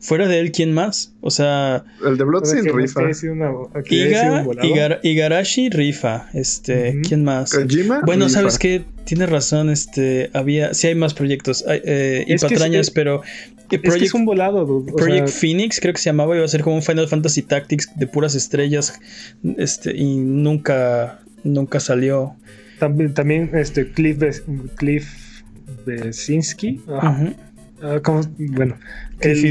Fuera 0.00 0.28
de 0.28 0.38
él, 0.38 0.52
¿quién 0.52 0.72
más? 0.72 1.12
O 1.20 1.30
sea, 1.30 1.84
El 2.06 2.16
de 2.18 2.24
Bloodstained 2.24 2.72
rifa. 2.72 3.00
una- 3.32 3.50
Iga. 3.90 4.44
Igar- 4.64 5.00
Igarashi 5.02 5.70
rifa. 5.70 6.28
Este. 6.34 7.00
¿quién 7.06 7.24
más? 7.24 7.52
Kojima. 7.52 8.02
Bueno, 8.06 8.26
rifa. 8.26 8.38
sabes 8.40 8.58
que 8.58 8.84
tienes 9.04 9.28
razón, 9.28 9.70
este, 9.70 10.30
había, 10.34 10.72
sí 10.74 10.86
hay 10.86 10.94
más 10.94 11.14
proyectos 11.14 11.64
hay, 11.66 11.80
eh, 11.84 12.24
y 12.28 12.32
Es 12.34 12.42
que 12.44 12.50
patrañas, 12.54 12.88
es- 12.88 12.90
pero 12.92 13.22
eh, 13.24 13.26
Es 13.58 13.64
que 13.68 13.78
Project, 13.80 14.04
es 14.06 14.14
un 14.14 14.24
volado, 14.24 14.64
dude. 14.64 14.92
O 14.92 14.96
Project 14.96 15.28
sea, 15.28 15.40
Phoenix 15.40 15.80
creo 15.80 15.92
que 15.94 16.00
se 16.00 16.10
llamaba, 16.10 16.36
iba 16.36 16.44
a 16.44 16.48
ser 16.48 16.62
como 16.62 16.76
un 16.76 16.82
Final 16.82 17.08
Fantasy 17.08 17.42
Tactics 17.42 17.90
de 17.96 18.06
puras 18.06 18.34
estrellas, 18.36 19.00
este, 19.56 19.96
y 19.96 20.16
nunca, 20.18 21.18
nunca 21.44 21.80
salió. 21.80 22.36
también, 22.78 23.12
también 23.14 23.50
este 23.54 23.90
Cliff, 23.90 24.18
Cliff 24.76 25.42
Besinski. 25.84 26.80
Ajá. 26.88 27.10
Ujú. 27.10 27.34
Ah. 27.82 28.00
Bueno, 28.38 28.76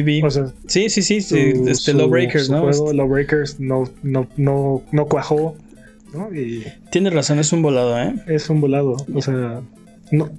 B. 0.04 0.22
o 0.24 0.30
sea, 0.30 0.48
Sí, 0.68 0.90
sí, 0.90 1.02
sí, 1.02 1.22
su- 1.22 1.36
este, 1.38 1.92
su- 1.92 1.98
Lawbreakers, 1.98 2.50
¿no? 2.50 2.62
juego, 2.62 2.86
Este, 2.86 2.98
Lawbreakers 2.98 3.60
no, 3.60 3.90
no, 4.04 4.28
no, 4.38 4.84
no 4.92 5.06
cuajó, 5.06 5.56
¿no? 6.14 6.34
Y 6.34 6.66
tienes 6.92 7.14
razón, 7.14 7.40
es 7.40 7.52
un 7.54 7.62
volado, 7.62 7.98
¿eh? 8.00 8.14
es 8.28 8.50
un 8.50 8.60
volado. 8.62 8.98
O 9.14 9.22
sea, 9.22 9.62
no, 10.12 10.30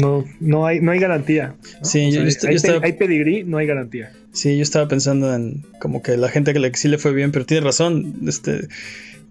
no, 0.00 0.24
no 0.40 0.66
hay, 0.66 0.80
no 0.80 0.92
hay 0.92 0.98
garantía. 0.98 1.54
¿no? 1.80 1.84
Sí, 1.84 2.06
O 2.06 2.10
yo- 2.10 2.12
sea, 2.12 2.22
yo 2.22 2.28
estoy- 2.28 2.48
hay, 2.48 2.54
yo 2.54 2.56
estaba- 2.56 2.84
hay 2.86 2.92
pedigrí, 2.92 3.44
no 3.44 3.58
hay 3.58 3.66
garantía. 3.66 4.12
Sí, 4.34 4.56
yo 4.56 4.62
estaba 4.62 4.86
pensando 4.88 5.32
en 5.34 5.64
como 5.80 6.02
que 6.02 6.16
la 6.18 6.28
gente 6.28 6.52
que 6.52 6.58
le, 6.58 6.70
que 6.70 6.76
sí 6.76 6.88
le 6.88 6.98
fue 6.98 7.12
bien, 7.14 7.32
pero 7.32 7.46
tienes 7.46 7.64
razón, 7.64 8.14
este, 8.28 8.68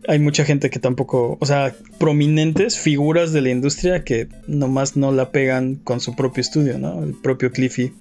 hay 0.08 0.18
mucha 0.20 0.45
gente 0.45 0.70
que 0.70 0.80
tampoco, 0.80 1.38
o 1.39 1.45
sea, 1.45 1.76
prominentes 1.99 2.80
figuras 2.80 3.32
de 3.34 3.41
la 3.41 3.49
industria 3.49 4.04
que 4.04 4.28
nomás 4.47 4.95
no 4.97 5.12
la 5.12 5.30
pegan 5.32 5.76
con 5.76 5.99
su 5.99 6.16
propio 6.16 6.41
estudio, 6.41 6.80
¿no? 6.80 7.04
El 7.04 7.14
propio 7.14 7.51
Cliffy. 7.51 7.93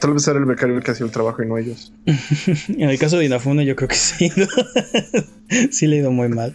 Tal 0.00 0.14
vez 0.14 0.28
era 0.28 0.38
el 0.38 0.44
becario 0.44 0.76
el 0.76 0.84
que 0.84 0.92
hacía 0.92 1.04
el 1.06 1.10
trabajo 1.12 1.42
y 1.42 1.46
no 1.46 1.58
ellos. 1.58 1.92
En 2.68 2.88
el 2.88 2.98
caso 3.00 3.18
de 3.18 3.24
Inafune 3.26 3.66
yo 3.66 3.74
creo 3.74 3.88
que 3.88 3.96
sí, 3.96 4.30
¿no? 4.36 4.46
sí 5.72 5.86
le 5.88 5.96
ha 5.96 5.98
ido 6.00 6.12
muy 6.12 6.28
mal. 6.28 6.54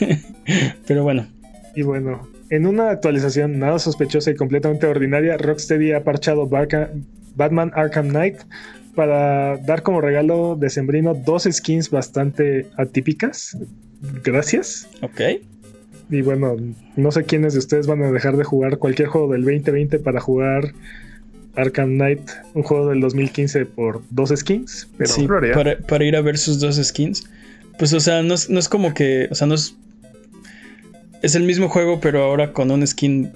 pero 0.86 1.02
bueno, 1.04 1.26
Y 1.76 1.82
bueno, 1.82 2.28
en 2.50 2.66
una 2.66 2.90
actualización 2.90 3.58
nada 3.60 3.78
sospechosa 3.78 4.30
y 4.30 4.34
completamente 4.36 4.86
ordinaria, 4.86 5.36
Rocksteady 5.36 5.92
ha 5.92 6.02
parchado 6.04 6.48
Barca- 6.48 6.90
Batman 7.36 7.72
Arkham 7.74 8.08
Knight 8.10 8.38
para 8.94 9.56
dar 9.58 9.82
como 9.82 10.00
regalo 10.00 10.56
de 10.56 10.70
sembrino 10.70 11.14
dos 11.14 11.48
skins 11.50 11.90
bastante 11.90 12.66
atípicas. 12.76 13.56
Gracias. 14.22 14.88
ok. 15.02 15.20
Y 16.10 16.22
bueno, 16.22 16.56
no 16.96 17.10
sé 17.10 17.24
quiénes 17.24 17.54
de 17.54 17.58
ustedes 17.60 17.86
van 17.86 18.02
a 18.02 18.12
dejar 18.12 18.36
de 18.36 18.44
jugar 18.44 18.78
cualquier 18.78 19.08
juego 19.08 19.32
del 19.32 19.42
2020 19.42 19.98
para 20.00 20.20
jugar 20.20 20.74
Arkham 21.56 21.94
Knight, 21.94 22.30
un 22.54 22.62
juego 22.62 22.88
del 22.88 23.00
2015 23.00 23.66
por 23.66 24.02
dos 24.10 24.32
skins. 24.34 24.88
Pero 24.98 25.10
sí, 25.10 25.26
para, 25.26 25.78
para 25.78 26.04
ir 26.04 26.16
a 26.16 26.20
ver 26.20 26.36
sus 26.36 26.60
dos 26.60 26.76
skins. 26.76 27.24
Pues, 27.78 27.92
o 27.92 28.00
sea, 28.00 28.22
no 28.22 28.34
es, 28.34 28.50
no 28.50 28.58
es 28.58 28.68
como 28.68 28.94
que, 28.94 29.28
o 29.30 29.34
sea, 29.34 29.46
no 29.46 29.54
es... 29.54 29.76
Es 31.22 31.34
el 31.34 31.44
mismo 31.44 31.70
juego, 31.70 32.00
pero 32.00 32.22
ahora 32.22 32.52
con 32.52 32.70
un 32.70 32.86
skin 32.86 33.32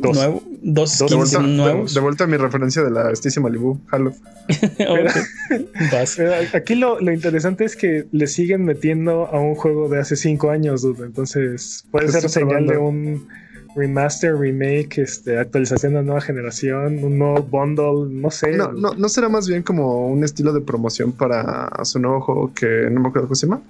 Dos. 0.00 0.16
nuevo. 0.16 0.42
Dos 0.62 0.98
Dos. 0.98 1.10
De 1.10 1.16
vuelta, 1.16 1.38
de, 1.38 1.48
nuevos. 1.48 1.94
de 1.94 2.00
vuelta 2.00 2.24
a 2.24 2.26
mi 2.26 2.36
referencia 2.36 2.82
de 2.82 2.90
la 2.90 3.10
Stacy 3.12 3.40
Malibu. 3.40 3.80
Halo. 3.90 4.12
Aquí 6.54 6.74
lo, 6.74 7.00
lo 7.00 7.12
interesante 7.12 7.64
es 7.64 7.76
que 7.76 8.06
le 8.12 8.26
siguen 8.26 8.64
metiendo 8.64 9.26
a 9.26 9.40
un 9.40 9.54
juego 9.54 9.88
de 9.88 10.00
hace 10.00 10.16
cinco 10.16 10.50
años, 10.50 10.82
dude. 10.82 11.04
Entonces 11.04 11.84
puede 11.90 12.06
Está 12.06 12.20
ser 12.20 12.30
señal 12.30 12.66
de 12.66 12.78
un 12.78 13.26
remaster, 13.76 14.36
remake, 14.36 14.98
este, 14.98 15.38
actualización 15.38 15.96
a 15.96 16.02
nueva 16.02 16.20
generación, 16.20 17.04
un 17.04 17.18
nuevo 17.18 17.42
bundle, 17.42 18.10
no 18.10 18.30
sé. 18.30 18.56
No, 18.56 18.72
no, 18.72 18.94
¿No 18.94 19.08
será 19.08 19.28
más 19.28 19.46
bien 19.46 19.62
como 19.62 20.08
un 20.08 20.24
estilo 20.24 20.52
de 20.52 20.62
promoción 20.62 21.12
para 21.12 21.70
su 21.84 21.98
nuevo 21.98 22.20
juego 22.22 22.52
que 22.54 22.88
no 22.90 23.00
me 23.00 23.08
acuerdo 23.08 23.28
cómo 23.28 23.34
se 23.34 23.46
llama? 23.46 23.60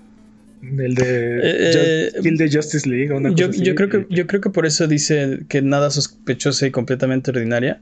El 0.79 0.95
de 0.95 1.41
Eh, 1.43 2.11
Just- 2.13 2.23
Kill 2.23 2.39
the 2.39 2.51
Justice 2.51 2.89
League. 2.89 3.13
o 3.13 3.17
una 3.19 3.31
Yo, 3.31 3.47
cosa 3.47 3.51
así. 3.51 3.63
yo 3.65 3.75
creo 3.75 3.89
que, 3.89 4.07
yo 4.11 4.27
creo 4.27 4.41
que 4.41 4.51
por 4.51 4.67
eso 4.67 4.87
dice 4.87 5.41
que 5.49 5.63
nada 5.63 5.91
sospechosa 5.91 6.67
y 6.67 6.71
completamente 6.71 7.31
ordinaria. 7.31 7.81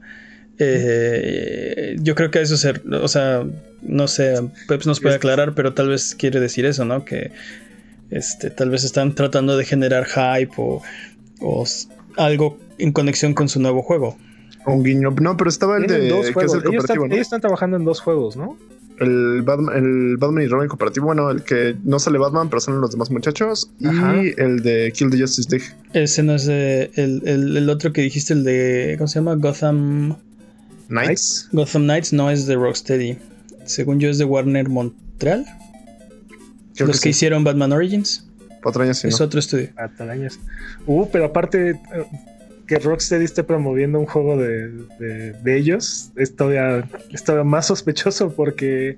Eh, 0.57 1.95
yo 2.01 2.15
creo 2.15 2.31
que 2.31 2.41
eso 2.41 2.57
se, 2.57 2.73
o 2.91 3.07
sea, 3.07 3.45
no 3.81 4.07
sé, 4.07 4.35
Peps 4.67 4.87
nos 4.87 4.99
puede 4.99 5.15
aclarar, 5.15 5.53
pero 5.53 5.73
tal 5.73 5.89
vez 5.89 6.15
quiere 6.15 6.39
decir 6.39 6.65
eso, 6.65 6.85
¿no? 6.85 7.05
Que 7.05 7.31
este, 8.11 8.49
tal 8.49 8.69
vez 8.69 8.83
están 8.83 9.15
tratando 9.15 9.57
de 9.57 9.65
generar 9.65 10.05
hype 10.05 10.53
o, 10.57 10.81
o 11.41 11.65
algo 12.17 12.59
en 12.77 12.91
conexión 12.91 13.33
con 13.33 13.49
su 13.49 13.59
nuevo 13.59 13.81
juego. 13.81 14.17
Un 14.65 14.83
guiño. 14.83 15.11
No, 15.21 15.37
pero 15.37 15.49
estaba 15.49 15.77
el 15.77 15.87
de 15.87 16.07
dos 16.09 16.21
que 16.21 16.27
es 16.29 16.33
juegos. 16.33 16.55
el 16.63 16.69
Ellos, 16.71 16.83
están, 16.85 16.97
¿no? 16.97 17.05
ellos 17.05 17.19
están 17.19 17.41
trabajando 17.41 17.77
en 17.77 17.83
dos 17.85 17.99
juegos, 18.01 18.35
¿no? 18.35 18.57
El 18.99 19.41
Batman, 19.41 19.75
el 19.75 20.17
Batman 20.17 20.43
y 20.43 20.47
Robin 20.47 20.67
cooperativo, 20.69 21.07
bueno, 21.07 21.29
el 21.29 21.43
que 21.43 21.75
no 21.83 21.99
sale 21.99 22.17
Batman, 22.17 22.49
pero 22.49 22.61
salen 22.61 22.79
los 22.81 22.91
demás 22.91 23.11
muchachos. 23.11 23.69
Ajá. 23.83 24.23
Y 24.23 24.33
el 24.37 24.61
de 24.61 24.91
Kill 24.95 25.09
the 25.09 25.19
Justice 25.19 25.49
League. 25.49 25.65
Ese 25.93 26.23
no 26.23 26.35
es 26.35 26.45
de- 26.45 26.91
el, 26.95 27.21
el- 27.25 27.57
el 27.57 27.69
otro 27.69 27.91
que 27.91 28.01
dijiste, 28.01 28.33
el 28.33 28.43
de, 28.45 28.95
¿cómo 28.97 29.07
se 29.09 29.19
llama? 29.19 29.35
Gotham, 29.35 30.15
Knights. 30.87 31.49
Gotham 31.51 31.83
Knights, 31.83 32.13
no 32.13 32.29
es 32.31 32.45
de 32.47 32.55
Rocksteady. 32.55 33.17
Según 33.65 33.99
yo 33.99 34.09
es 34.09 34.17
de 34.17 34.23
Warner 34.25 34.69
Montreal. 34.69 35.45
Creo 36.75 36.87
los 36.87 36.97
que 36.97 37.03
sí. 37.03 37.09
hicieron 37.09 37.43
Batman 37.43 37.71
Origins. 37.73 38.27
Patrañas, 38.61 38.99
sí, 38.99 39.07
Es 39.09 39.19
¿no? 39.19 39.25
otro 39.25 39.39
estudio. 39.39 39.69
Atalañas. 39.77 40.39
Uh, 40.85 41.07
pero 41.11 41.25
aparte 41.25 41.71
eh, 41.71 41.77
que 42.67 42.79
Rocksteady 42.79 43.25
esté 43.25 43.43
promoviendo 43.43 43.99
un 43.99 44.05
juego 44.05 44.37
de, 44.37 44.69
de- 44.99 45.33
de 45.33 45.57
ellos 45.57 46.11
es 46.15 46.35
todavía, 46.35 46.87
es 47.11 47.23
todavía 47.23 47.43
más 47.43 47.67
sospechoso 47.67 48.33
porque, 48.33 48.95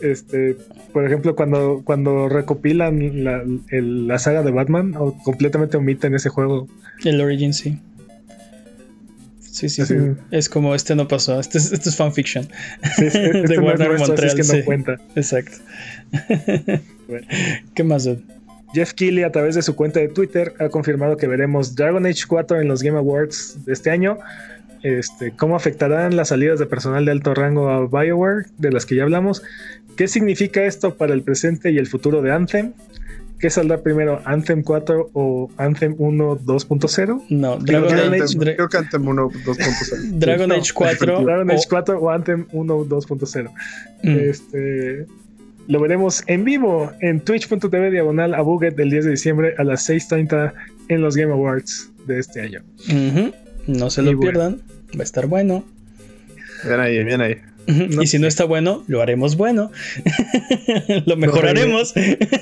este, 0.00 0.56
por 0.92 1.04
ejemplo, 1.06 1.36
cuando, 1.36 1.82
cuando 1.84 2.28
recopilan 2.28 3.24
la, 3.24 3.42
el- 3.70 4.06
la 4.08 4.18
saga 4.18 4.42
de 4.42 4.50
Batman, 4.50 4.94
o 4.96 5.16
completamente 5.22 5.76
omiten 5.76 6.14
ese 6.14 6.28
juego. 6.30 6.66
El 7.04 7.20
Origin, 7.20 7.52
sí. 7.52 7.78
Sí, 9.40 9.68
sí. 9.68 9.82
Así. 9.82 9.94
Es 10.32 10.48
como 10.48 10.74
este 10.74 10.96
no 10.96 11.06
pasó. 11.06 11.38
Este 11.38 11.58
es, 11.58 11.70
este 11.72 11.88
es 11.88 11.96
fanfiction. 11.96 12.48
Sí, 12.96 13.08
sí, 13.10 13.18
este 13.22 13.38
no 13.40 13.52
es 13.52 13.58
Warner 13.60 13.88
nuestro, 13.90 13.92
así 13.92 14.00
es 14.00 14.08
Montreal, 14.08 14.34
que 14.34 14.42
no 14.42 14.44
sí. 14.44 14.62
cuenta. 14.62 14.96
Exacto. 15.14 15.56
Bueno. 17.06 17.26
¿Qué 17.74 17.84
más, 17.84 18.04
dude? 18.04 18.22
Jeff 18.74 18.92
Keighley 18.92 19.22
a 19.24 19.30
través 19.32 19.54
de 19.54 19.62
su 19.62 19.74
cuenta 19.76 20.00
de 20.00 20.08
Twitter 20.08 20.52
ha 20.58 20.68
confirmado 20.68 21.16
que 21.16 21.26
veremos 21.26 21.74
Dragon 21.76 22.04
Age 22.06 22.24
4 22.28 22.60
en 22.60 22.68
los 22.68 22.82
Game 22.82 22.98
Awards 22.98 23.64
de 23.64 23.72
este 23.72 23.90
año. 23.90 24.18
Este, 24.82 25.30
¿Cómo 25.32 25.56
afectarán 25.56 26.14
las 26.16 26.28
salidas 26.28 26.58
de 26.58 26.66
personal 26.66 27.04
de 27.06 27.12
alto 27.12 27.32
rango 27.34 27.70
a 27.70 27.86
BioWare, 27.86 28.46
de 28.58 28.70
las 28.70 28.84
que 28.84 28.96
ya 28.96 29.04
hablamos? 29.04 29.42
¿Qué 29.96 30.08
significa 30.08 30.64
esto 30.64 30.96
para 30.96 31.14
el 31.14 31.22
presente 31.22 31.70
y 31.70 31.78
el 31.78 31.86
futuro 31.86 32.20
de 32.20 32.32
Anthem? 32.32 32.72
¿Qué 33.38 33.48
saldrá 33.50 33.78
primero, 33.82 34.20
Anthem 34.24 34.62
4 34.62 35.10
o 35.12 35.50
Anthem 35.56 35.94
1 35.98 36.38
2.0? 36.40 37.22
No, 37.30 37.56
Dragon 37.58 37.88
que 37.88 37.94
Age, 37.94 38.38
Dra- 38.38 38.54
creo 38.56 38.68
que 38.68 38.76
Anthem 38.78 39.06
1 39.08 39.28
2.0. 39.30 40.10
Dragon 40.18 40.48
No, 40.48 40.54
Age 40.54 40.72
4. 40.74 41.24
Dragon 41.24 41.50
Age 41.50 41.60
o- 41.66 41.68
4 41.68 41.98
o 42.00 42.10
Anthem 42.10 42.46
1 42.52 42.74
2.0. 42.84 43.50
Mm, 44.02 44.08
Este, 44.18 45.06
lo 45.66 45.80
veremos 45.80 46.22
en 46.26 46.44
vivo 46.44 46.92
en 47.00 47.20
twitch.tv 47.20 47.90
diagonal 47.90 48.34
a 48.34 48.42
Buget 48.42 48.78
el 48.78 48.90
10 48.90 49.04
de 49.04 49.10
diciembre 49.12 49.54
a 49.58 49.64
las 49.64 49.88
6.30 49.88 50.52
en 50.88 51.00
los 51.00 51.16
Game 51.16 51.32
Awards 51.32 51.90
de 52.06 52.18
este 52.18 52.40
año. 52.42 52.62
No 53.66 53.90
se 53.90 54.02
lo 54.02 54.08
bueno. 54.08 54.20
pierdan. 54.20 54.62
Va 54.96 55.00
a 55.00 55.04
estar 55.04 55.26
bueno. 55.26 55.64
Bien 56.64 56.80
ahí, 56.80 57.04
bien 57.04 57.20
ahí. 57.20 57.36
No 57.66 58.02
y 58.02 58.06
si 58.06 58.18
no 58.18 58.26
está 58.26 58.44
bueno, 58.44 58.84
lo 58.88 59.00
haremos 59.00 59.36
bueno. 59.36 59.70
lo 61.06 61.16
reiremos. 61.16 61.16
mejoraremos. 61.16 61.94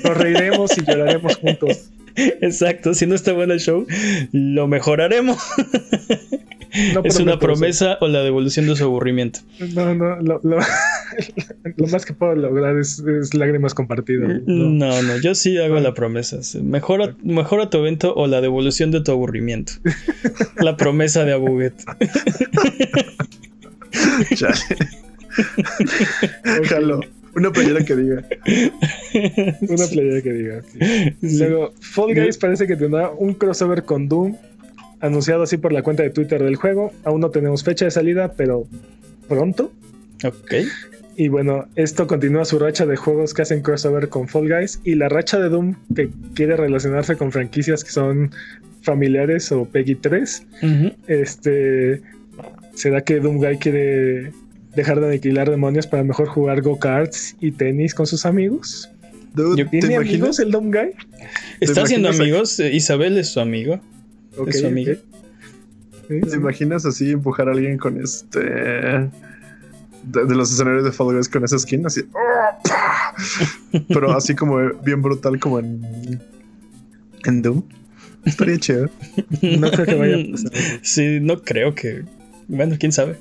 Nos 0.03 0.17
reiremos 0.17 0.77
y 0.77 0.85
lloraremos 0.85 1.37
juntos. 1.37 1.89
Exacto. 2.15 2.93
Si 2.93 3.05
no 3.05 3.15
está 3.15 3.33
bueno 3.33 3.53
el 3.53 3.59
show, 3.59 3.85
lo 4.31 4.67
mejoraremos. 4.67 5.37
¿Es 7.03 7.19
una 7.19 7.37
promesa 7.37 7.97
o 8.01 8.07
la 8.07 8.23
devolución 8.23 8.67
de 8.67 8.75
su 8.75 8.83
aburrimiento? 8.83 9.41
No, 9.73 9.93
no, 9.93 10.15
lo, 10.21 10.39
lo, 10.43 10.57
lo 11.77 11.87
más 11.87 12.05
que 12.05 12.13
puedo 12.13 12.35
lograr 12.35 12.77
es, 12.77 12.99
es 12.99 13.33
lágrimas 13.33 13.73
compartidas. 13.73 14.41
No. 14.45 14.69
no, 14.69 15.01
no, 15.01 15.21
yo 15.21 15.35
sí 15.35 15.57
hago 15.57 15.79
la 15.79 15.93
promesa. 15.93 16.39
Mejora, 16.61 17.15
mejora 17.23 17.69
tu 17.69 17.77
evento 17.77 18.13
o 18.15 18.27
la 18.27 18.41
devolución 18.41 18.91
de 18.91 19.01
tu 19.01 19.11
aburrimiento. 19.11 19.73
la 20.57 20.77
promesa 20.77 21.25
de 21.25 21.33
Abuget. 21.33 21.73
Jalo. 26.63 27.01
Una 27.35 27.51
playera 27.51 27.83
que 27.83 27.95
diga. 27.95 28.23
Una 29.61 29.87
playera 29.87 30.21
que 30.21 30.33
diga. 30.33 30.61
Sí. 31.21 31.39
Luego, 31.39 31.73
Fall 31.79 32.13
Guys 32.13 32.37
parece 32.37 32.67
que 32.67 32.75
tendrá 32.75 33.09
un 33.09 33.33
crossover 33.33 33.83
con 33.83 34.07
Doom, 34.07 34.35
anunciado 35.03 35.43
así 35.43 35.57
por 35.57 35.73
la 35.73 35.83
cuenta 35.83 36.01
de 36.01 36.09
Twitter 36.09 36.41
del 36.41 36.55
juego. 36.55 36.93
Aún 37.03 37.19
no 37.19 37.29
tenemos 37.29 37.63
fecha 37.63 37.85
de 37.85 37.91
salida, 37.91 38.33
pero 38.37 38.65
pronto. 39.27 39.69
Ok. 40.23 40.53
Y 41.17 41.27
bueno, 41.27 41.65
esto 41.75 42.07
continúa 42.07 42.45
su 42.45 42.57
racha 42.57 42.85
de 42.85 42.95
juegos 42.95 43.33
que 43.33 43.41
hacen 43.41 43.61
crossover 43.61 44.07
con 44.07 44.29
Fall 44.29 44.47
Guys 44.47 44.79
y 44.85 44.95
la 44.95 45.09
racha 45.09 45.39
de 45.39 45.49
Doom 45.49 45.75
que 45.93 46.09
quiere 46.33 46.55
relacionarse 46.55 47.17
con 47.17 47.33
franquicias 47.33 47.83
que 47.83 47.91
son 47.91 48.31
familiares 48.81 49.51
o 49.51 49.65
Peggy 49.65 49.95
3. 49.95 50.43
Uh 50.61 50.65
-huh. 50.65 50.95
Este 51.07 52.01
será 52.73 53.01
que 53.01 53.19
Doom 53.19 53.37
Guy 53.37 53.57
quiere 53.57 54.31
dejar 54.73 55.01
de 55.01 55.07
aniquilar 55.07 55.49
demonios 55.49 55.85
para 55.85 56.03
mejor 56.03 56.27
jugar 56.27 56.61
go-karts 56.61 57.35
y 57.41 57.51
tenis 57.51 57.93
con 57.93 58.07
sus 58.07 58.25
amigos. 58.25 58.89
Dude, 59.35 59.65
¿Tiene 59.65 59.97
amigos 59.97 60.39
el 60.39 60.49
Doom 60.49 60.71
Guy? 60.71 60.91
Está 61.59 61.81
haciendo 61.81 62.07
amigos. 62.07 62.59
Isabel 62.59 63.17
es 63.17 63.29
su 63.29 63.41
amigo. 63.41 63.81
Okay, 64.37 64.49
es 64.49 64.59
su. 64.59 64.67
Okay. 64.67 66.21
¿Te 66.21 66.35
imaginas 66.35 66.85
así 66.85 67.11
empujar 67.11 67.47
a 67.47 67.51
alguien 67.51 67.77
con 67.77 68.01
este. 68.01 68.39
De, 68.39 70.25
de 70.25 70.35
los 70.35 70.51
escenarios 70.51 70.83
de 70.83 70.91
Fall 70.91 71.15
Guys 71.15 71.29
con 71.29 71.43
esa 71.43 71.57
skin? 71.57 71.85
Así. 71.85 72.01
Pero 73.87 74.11
así 74.11 74.35
como 74.35 74.57
bien 74.83 75.01
brutal, 75.01 75.39
como 75.39 75.59
en. 75.59 76.21
En 77.25 77.41
Doom. 77.41 77.63
Estaría 78.25 78.57
chido. 78.57 78.89
No 79.41 79.69
creo 79.71 79.85
que 79.85 79.95
vaya 79.95 80.15
a 80.15 80.31
pasar. 80.31 80.51
Sí, 80.81 81.19
no 81.21 81.41
creo 81.41 81.75
que. 81.75 82.03
Bueno, 82.47 82.75
quién 82.79 82.91
sabe. 82.91 83.17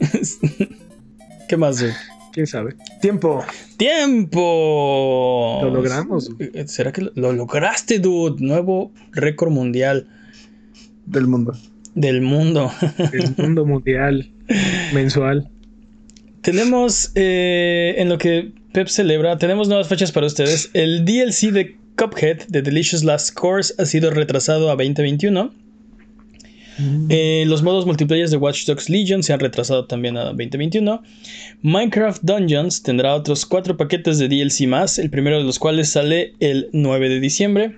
¿Qué 1.48 1.56
más? 1.56 1.80
Dude? 1.80 1.94
¿Quién 2.32 2.46
sabe? 2.46 2.76
Tiempo. 3.00 3.44
Tiempo. 3.76 5.60
Lo 5.62 5.70
logramos. 5.70 6.30
¿Será 6.66 6.92
que 6.92 7.10
lo 7.14 7.32
lograste, 7.32 7.98
dude? 7.98 8.44
Nuevo 8.44 8.92
récord 9.12 9.50
mundial. 9.50 10.06
Del 11.06 11.26
mundo. 11.26 11.54
Del 11.94 12.20
mundo. 12.20 12.70
Del 13.10 13.34
mundo 13.36 13.66
mundial. 13.66 14.30
Mensual. 14.94 15.50
Tenemos 16.42 17.12
eh, 17.16 17.94
en 17.98 18.08
lo 18.08 18.18
que 18.18 18.52
Pep 18.72 18.88
celebra, 18.88 19.36
tenemos 19.36 19.68
nuevas 19.68 19.88
fechas 19.88 20.12
para 20.12 20.26
ustedes. 20.26 20.70
El 20.72 21.04
DLC 21.04 21.50
de 21.52 21.76
Cuphead 21.96 22.46
de 22.48 22.62
Delicious 22.62 23.04
Last 23.04 23.34
Course 23.34 23.74
ha 23.78 23.84
sido 23.84 24.10
retrasado 24.10 24.70
a 24.70 24.76
2021. 24.76 25.52
Eh, 27.08 27.44
los 27.46 27.62
modos 27.62 27.86
multiplayer 27.86 28.28
de 28.28 28.36
Watch 28.36 28.66
Dogs 28.66 28.88
Legion 28.88 29.22
se 29.22 29.32
han 29.32 29.40
retrasado 29.40 29.86
también 29.86 30.16
a 30.16 30.24
2021. 30.24 31.02
Minecraft 31.62 32.22
Dungeons 32.22 32.82
tendrá 32.82 33.14
otros 33.14 33.46
cuatro 33.46 33.76
paquetes 33.76 34.18
de 34.18 34.28
DLC 34.28 34.66
más, 34.66 34.98
el 34.98 35.10
primero 35.10 35.38
de 35.38 35.44
los 35.44 35.58
cuales 35.58 35.90
sale 35.90 36.34
el 36.40 36.68
9 36.72 37.08
de 37.08 37.20
diciembre. 37.20 37.76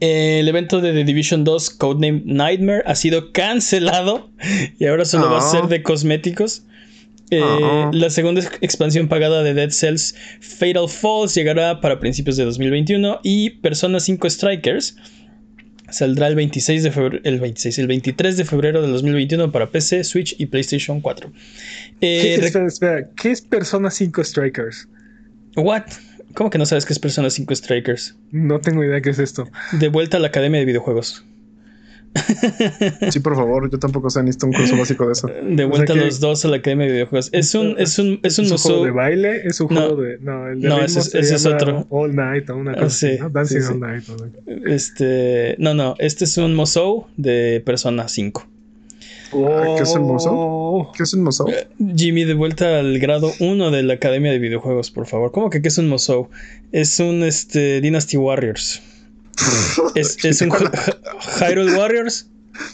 Eh, 0.00 0.40
el 0.40 0.48
evento 0.48 0.80
de 0.80 0.92
The 0.92 1.04
Division 1.04 1.44
2 1.44 1.70
Codename 1.70 2.22
Nightmare 2.24 2.82
ha 2.86 2.94
sido 2.96 3.30
cancelado 3.30 4.30
y 4.78 4.86
ahora 4.86 5.04
solo 5.04 5.28
oh. 5.28 5.30
va 5.30 5.38
a 5.38 5.42
ser 5.42 5.68
de 5.68 5.82
cosméticos. 5.82 6.64
Eh, 7.30 7.40
oh. 7.40 7.90
La 7.92 8.10
segunda 8.10 8.42
expansión 8.60 9.08
pagada 9.08 9.42
de 9.42 9.54
Dead 9.54 9.70
Cells 9.70 10.14
Fatal 10.40 10.88
Falls 10.88 11.34
llegará 11.34 11.80
para 11.80 11.98
principios 12.00 12.36
de 12.36 12.44
2021 12.44 13.20
y 13.22 13.50
Persona 13.50 14.00
5 14.00 14.28
Strikers 14.28 14.96
saldrá 15.92 16.28
el 16.28 16.34
26 16.34 16.82
de 16.82 16.90
febrero, 16.90 17.20
el 17.24 17.40
26, 17.40 17.78
el 17.78 17.86
23 17.86 18.36
de 18.36 18.44
febrero 18.44 18.82
del 18.82 18.92
2021 18.92 19.52
para 19.52 19.70
PC, 19.70 20.04
Switch 20.04 20.34
y 20.38 20.46
PlayStation 20.46 21.00
4. 21.00 21.30
Eh, 22.00 22.38
espera, 22.40 22.66
espera, 22.66 23.08
¿qué 23.16 23.30
es 23.30 23.42
Persona 23.42 23.90
5 23.90 24.24
Strikers? 24.24 24.88
What? 25.56 25.84
¿Cómo 26.34 26.50
que 26.50 26.58
no 26.58 26.66
sabes 26.66 26.86
qué 26.86 26.92
es 26.92 26.98
Persona 26.98 27.30
5 27.30 27.54
Strikers? 27.54 28.16
No 28.30 28.60
tengo 28.60 28.82
idea 28.82 29.00
qué 29.00 29.10
es 29.10 29.18
esto. 29.18 29.48
De 29.72 29.88
vuelta 29.88 30.16
a 30.16 30.20
la 30.20 30.28
Academia 30.28 30.60
de 30.60 30.66
Videojuegos. 30.66 31.24
Sí, 33.10 33.20
por 33.20 33.34
favor, 33.34 33.70
yo 33.70 33.78
tampoco 33.78 34.10
sé, 34.10 34.22
necesito 34.22 34.46
un 34.46 34.52
curso 34.52 34.76
básico 34.76 35.06
de 35.06 35.12
eso. 35.12 35.28
De 35.42 35.64
vuelta 35.64 35.92
o 35.92 35.96
sea 35.96 36.04
los 36.04 36.20
dos 36.20 36.44
a 36.44 36.48
la 36.48 36.56
Academia 36.56 36.86
de 36.86 36.92
Videojuegos. 36.92 37.30
Es 37.32 37.54
un, 37.54 37.76
es 37.78 37.98
un, 37.98 38.06
es 38.06 38.18
un, 38.18 38.20
¿Es 38.22 38.38
un 38.38 38.48
museo. 38.50 38.70
juego 38.70 38.84
de 38.84 38.90
baile, 38.90 39.46
es 39.46 39.60
un 39.60 39.68
juego 39.68 39.96
de. 39.96 40.18
No, 40.20 40.48
el 40.48 40.60
de 40.60 40.68
no 40.68 40.82
ese, 40.82 41.00
ese 41.00 41.34
es 41.34 41.46
otro. 41.46 41.86
All 41.90 42.14
Night 42.14 42.50
o 42.50 42.56
una 42.56 42.74
cosa. 42.74 42.90
sí, 42.90 43.06
así, 43.06 43.18
¿no? 43.18 43.30
Dancing 43.30 43.60
sí, 43.60 43.66
sí. 43.66 43.72
All 43.72 43.80
Night. 43.80 44.04
¿no? 44.08 44.72
Este. 44.72 45.56
No, 45.58 45.74
no, 45.74 45.94
este 45.98 46.24
es 46.24 46.36
un 46.36 46.54
museo 46.54 47.08
de 47.16 47.62
Persona 47.64 48.08
5. 48.08 48.46
Oh. 49.34 49.76
¿Qué 49.76 49.82
es 49.82 49.94
un 49.94 50.02
museo? 50.02 50.92
¿Qué 50.94 51.02
es 51.04 51.14
un 51.14 51.24
museo? 51.24 51.46
Jimmy, 51.96 52.24
de 52.24 52.34
vuelta 52.34 52.78
al 52.78 52.98
grado 52.98 53.32
1 53.40 53.70
de 53.70 53.82
la 53.82 53.94
Academia 53.94 54.30
de 54.30 54.38
Videojuegos, 54.38 54.90
por 54.90 55.06
favor. 55.06 55.32
¿Cómo 55.32 55.48
que 55.48 55.62
qué 55.62 55.68
es 55.68 55.78
un 55.78 55.88
museo? 55.88 56.28
Es 56.72 57.00
un 57.00 57.22
este, 57.22 57.80
Dynasty 57.80 58.18
Warriors. 58.18 58.82
Es, 59.94 60.16
es 60.24 60.40
un 60.40 60.50
Hyrule 61.40 61.76
Warriors. 61.76 62.28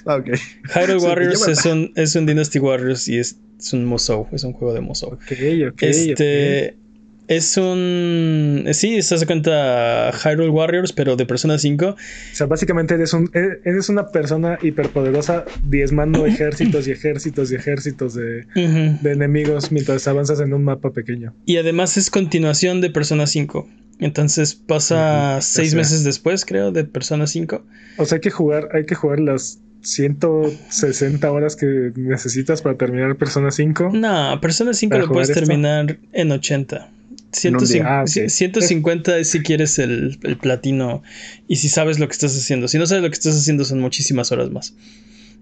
Ah, 0.06 0.16
ok. 0.16 0.30
Hyrule 0.74 0.98
Warriors 0.98 1.46
es, 1.46 1.64
un, 1.64 1.92
es 1.94 2.14
un 2.14 2.26
Dynasty 2.26 2.58
Warriors 2.58 3.08
y 3.08 3.18
es, 3.18 3.36
es 3.58 3.72
un 3.72 3.84
Musou, 3.84 4.26
es 4.32 4.44
un 4.44 4.52
juego 4.52 4.74
de 4.74 4.80
Musou. 4.80 5.12
Ok, 5.12 5.32
ok. 5.68 5.82
Este 5.82 6.12
okay. 6.12 6.87
Es 7.28 7.56
un. 7.58 8.64
Sí, 8.72 9.02
se 9.02 9.14
hace 9.14 9.26
cuenta 9.26 10.10
Hyrule 10.12 10.48
Warriors, 10.48 10.92
pero 10.92 11.14
de 11.14 11.26
Persona 11.26 11.58
5. 11.58 11.86
O 11.86 11.96
sea, 12.32 12.46
básicamente 12.46 12.94
eres, 12.94 13.12
un, 13.12 13.30
eres 13.34 13.88
una 13.90 14.08
persona 14.08 14.58
hiperpoderosa 14.62 15.44
diezmando 15.62 16.24
ejércitos 16.26 16.88
y 16.88 16.92
ejércitos 16.92 17.52
y 17.52 17.54
ejércitos 17.54 18.14
de, 18.14 18.46
uh 18.56 18.58
-huh. 18.58 19.00
de 19.00 19.12
enemigos 19.12 19.70
mientras 19.70 20.08
avanzas 20.08 20.40
en 20.40 20.54
un 20.54 20.64
mapa 20.64 20.90
pequeño. 20.92 21.34
Y 21.44 21.58
además 21.58 21.96
es 21.98 22.10
continuación 22.10 22.80
de 22.80 22.90
Persona 22.90 23.26
5. 23.26 23.68
Entonces 24.00 24.54
pasa 24.54 25.34
uh 25.36 25.38
-huh. 25.38 25.42
seis 25.42 25.68
o 25.68 25.70
sea, 25.72 25.78
meses 25.78 26.04
después, 26.04 26.46
creo, 26.46 26.72
de 26.72 26.84
Persona 26.84 27.26
5. 27.26 27.62
O 27.98 28.04
sea, 28.06 28.16
hay 28.16 28.20
que 28.20 28.30
jugar, 28.30 28.70
hay 28.72 28.86
que 28.86 28.94
jugar 28.94 29.20
las 29.20 29.60
160 29.82 31.30
horas 31.30 31.56
que 31.56 31.92
necesitas 31.94 32.62
para 32.62 32.76
terminar 32.76 33.16
Persona 33.16 33.50
5. 33.50 33.90
No, 33.92 34.40
Persona 34.40 34.72
5 34.72 34.98
lo 34.98 35.08
puedes 35.08 35.28
esto? 35.28 35.40
terminar 35.40 35.98
en 36.12 36.32
80. 36.32 36.90
150, 37.32 37.88
ah, 37.88 38.02
okay. 38.02 38.28
150 38.28 39.18
es 39.18 39.30
si 39.30 39.40
quieres 39.40 39.78
el, 39.78 40.18
el, 40.22 40.38
platino 40.38 41.02
y 41.46 41.56
si 41.56 41.68
sabes 41.68 41.98
lo 41.98 42.06
que 42.08 42.12
estás 42.12 42.36
haciendo. 42.36 42.68
Si 42.68 42.78
no 42.78 42.86
sabes 42.86 43.02
lo 43.02 43.10
que 43.10 43.14
estás 43.14 43.36
haciendo, 43.36 43.64
son 43.64 43.80
muchísimas 43.80 44.32
horas 44.32 44.50
más. 44.50 44.74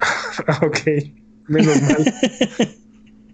ok, 0.63 0.79
menos 1.49 1.81
mal. 1.83 2.15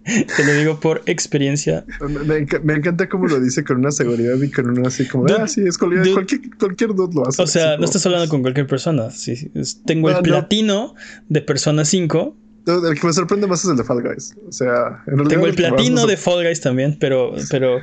Te 0.03 0.43
lo 0.45 0.53
digo 0.53 0.79
por 0.79 1.01
experiencia. 1.05 1.85
Me, 2.25 2.37
enc 2.37 2.61
me, 2.63 2.73
encanta 2.73 3.07
cómo 3.07 3.27
lo 3.27 3.39
dice 3.39 3.63
con 3.63 3.77
una 3.77 3.91
seguridad 3.91 4.35
y 4.41 4.51
con 4.51 4.69
una 4.69 4.89
así 4.89 5.07
como, 5.07 5.25
dude, 5.25 5.41
ah, 5.41 5.47
sí, 5.47 5.61
es 5.65 5.77
cualquier, 5.77 6.03
dude, 6.03 6.13
cualquier, 6.13 6.41
cualquier 6.59 6.93
dude 6.93 7.15
lo 7.15 7.27
hace. 7.27 7.41
O 7.41 7.47
sea, 7.47 7.71
no 7.71 7.75
como, 7.75 7.85
estás 7.85 8.05
hablando 8.05 8.27
con 8.29 8.41
cualquier 8.41 8.67
persona. 8.67 9.11
Sí, 9.11 9.49
tengo 9.85 10.09
el 10.09 10.21
platino 10.21 10.93
no. 10.93 10.95
de 11.29 11.41
Persona 11.41 11.85
5. 11.85 12.35
Dude, 12.65 12.89
el 12.89 12.99
que 12.99 13.07
me 13.07 13.13
sorprende 13.13 13.47
más 13.47 13.63
es 13.63 13.71
el 13.71 13.77
de 13.77 13.83
Fall 13.83 14.01
Guys. 14.01 14.35
O 14.47 14.51
sea, 14.51 15.03
en 15.07 15.17
realidad 15.17 15.29
tengo 15.29 15.47
el 15.47 15.55
platino 15.55 16.05
de 16.05 16.17
Fall 16.17 16.43
Guys 16.43 16.59
también, 16.59 16.97
pero, 16.99 17.33
pero, 17.49 17.79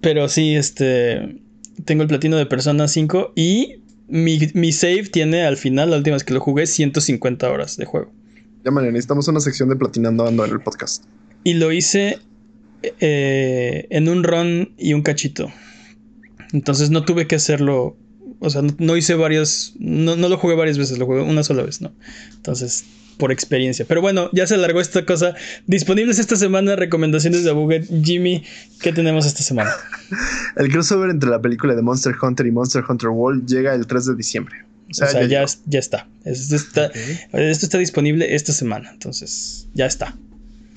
pero 0.00 0.28
sí, 0.28 0.54
este, 0.54 1.40
tengo 1.84 2.02
el 2.02 2.08
platino 2.08 2.36
de 2.36 2.46
Persona 2.46 2.88
5 2.88 3.32
y 3.34 3.80
mi, 4.08 4.38
mi 4.54 4.72
save 4.72 5.04
tiene 5.04 5.44
al 5.44 5.56
final, 5.56 5.90
la 5.90 5.96
última 5.96 6.14
vez 6.14 6.24
que 6.24 6.34
lo 6.34 6.40
jugué, 6.40 6.66
150 6.66 7.50
horas 7.50 7.76
de 7.76 7.84
juego. 7.84 8.12
Ya, 8.64 8.70
man, 8.70 8.84
necesitamos 8.84 9.28
una 9.28 9.40
sección 9.40 9.68
de 9.68 9.76
platinando 9.76 10.26
ando 10.26 10.44
en 10.44 10.52
el 10.52 10.60
podcast. 10.60 11.04
Y 11.44 11.54
lo 11.54 11.70
hice 11.72 12.18
eh, 13.00 13.86
en 13.90 14.08
un 14.08 14.24
run 14.24 14.72
y 14.78 14.94
un 14.94 15.02
cachito. 15.02 15.52
Entonces 16.52 16.90
no 16.90 17.04
tuve 17.04 17.26
que 17.26 17.36
hacerlo. 17.36 17.96
O 18.40 18.50
sea, 18.50 18.62
no, 18.62 18.74
no 18.78 18.96
hice 18.96 19.14
varias. 19.14 19.74
No, 19.78 20.16
no, 20.16 20.28
lo 20.28 20.38
jugué 20.38 20.54
varias 20.54 20.78
veces, 20.78 20.98
lo 20.98 21.06
jugué 21.06 21.22
una 21.22 21.42
sola 21.42 21.62
vez, 21.62 21.80
¿no? 21.80 21.92
Entonces, 22.34 22.84
por 23.18 23.32
experiencia. 23.32 23.84
Pero 23.88 24.00
bueno, 24.00 24.30
ya 24.32 24.46
se 24.46 24.54
alargó 24.54 24.80
esta 24.80 25.04
cosa. 25.04 25.34
Disponibles 25.66 26.18
esta 26.18 26.36
semana 26.36 26.76
recomendaciones 26.76 27.44
de 27.44 27.50
Abuget. 27.50 27.86
Jimmy, 28.02 28.44
¿qué 28.80 28.92
tenemos 28.92 29.26
esta 29.26 29.42
semana? 29.42 29.74
el 30.56 30.70
crossover 30.70 31.10
entre 31.10 31.30
la 31.30 31.40
película 31.40 31.74
de 31.74 31.82
Monster 31.82 32.14
Hunter 32.20 32.46
y 32.46 32.50
Monster 32.50 32.84
Hunter 32.88 33.10
World 33.10 33.46
llega 33.46 33.74
el 33.74 33.86
3 33.86 34.06
de 34.06 34.14
diciembre. 34.14 34.56
O 34.90 34.94
sea, 34.94 35.08
o 35.08 35.10
sea 35.10 35.22
ya, 35.22 35.44
ya, 35.44 35.46
ya, 35.66 35.78
está. 35.78 36.08
Esto 36.24 36.56
está, 36.56 36.86
okay. 36.86 37.18
esto 37.32 37.66
está 37.66 37.78
disponible 37.78 38.34
esta 38.34 38.52
semana. 38.52 38.90
Entonces, 38.92 39.68
ya 39.74 39.86
está. 39.86 40.14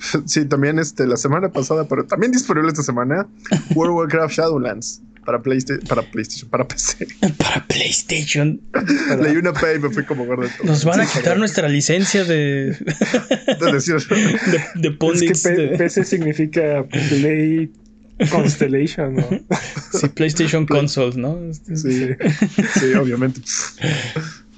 Sí, 0.26 0.44
también 0.46 0.78
este, 0.78 1.06
la 1.06 1.16
semana 1.16 1.50
pasada, 1.50 1.86
pero 1.86 2.06
también 2.06 2.32
disponible 2.32 2.68
esta 2.68 2.82
semana, 2.82 3.28
World 3.74 3.92
of 3.92 3.98
Warcraft 3.98 4.34
Shadowlands. 4.34 5.02
Para 5.24 5.42
PlayStation, 5.42 5.86
para 5.86 6.02
PlayStation, 6.02 6.48
para 6.50 6.66
PC. 6.66 7.06
Para 7.38 7.66
PlayStation. 7.66 8.60
Leí 9.20 9.36
una 9.36 9.52
P 9.52 9.74
y 9.76 9.78
me 9.78 9.90
fui 9.90 10.04
como 10.04 10.24
gordo. 10.26 10.42
de 10.44 10.48
todo. 10.50 10.66
Nos 10.66 10.84
van 10.84 11.00
a 11.00 11.06
quitar 11.06 11.38
nuestra 11.38 11.68
licencia 11.68 12.24
de, 12.24 12.76
De 13.60 13.72
decir- 13.72 14.06
de, 14.08 14.16
de 14.16 14.58
Es 14.58 14.72
que 14.82 14.90
Pundits 14.92 15.42
P- 15.42 15.50
de- 15.54 15.76
PC 15.78 16.04
significa 16.04 16.84
Play 16.88 17.70
Constellation, 18.30 19.16
¿no? 19.16 19.26
sí, 19.92 20.08
PlayStation 20.08 20.66
Console, 20.66 21.16
¿no? 21.16 21.38
Sí, 21.52 22.08
sí, 22.78 22.94
obviamente. 22.98 23.40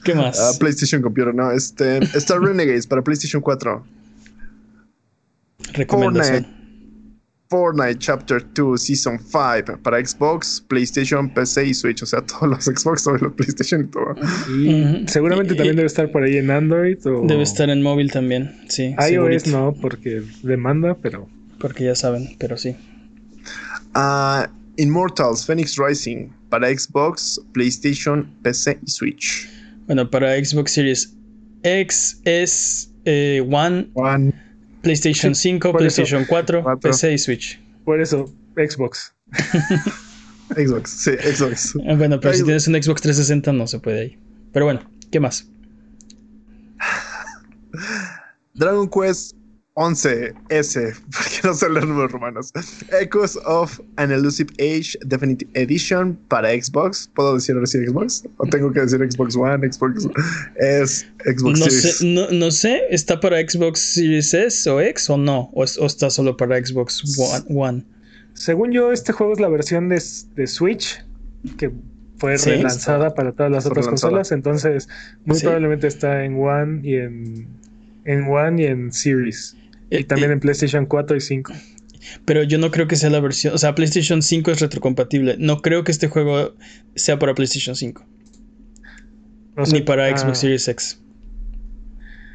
¿Qué 0.04 0.14
más? 0.14 0.38
Ah, 0.40 0.52
PlayStation 0.58 1.00
Computer, 1.02 1.34
no. 1.34 1.50
Este, 1.52 1.98
está 2.16 2.38
Renegades 2.38 2.86
para 2.86 3.02
PlayStation 3.02 3.40
4. 3.42 3.84
Recomendación. 5.74 6.44
Fortnite 6.44 6.61
Chapter 7.98 8.44
2 8.54 8.80
Season 8.80 9.18
5 9.18 9.78
para 9.82 10.04
Xbox, 10.04 10.64
PlayStation, 10.68 11.28
PC 11.28 11.66
y 11.66 11.74
Switch. 11.74 12.02
O 12.02 12.06
sea, 12.06 12.20
todos 12.26 12.48
los 12.48 12.64
Xbox, 12.64 13.04
todos 13.04 13.20
los 13.20 13.32
PlayStation 13.34 13.82
y 13.82 13.86
todo. 13.88 14.14
Y 14.58 15.06
seguramente 15.08 15.54
Y- 15.54 15.56
también 15.56 15.76
debe 15.76 15.86
estar 15.86 16.10
por 16.10 16.22
ahí 16.24 16.36
en 16.38 16.50
Android 16.50 16.98
o 17.06 17.26
Debe 17.26 17.42
estar 17.42 17.68
en 17.70 17.82
móvil 17.82 18.10
también, 18.10 18.56
sí. 18.68 18.94
iOS, 18.98 19.42
segurito. 19.42 19.50
no, 19.50 19.74
porque 19.80 20.22
demanda, 20.42 20.96
pero 21.00 21.28
Porque 21.58 21.84
ya 21.84 21.94
saben, 21.94 22.34
pero 22.38 22.56
sí. 22.56 22.74
Ah, 23.94 24.50
Immortals 24.76 25.44
Phoenix 25.46 25.76
Rising 25.76 26.28
para 26.48 26.68
Xbox, 26.76 27.40
PlayStation, 27.52 28.26
PC 28.42 28.78
y 28.86 28.90
Switch. 28.90 29.48
Bueno, 29.86 30.08
para 30.10 30.42
Xbox 30.42 30.72
Series 30.72 31.14
X 31.62 32.20
es 32.24 32.90
eh, 33.04 33.46
One, 33.50 33.90
One. 33.94 34.32
PlayStation 34.82 35.34
Sí, 35.34 35.50
5, 35.50 35.70
por 35.72 35.78
PlayStation 35.78 36.24
4, 36.28 36.62
Cuatro. 36.62 36.80
PC 36.90 37.12
y 37.12 37.18
Switch. 37.18 37.60
por 37.84 38.00
eso 38.00 38.32
Xbox. 38.56 39.14
Xbox, 40.56 40.90
sí, 40.90 41.12
Xbox. 41.12 41.74
Ah, 41.88 41.94
Bueno, 41.96 42.20
pero 42.20 42.34
si 42.34 42.42
tienes 42.44 42.66
un 42.68 42.74
Xbox 42.74 43.00
360 43.00 43.52
no 43.52 43.66
se 43.66 43.78
puede 43.78 44.00
ahí. 44.00 44.18
Pero 44.52 44.66
bueno, 44.66 44.80
¿qué 45.10 45.18
más? 45.20 45.48
Dragon 48.54 48.88
Quest 48.90 49.34
11 49.74 50.34
S, 50.50 50.92
porque 51.12 51.36
no 51.44 51.54
sé 51.54 51.70
leer 51.70 51.86
números 51.86 52.12
romanos. 52.12 52.52
Echoes 53.00 53.38
of 53.46 53.80
an 53.96 54.12
Elusive 54.12 54.50
Age 54.58 54.98
Definitive 55.06 55.50
Edition 55.54 56.14
para 56.28 56.50
Xbox. 56.50 57.10
¿Puedo 57.14 57.34
decir 57.36 57.54
ahora 57.54 57.66
sí 57.66 57.78
Xbox? 57.86 58.24
¿O 58.36 58.46
tengo 58.46 58.70
que 58.72 58.80
decir 58.80 58.98
Xbox 59.10 59.34
One, 59.34 59.72
Xbox? 59.72 60.06
Es 60.56 61.06
Xbox 61.24 61.58
No 61.60 61.64
Series. 61.66 61.98
sé, 61.98 62.04
no, 62.06 62.30
no 62.30 62.50
sé, 62.50 62.82
¿está 62.90 63.18
para 63.18 63.38
Xbox 63.40 63.78
Series 63.80 64.34
S 64.34 64.68
o 64.68 64.80
X 64.80 65.08
o 65.08 65.16
no? 65.16 65.50
¿O, 65.54 65.64
es- 65.64 65.78
o 65.78 65.86
está 65.86 66.10
solo 66.10 66.36
para 66.36 66.62
Xbox 66.64 67.02
One? 67.48 67.84
Según 68.34 68.72
yo, 68.72 68.92
este 68.92 69.12
juego 69.12 69.32
es 69.32 69.40
la 69.40 69.48
versión 69.48 69.88
de, 69.88 70.02
de 70.36 70.46
Switch 70.46 71.02
que 71.56 71.70
fue 72.18 72.36
Sí. 72.38 72.50
relanzada 72.50 73.14
para 73.14 73.32
todas 73.32 73.50
las 73.50 73.64
otras 73.66 73.86
relanzada. 73.86 74.10
consolas. 74.10 74.32
Entonces, 74.32 74.88
muy 75.24 75.36
Sí. 75.38 75.42
probablemente 75.44 75.86
está 75.86 76.24
en 76.24 76.38
One 76.38 76.80
y 76.86 76.96
en, 76.96 77.46
en 78.04 78.24
One 78.28 78.62
y 78.62 78.66
en 78.66 78.92
Series. 78.92 79.56
Eh, 79.92 80.00
Y 80.00 80.04
también 80.04 80.30
eh, 80.30 80.34
en 80.34 80.40
PlayStation 80.40 80.86
4 80.86 81.16
y 81.16 81.20
5. 81.20 81.52
Pero 82.24 82.42
yo 82.42 82.58
no 82.58 82.70
creo 82.70 82.88
que 82.88 82.96
sea 82.96 83.10
la 83.10 83.20
versión. 83.20 83.54
O 83.54 83.58
sea, 83.58 83.74
PlayStation 83.74 84.22
5 84.22 84.50
es 84.50 84.60
retrocompatible. 84.60 85.36
No 85.38 85.60
creo 85.62 85.84
que 85.84 85.92
este 85.92 86.08
juego 86.08 86.54
sea 86.96 87.18
para 87.18 87.34
PlayStation 87.34 87.76
5. 87.76 88.04
No 89.56 89.66
sé- 89.66 89.72
ni 89.74 89.82
para 89.82 90.06
ah, 90.06 90.16
Xbox 90.16 90.38
Series 90.38 90.66
X. 90.68 91.00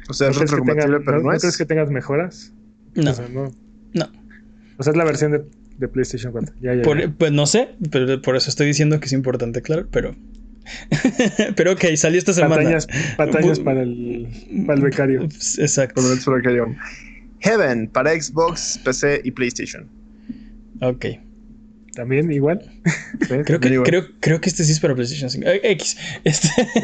O 0.08 0.14
sea, 0.14 0.28
¿no 0.28 0.32
es 0.32 0.38
tenga- 0.38 0.50
retrocompatible, 0.50 1.00
pero 1.04 1.20
no- 1.22 1.32
es. 1.32 1.40
crees 1.42 1.56
que 1.58 1.66
tengas 1.66 1.90
mejoras? 1.90 2.52
No, 2.94 3.10
O 3.10 3.14
sea, 3.14 3.28
no. 3.28 3.52
no. 3.92 4.08
O 4.78 4.82
sea, 4.82 4.92
es 4.92 4.96
la 4.96 5.04
versión 5.04 5.32
de, 5.32 5.44
de 5.78 5.88
PlayStation 5.88 6.32
4. 6.32 6.54
Ya, 6.62 6.74
ya, 6.74 6.82
Por- 6.82 7.00
ya. 7.00 7.12
pues 7.18 7.32
no 7.32 7.46
sé, 7.46 7.70
pero 7.90 8.22
por 8.22 8.36
eso 8.36 8.48
estoy 8.48 8.66
diciendo 8.68 9.00
que 9.00 9.06
es 9.06 9.12
importante, 9.12 9.60
claro, 9.62 9.86
pero. 9.90 10.14
pero 11.56 11.72
ok, 11.72 11.84
salió 11.96 12.18
esta 12.18 12.32
semana. 12.32 12.78
Patañas, 13.16 13.58
para 13.60 13.82
el, 13.82 14.28
para 14.66 14.78
el 14.78 14.84
becario. 14.84 15.22
Exacto. 15.24 16.00
Por 16.00 16.12
eso 16.12 16.32
que 16.42 16.56
yo- 16.56 16.74
Heaven 17.40 17.88
para 17.88 18.20
Xbox, 18.20 18.78
PC 18.84 19.20
y 19.24 19.30
PlayStation. 19.30 19.88
Ok. 20.80 21.06
También 21.94 22.30
igual. 22.30 22.60
Creo 23.28 23.60
que, 23.60 23.82
creo, 23.82 24.06
creo 24.20 24.40
que 24.40 24.48
este 24.48 24.64
sí 24.64 24.72
es 24.72 24.80
para 24.80 24.94
PlayStation 24.94 25.30
5. 25.30 25.46
Eh, 25.48 25.60
X. 25.72 25.96
Este. 26.24 26.48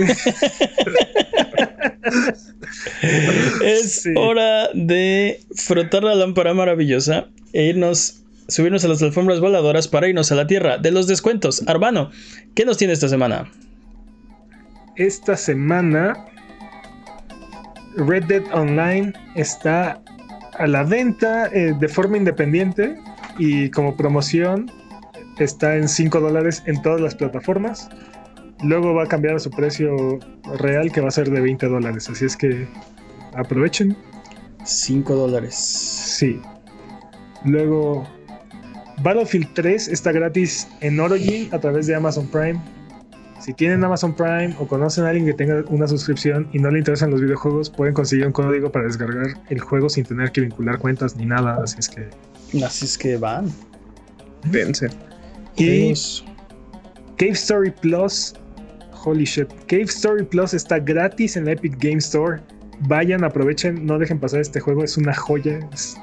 es 3.65 4.03
Sí. 4.03 4.13
hora 4.17 4.69
de 4.75 5.41
frotar 5.55 6.03
la 6.03 6.15
lámpara 6.15 6.55
maravillosa 6.55 7.29
e 7.53 7.65
irnos, 7.67 8.23
subirnos 8.49 8.85
a 8.85 8.89
las 8.89 9.03
alfombras 9.03 9.41
voladoras 9.41 9.89
para 9.89 10.09
irnos 10.09 10.33
a 10.33 10.35
la 10.35 10.47
tierra 10.47 10.79
de 10.79 10.91
los 10.91 11.07
descuentos. 11.07 11.63
Arbano, 11.67 12.11
¿qué 12.55 12.65
nos 12.65 12.77
tiene 12.77 12.93
esta 12.93 13.09
semana? 13.09 13.51
Esta 14.97 15.37
semana 15.37 16.27
Red 17.97 18.25
Dead 18.25 18.43
Online 18.53 19.13
está 19.37 20.01
a 20.59 20.67
la 20.67 20.83
venta 20.83 21.47
eh, 21.53 21.75
de 21.79 21.89
forma 21.89 22.17
independiente 22.17 22.97
y 23.39 23.71
como 23.71 23.97
promoción 23.97 24.71
está 25.39 25.77
en 25.77 25.89
5 25.89 26.21
dólares 26.21 26.63
en 26.67 26.81
todas 26.83 27.01
las 27.01 27.15
plataformas. 27.15 27.89
Luego 28.63 28.95
va 28.95 29.05
a 29.05 29.07
cambiar 29.07 29.35
a 29.35 29.39
su 29.39 29.51
precio 29.51 30.19
real 30.59 30.93
que 30.93 31.01
va 31.01 31.09
a 31.09 31.11
ser 31.11 31.31
de 31.31 31.41
20 31.41 31.67
dólares. 31.67 32.09
Así 32.09 32.25
es 32.25 32.37
que 32.37 32.67
aprovechen. 33.35 33.97
5 34.65 35.15
dólares. 35.15 35.55
Sí. 35.55 36.41
Luego 37.45 38.07
Battlefield 39.03 39.49
3 39.55 39.89
está 39.89 40.13
gratis 40.13 40.69
en 40.81 41.01
Origin 41.01 41.49
a 41.53 41.59
través 41.59 41.87
de 41.87 41.95
Amazon 41.95 42.27
Prime. 42.29 42.61
Si 43.45 43.53
tienen 43.53 43.85
Amazon 43.85 44.15
Prime 44.15 44.55
o 44.59 44.67
conocen 44.67 45.05
a 45.05 45.09
alguien 45.09 45.27
que 45.27 45.35
tenga 45.35 45.63
una 45.69 45.87
suscripción 45.87 46.49
y 46.55 46.59
no 46.61 46.71
le 46.71 46.79
interesan 46.79 47.11
los 47.11 47.21
videojuegos, 47.21 47.69
pueden 47.69 47.93
conseguir 47.93 48.27
un 48.27 48.33
código 48.33 48.73
para 48.73 48.87
descargar 48.87 49.27
el 49.51 49.61
juego 49.61 49.91
sin 49.91 50.05
tener 50.07 50.33
que 50.33 50.41
vincular 50.41 50.79
cuentas 50.79 51.15
ni 51.15 51.27
nada. 51.27 51.59
Así 51.63 51.77
es 51.79 51.91
que. 51.91 52.09
Así 52.65 52.87
es 52.87 52.97
que 52.97 53.19
van. 53.19 53.53
Dense. 54.45 54.89
Y. 55.59 55.93
Cave 57.19 57.33
Story 57.33 57.71
Plus. 57.71 58.33
Holy 59.05 59.25
shit. 59.25 59.49
Cave 59.67 59.83
Story 59.83 60.25
Plus 60.25 60.55
está 60.55 60.79
gratis 60.79 61.37
en 61.37 61.45
la 61.45 61.53
Epic 61.53 61.77
Game 61.79 61.99
Store. 61.99 62.41
Vayan, 62.89 63.25
aprovechen, 63.25 63.85
no 63.85 63.99
dejen 63.99 64.19
pasar 64.19 64.41
este 64.41 64.59
juego. 64.59 64.83
Es 64.83 64.97
una 64.97 65.13
joya. 65.15 65.59
Es, 65.71 65.99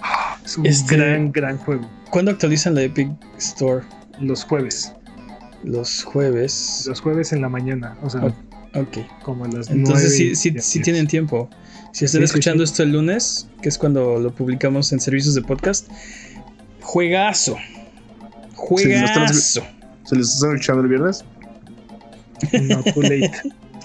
ah, 0.00 0.38
es 0.44 0.56
un 0.56 0.64
Este- 0.64 0.96
gran, 0.96 1.32
gran 1.32 1.58
juego. 1.58 1.90
¿Cuándo 2.10 2.30
actualizan 2.30 2.76
la 2.76 2.82
Epic 2.82 3.10
Store? 3.38 3.84
Los 4.20 4.44
jueves. 4.44 4.92
Los 5.64 6.04
jueves. 6.04 6.84
Los 6.86 7.00
jueves 7.00 7.32
en 7.32 7.40
la 7.42 7.48
mañana. 7.48 7.96
O 8.02 8.10
sea, 8.10 8.32
Ok. 8.74 8.98
Como 9.22 9.46
a 9.46 9.48
las 9.48 9.70
Entonces 9.70 10.14
sí, 10.38 10.54
sí, 10.60 10.80
tienen 10.80 11.06
tiempo. 11.06 11.48
Si 11.92 12.04
están 12.04 12.20
Sí, 12.20 12.24
escuchando 12.26 12.64
sí. 12.66 12.70
esto 12.70 12.82
el 12.82 12.92
lunes, 12.92 13.48
que 13.62 13.68
es 13.70 13.78
cuando 13.78 14.20
lo 14.20 14.30
publicamos 14.32 14.92
en 14.92 15.00
servicios 15.00 15.34
de 15.34 15.40
podcast, 15.42 15.88
juegazo. 16.82 17.56
Juegazo. 18.54 19.62
¿Se 20.04 20.16
les 20.16 20.34
están 20.34 20.50
escuchando 20.52 20.82
el 20.82 20.88
viernes? 20.88 21.24
No, 22.52 22.82
too 22.82 23.02
late. 23.02 23.30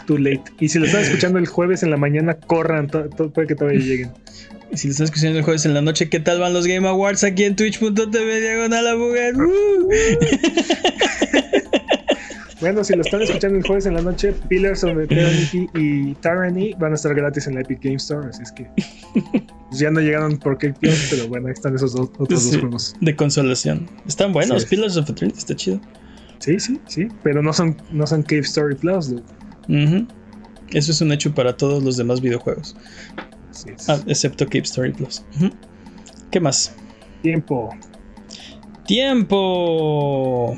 Too 0.05 0.17
late. 0.17 0.43
Y 0.59 0.67
si 0.67 0.79
lo 0.79 0.85
están 0.85 1.01
escuchando 1.03 1.39
el 1.39 1.47
jueves 1.47 1.81
en 1.81 1.89
la 1.89 1.97
mañana, 1.97 2.33
corran. 2.35 2.87
to- 2.87 3.09
to- 3.09 3.31
puede 3.31 3.47
que 3.47 3.55
todavía 3.55 3.79
lleguen. 3.79 4.11
Y 4.71 4.77
si 4.77 4.87
lo 4.87 4.91
están 4.91 5.05
escuchando 5.05 5.39
el 5.39 5.45
jueves 5.45 5.65
en 5.65 5.73
la 5.73 5.81
noche, 5.81 6.09
¿qué 6.09 6.19
tal 6.19 6.39
van 6.41 6.53
los 6.53 6.67
Game 6.67 6.85
Awards 6.87 7.23
aquí 7.23 7.45
en 7.45 7.55
twitch.tv 7.55 8.41
diagonal 8.41 8.87
a. 8.87 8.95
Bueno, 12.63 12.81
si 12.83 12.95
lo 12.95 13.01
están 13.01 13.21
escuchando 13.21 13.57
el 13.57 13.63
jueves 13.67 13.85
en 13.87 13.93
la 13.95 14.01
noche, 14.01 14.31
Pillars 14.47 14.83
of 14.85 14.97
Eternity 14.97 15.67
y 15.75 16.13
Tyranny 16.15 16.73
van 16.79 16.93
a 16.93 16.95
estar 16.95 17.13
gratis 17.13 17.45
en 17.47 17.55
la 17.55 17.61
Epic 17.61 17.81
Game 17.83 17.97
Store. 17.97 18.29
Así 18.29 18.41
es 18.41 18.51
que 18.53 18.65
pues 19.69 19.79
ya 19.79 19.91
no 19.91 19.99
llegaron 19.99 20.37
por 20.37 20.57
Cake 20.57 20.77
pero 21.09 21.27
bueno, 21.27 21.47
ahí 21.47 21.53
están 21.53 21.75
esos 21.75 21.93
dos, 21.93 22.09
otros 22.17 22.41
Sí. 22.41 22.51
dos 22.51 22.59
juegos. 22.61 22.95
De 23.01 23.15
consolación. 23.17 23.89
Están 24.07 24.31
buenos. 24.31 24.61
Sí. 24.63 24.69
Pillars 24.69 24.95
of 24.95 25.09
Eternity 25.09 25.39
está 25.39 25.55
chido. 25.55 25.81
Sí, 26.39 26.57
sí, 26.59 26.79
sí. 26.87 27.07
Pero 27.21 27.43
no 27.43 27.51
son, 27.51 27.75
no 27.91 28.07
son 28.07 28.23
Cave 28.23 28.41
Story 28.41 28.75
Plus. 28.75 29.09
dude. 29.09 30.07
Eso 30.71 30.91
es 30.91 31.01
un 31.01 31.11
hecho 31.11 31.33
para 31.35 31.57
todos 31.57 31.83
los 31.83 31.97
demás 31.97 32.21
videojuegos, 32.21 32.75
Así 33.51 33.69
es. 33.75 33.89
ah, 33.89 34.01
excepto 34.07 34.45
Cape 34.45 34.59
Story 34.61 34.91
Plus. 34.93 35.23
¿Qué 36.31 36.39
más? 36.39 36.73
Tiempo. 37.21 37.69
Tiempo. 38.87 40.57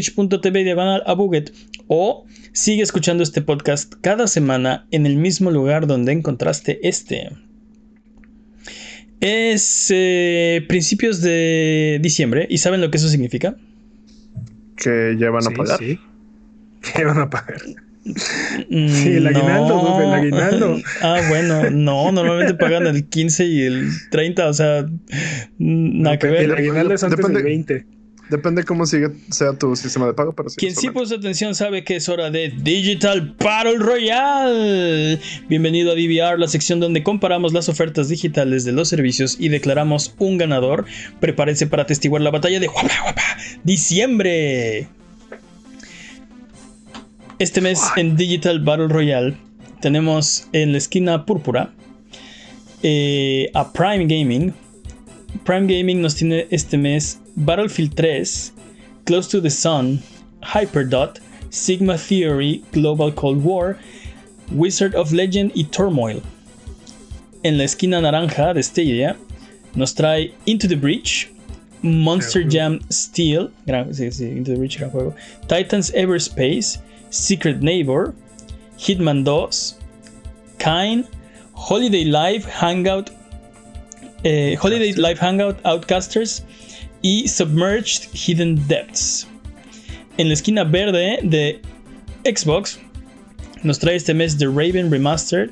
twitch.tv 0.01 0.63
diagonal 0.63 1.03
a 1.05 1.13
Buget 1.13 1.51
o 1.87 2.25
sigue 2.53 2.81
escuchando 2.81 3.23
este 3.23 3.41
podcast 3.41 3.93
cada 4.01 4.27
semana 4.27 4.87
en 4.91 5.05
el 5.05 5.15
mismo 5.17 5.51
lugar 5.51 5.85
donde 5.87 6.11
encontraste 6.11 6.79
este. 6.87 7.29
Es 9.19 9.87
eh, 9.93 10.65
principios 10.67 11.21
de 11.21 11.99
diciembre 12.01 12.47
y 12.49 12.57
¿saben 12.57 12.81
lo 12.81 12.89
que 12.89 12.97
eso 12.97 13.07
significa? 13.09 13.55
Que 14.75 15.15
ya 15.19 15.29
van 15.29 15.45
a 15.45 15.49
Sí, 15.49 15.55
pagar. 15.55 15.79
sí. 15.79 15.99
¿Qué 16.95 17.05
van 17.05 17.19
a 17.19 17.29
pagar? 17.29 17.61
Mm, 18.03 18.87
Sí, 18.87 19.09
el 19.17 19.27
aguinaldo, 19.27 19.75
no. 19.75 19.93
Dube, 19.93 20.05
el 20.05 20.13
aguinaldo. 20.13 20.77
Ah, 21.03 21.21
bueno, 21.29 21.69
no, 21.69 22.11
normalmente 22.11 22.55
pagan 22.55 22.87
el 22.87 23.05
15 23.07 23.45
y 23.45 23.61
el 23.61 23.89
30, 24.09 24.47
o 24.47 24.53
sea, 24.53 24.85
nada 25.59 26.17
que 26.17 26.25
El 26.27 26.33
ver. 26.49 26.51
aguinaldo 26.57 26.95
es 26.95 27.03
antes 27.03 27.19
Depende- 27.19 27.35
del 27.35 27.43
20. 27.43 27.85
Depende 28.31 28.63
cómo 28.63 28.85
sigue, 28.85 29.09
sea 29.29 29.51
tu 29.51 29.75
sistema 29.75 30.05
de 30.05 30.13
pago, 30.13 30.31
pero 30.31 30.49
sí. 30.49 30.55
Quien 30.55 30.73
sí 30.73 30.89
puso 30.89 31.15
atención 31.15 31.53
sabe 31.53 31.83
que 31.83 31.97
es 31.97 32.07
hora 32.07 32.31
de 32.31 32.47
Digital 32.47 33.35
Battle 33.37 33.75
Royale. 33.77 35.19
Bienvenido 35.49 35.91
a 35.91 35.95
DVR, 35.95 36.39
la 36.39 36.47
sección 36.47 36.79
donde 36.79 37.03
comparamos 37.03 37.51
las 37.51 37.67
ofertas 37.67 38.07
digitales 38.07 38.63
de 38.63 38.71
los 38.71 38.87
servicios 38.87 39.35
y 39.37 39.49
declaramos 39.49 40.15
un 40.17 40.37
ganador. 40.37 40.85
Prepárense 41.19 41.67
para 41.67 41.83
atestiguar 41.83 42.21
la 42.21 42.31
batalla 42.31 42.61
de 42.61 42.67
Guapa 42.67 43.01
Guapa 43.03 43.21
Diciembre. 43.65 44.87
Este 47.37 47.59
mes 47.59 47.81
en 47.97 48.15
Digital 48.15 48.61
Battle 48.61 48.87
Royale 48.87 49.35
tenemos 49.81 50.47
en 50.53 50.71
la 50.71 50.77
esquina 50.77 51.25
púrpura 51.25 51.73
eh, 52.81 53.51
a 53.53 53.73
Prime 53.73 54.05
Gaming. 54.05 54.53
Prime 55.43 55.67
Gaming 55.67 55.99
nos 55.99 56.15
tiene 56.15 56.47
este 56.49 56.77
mes 56.77 57.20
Battlefield 57.37 57.95
3, 57.95 58.25
Close 59.05 59.27
to 59.29 59.41
the 59.41 59.49
Sun, 59.49 59.99
Hyperdot, 60.43 61.19
Sigma 61.49 61.97
Theory, 61.97 62.63
Global 62.71 63.11
Cold 63.11 63.43
War, 63.43 63.77
Wizard 64.51 64.95
of 64.95 65.11
Legend 65.11 65.51
y 65.55 65.63
Turmoil. 65.71 66.21
En 67.43 67.57
la 67.57 67.63
esquina 67.63 67.99
naranja 68.01 68.53
de 68.53 68.61
Stadia 68.61 69.15
nos 69.75 69.93
trae 69.93 70.31
Into 70.45 70.67
the 70.67 70.75
Breach, 70.75 71.29
Monster 71.81 72.43
Jam 72.43 72.79
Steel, 72.91 73.49
gran- 73.65 73.89
sí, 73.93 74.11
sí, 74.11 74.29
Into 74.37 74.51
the 74.51 74.57
Breach 74.57 74.77
gran 74.77 74.91
juego, 74.91 75.15
Titans 75.47 75.91
Everspace, 75.95 76.79
Secret 77.09 77.61
Neighbor, 77.61 78.13
Hitman 78.77 79.23
2, 79.25 79.75
Kine, 80.59 81.05
Holiday 81.53 82.03
Live 82.05 82.45
Hangout, 82.45 83.09
eh, 84.23 84.55
Holiday 84.55 84.93
Live 84.93 85.17
Hangout 85.19 85.59
Outcasters 85.63 86.43
y 87.01 87.27
Submerged 87.27 88.09
Hidden 88.13 88.67
Depths. 88.67 89.27
En 90.17 90.27
la 90.27 90.33
esquina 90.33 90.63
verde 90.63 91.19
de 91.23 91.61
Xbox 92.23 92.79
nos 93.63 93.79
trae 93.79 93.95
este 93.95 94.13
mes 94.13 94.37
The 94.37 94.47
Raven 94.47 94.91
Remastered, 94.91 95.51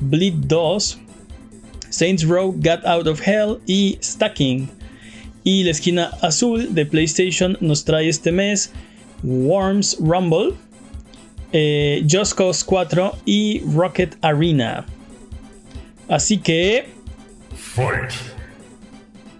Bleed 0.00 0.34
2, 0.46 0.98
Saints 1.90 2.24
Row 2.24 2.52
Got 2.52 2.84
Out 2.84 3.06
of 3.06 3.20
Hell 3.20 3.60
y 3.66 3.98
Stacking. 4.02 4.68
Y 5.44 5.64
la 5.64 5.70
esquina 5.70 6.10
azul 6.22 6.74
de 6.74 6.84
PlayStation 6.84 7.56
nos 7.60 7.84
trae 7.84 8.08
este 8.08 8.32
mes 8.32 8.70
Worms 9.22 9.96
Rumble, 10.00 10.54
eh, 11.52 12.04
Just 12.08 12.34
Cause 12.34 12.64
4 12.64 13.18
y 13.24 13.62
Rocket 13.64 14.16
Arena. 14.22 14.84
Así 16.08 16.38
que. 16.38 16.86
Fight. 17.54 18.12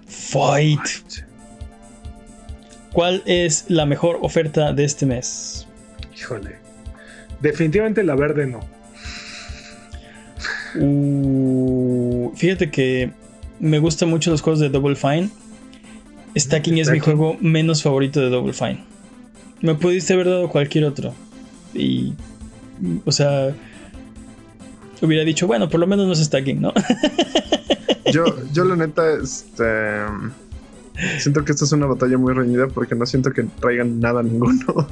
Fight. 0.07 1.28
¿Cuál 2.93 3.23
es 3.27 3.67
la 3.69 3.87
mejor 3.87 4.19
oferta 4.23 4.73
de 4.73 4.85
este 4.85 5.07
mes? 5.07 5.67
Híjole. 6.17 6.57
Definitivamente 7.41 8.03
la 8.03 8.15
verde 8.15 8.47
no. 8.47 8.61
Uh, 10.75 12.33
fíjate 12.37 12.71
que 12.71 13.11
me 13.61 13.79
gustan 13.79 14.11
mucho 14.11 14.31
los 14.31 14.41
juegos 14.41 14.61
de 14.61 14.69
Double 14.69 14.97
Fine. 14.97 15.31
Stacking 16.37 16.79
es 16.79 16.91
mi 16.91 16.99
juego 16.99 17.37
menos 17.41 17.83
favorito 17.83 18.21
de 18.21 18.31
Double 18.31 18.53
Fine. 18.53 18.85
Me 19.61 19.75
pudiste 19.75 20.13
haber 20.13 20.27
dado 20.27 20.49
cualquier 20.49 20.85
otro. 20.85 21.15
Y. 21.75 22.15
O 23.05 23.13
sea. 23.13 23.55
Hubiera 25.01 25.25
dicho, 25.25 25.47
bueno, 25.47 25.69
por 25.69 25.79
lo 25.79 25.87
menos 25.87 26.07
no 26.07 26.13
es 26.13 26.19
Stacking, 26.25 26.61
¿no? 26.61 26.73
Yo, 28.13 28.25
yo 28.53 28.65
la 28.65 28.75
neta, 28.75 29.03
este. 29.23 29.65
Siento 31.19 31.45
que 31.45 31.53
esta 31.53 31.65
es 31.65 31.73
una 31.73 31.87
batalla 31.87 32.19
muy 32.19 32.33
reñida 32.35 32.67
porque 32.69 32.95
no 32.95 33.07
siento 33.07 33.31
que 33.33 33.45
traigan 33.61 34.01
nada 34.01 34.23
ninguno. 34.23 34.89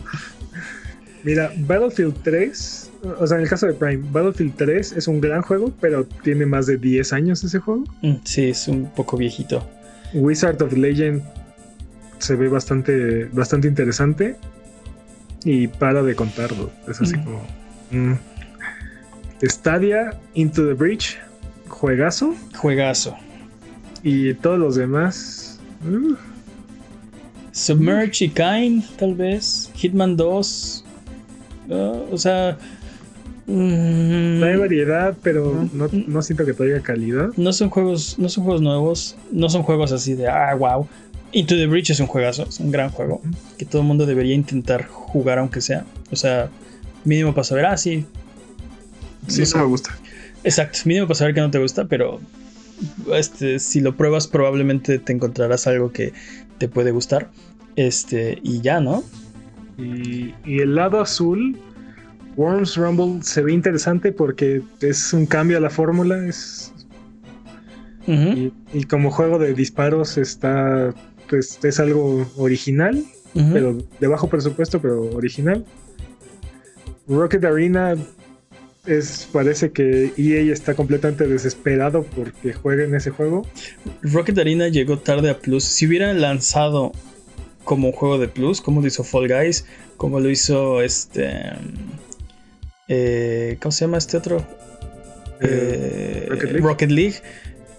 Mira, 1.25 1.51
Battlefield 1.57 2.15
3, 2.23 2.91
o 3.19 3.27
sea, 3.27 3.37
en 3.39 3.43
el 3.43 3.49
caso 3.49 3.67
de 3.67 3.73
Prime, 3.73 4.05
Battlefield 4.13 4.55
3 4.57 4.93
es 4.93 5.09
un 5.09 5.21
gran 5.21 5.43
juego, 5.43 5.73
pero 5.81 6.05
tiene 6.23 6.47
más 6.47 6.67
de 6.67 6.77
10 6.77 7.13
años 7.13 7.43
ese 7.43 7.59
juego. 7.59 7.83
Mm, 8.03 8.15
sí, 8.25 8.45
es 8.51 8.69
un 8.69 8.89
poco 8.95 9.17
viejito. 9.17 9.69
Wizard 10.15 10.63
of 10.63 10.73
Legend 10.73 11.23
se 12.19 12.37
ve 12.37 12.49
bastante, 12.49 13.25
bastante 13.33 13.67
interesante 13.67 14.37
y 15.45 15.67
para 15.67 16.03
de 16.05 16.15
contarlo. 16.15 16.71
Es 16.89 17.01
así 17.01 17.17
Mm. 17.17 17.25
como. 17.25 17.43
mm. 17.91 18.15
Stadia, 19.43 20.19
Into 20.35 20.65
the 20.67 20.75
Breach, 20.75 21.19
juegazo. 21.69 22.35
Juegazo. 22.57 23.17
Y 24.03 24.35
todos 24.35 24.59
los 24.59 24.77
demás. 24.77 25.46
Uh, 25.87 26.17
Submerge 27.53 28.27
y 28.27 28.29
Kine, 28.29 28.85
tal 28.99 29.15
vez. 29.15 29.71
Hitman 29.75 30.17
2. 30.17 30.85
Ah, 31.71 31.93
o 32.11 32.19
sea. 32.19 32.59
mm, 33.47 34.43
hay 34.43 34.57
variedad, 34.57 35.17
pero 35.23 35.69
no, 35.73 35.89
no 35.91 36.23
siento 36.23 36.45
que 36.45 36.53
traiga 36.53 36.81
calidad. 36.81 37.31
no 37.37 37.53
son 37.53 37.71
juegos. 37.71 38.19
No 38.19 38.29
son 38.29 38.45
juegos 38.45 38.63
nuevos. 38.63 39.17
No 39.33 39.49
son 39.49 39.63
juegos 39.63 39.93
así 39.93 40.15
de 40.15 40.29
ah, 40.29 40.55
wow. 40.55 40.87
Into 41.33 41.57
the 41.57 41.67
Breach 41.67 41.91
es 41.91 42.01
un 42.01 42.07
juegazo, 42.07 42.45
es 42.49 42.61
un 42.61 42.71
gran 42.71 42.91
juego. 42.91 43.21
Que 43.59 43.65
todo 43.65 43.83
el 43.83 43.89
mundo 43.89 44.07
debería 44.07 44.35
intentar 44.35 44.87
jugar 44.87 45.39
aunque 45.39 45.61
sea. 45.61 45.85
O 46.11 46.17
sea, 46.17 46.51
mínimo 47.05 47.35
para 47.35 47.45
saber, 47.45 47.67
ah, 47.67 47.77
sí. 47.77 48.07
Sí, 49.29 49.39
No 49.39 49.43
eso 49.45 49.59
me 49.59 49.65
gusta. 49.65 49.91
Exacto, 50.45 50.79
mínimo 50.85 51.07
para 51.07 51.17
saber 51.19 51.35
que 51.35 51.41
no 51.41 51.51
te 51.51 51.59
gusta, 51.59 51.87
pero 51.87 52.21
este, 53.13 53.59
si 53.59 53.81
lo 53.81 53.97
pruebas 53.97 54.27
probablemente 54.27 54.99
te 54.99 55.13
encontrarás 55.13 55.67
algo 55.67 55.93
que 55.93 56.13
te 56.59 56.69
puede 56.69 56.91
gustar. 56.91 57.31
Este, 57.77 58.39
y 58.43 58.61
ya, 58.61 58.81
¿no? 58.81 59.05
Y, 59.79 60.35
y 60.45 60.61
el 60.61 60.75
lado 60.75 61.01
azul, 61.01 61.59
Worms 62.37 62.77
Rumble 62.77 63.23
se 63.23 63.43
ve 63.43 63.53
interesante 63.53 64.13
porque 64.13 64.63
es 64.81 65.13
un 65.13 65.27
cambio 65.27 65.59
a 65.59 65.61
la 65.61 65.71
fórmula. 65.71 66.27
Es, 66.27 66.73
y, 68.07 68.53
y 68.73 68.85
como 68.85 69.11
juego 69.11 69.39
de 69.39 69.55
disparos 69.55 70.17
está. 70.17 70.95
Pues 71.29 71.59
es 71.65 71.81
algo 71.81 72.25
original, 72.37 73.05
pero 73.35 73.77
de 73.99 74.07
bajo 74.07 74.29
presupuesto, 74.29 74.81
pero 74.81 75.03
original. 75.11 75.65
Rocket 77.09 77.45
Arena 77.45 77.97
es 78.87 79.29
parece 79.33 79.71
que 79.73 80.13
EA 80.17 80.53
está 80.53 80.75
completamente 80.75 81.27
desesperado 81.27 82.03
porque 82.05 82.53
jueguen 82.53 82.95
ese 82.95 83.11
juego. 83.11 83.47
Rocket 84.03 84.39
Arena 84.39 84.69
llegó 84.69 84.99
tarde 84.99 85.31
a 85.31 85.39
Plus. 85.39 85.65
Si 85.65 85.87
hubieran 85.87 86.21
lanzado 86.21 86.93
como 87.65 87.89
un 87.89 87.93
juego 87.93 88.19
de 88.19 88.29
Plus, 88.29 88.61
como 88.61 88.81
lo 88.81 88.87
hizo 88.87 89.05
Fall 89.05 89.29
Guys, 89.29 89.65
como 89.97 90.21
lo 90.21 90.31
hizo 90.31 90.83
este. 90.83 91.31
eh, 92.89 93.57
¿Cómo 93.61 93.73
se 93.73 93.85
llama 93.85 93.99
este 93.99 94.17
otro? 94.17 94.39
Eh, 95.41 96.25
Eh, 96.25 96.27
Rocket 96.29 96.51
League. 96.53 96.67
Rocket 96.67 96.91
League. 96.91 97.15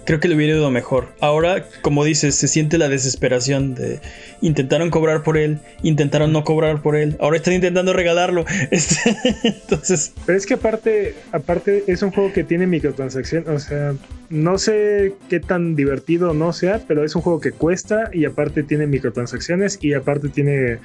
Creo 0.08 0.22
que 0.22 0.30
le 0.30 0.36
hubiera 0.36 0.54
ido 0.54 0.72
mejor. 0.72 1.10
Ahora, 1.20 1.66
como 1.82 2.06
dices, 2.06 2.34
se 2.34 2.48
siente 2.48 2.78
la 2.78 2.88
desesperación 2.88 3.76
de 3.76 4.00
intentaron 4.40 4.90
cobrar 4.90 5.22
por 5.22 5.38
él, 5.38 5.60
intentaron 5.84 6.32
no 6.32 6.46
cobrar 6.46 6.82
por 6.82 6.96
él, 6.96 7.18
ahora 7.20 7.36
están 7.36 7.54
intentando 7.54 7.92
regalarlo. 7.92 8.46
Este, 8.72 9.16
entonces, 9.44 10.14
Pero 10.26 10.38
es 10.38 10.46
que 10.46 10.54
aparte, 10.54 11.16
aparte 11.34 11.84
es 11.88 12.02
un 12.04 12.12
juego 12.12 12.32
que 12.32 12.46
tiene 12.46 12.68
microtransacción, 12.68 13.50
o 13.50 13.60
sea, 13.60 13.96
no 14.30 14.58
sé 14.58 15.14
qué 15.30 15.42
tan 15.42 15.76
divertido 15.76 16.34
no 16.34 16.54
sea, 16.54 16.82
pero 16.88 17.04
es 17.04 17.14
un 17.14 17.22
juego 17.22 17.42
que 17.42 17.52
cuesta 17.52 18.10
y 18.14 18.24
aparte 18.24 18.64
tiene 18.64 18.88
microtransacciones 18.88 19.78
y 19.82 19.94
aparte 19.94 20.30
tiene 20.30 20.80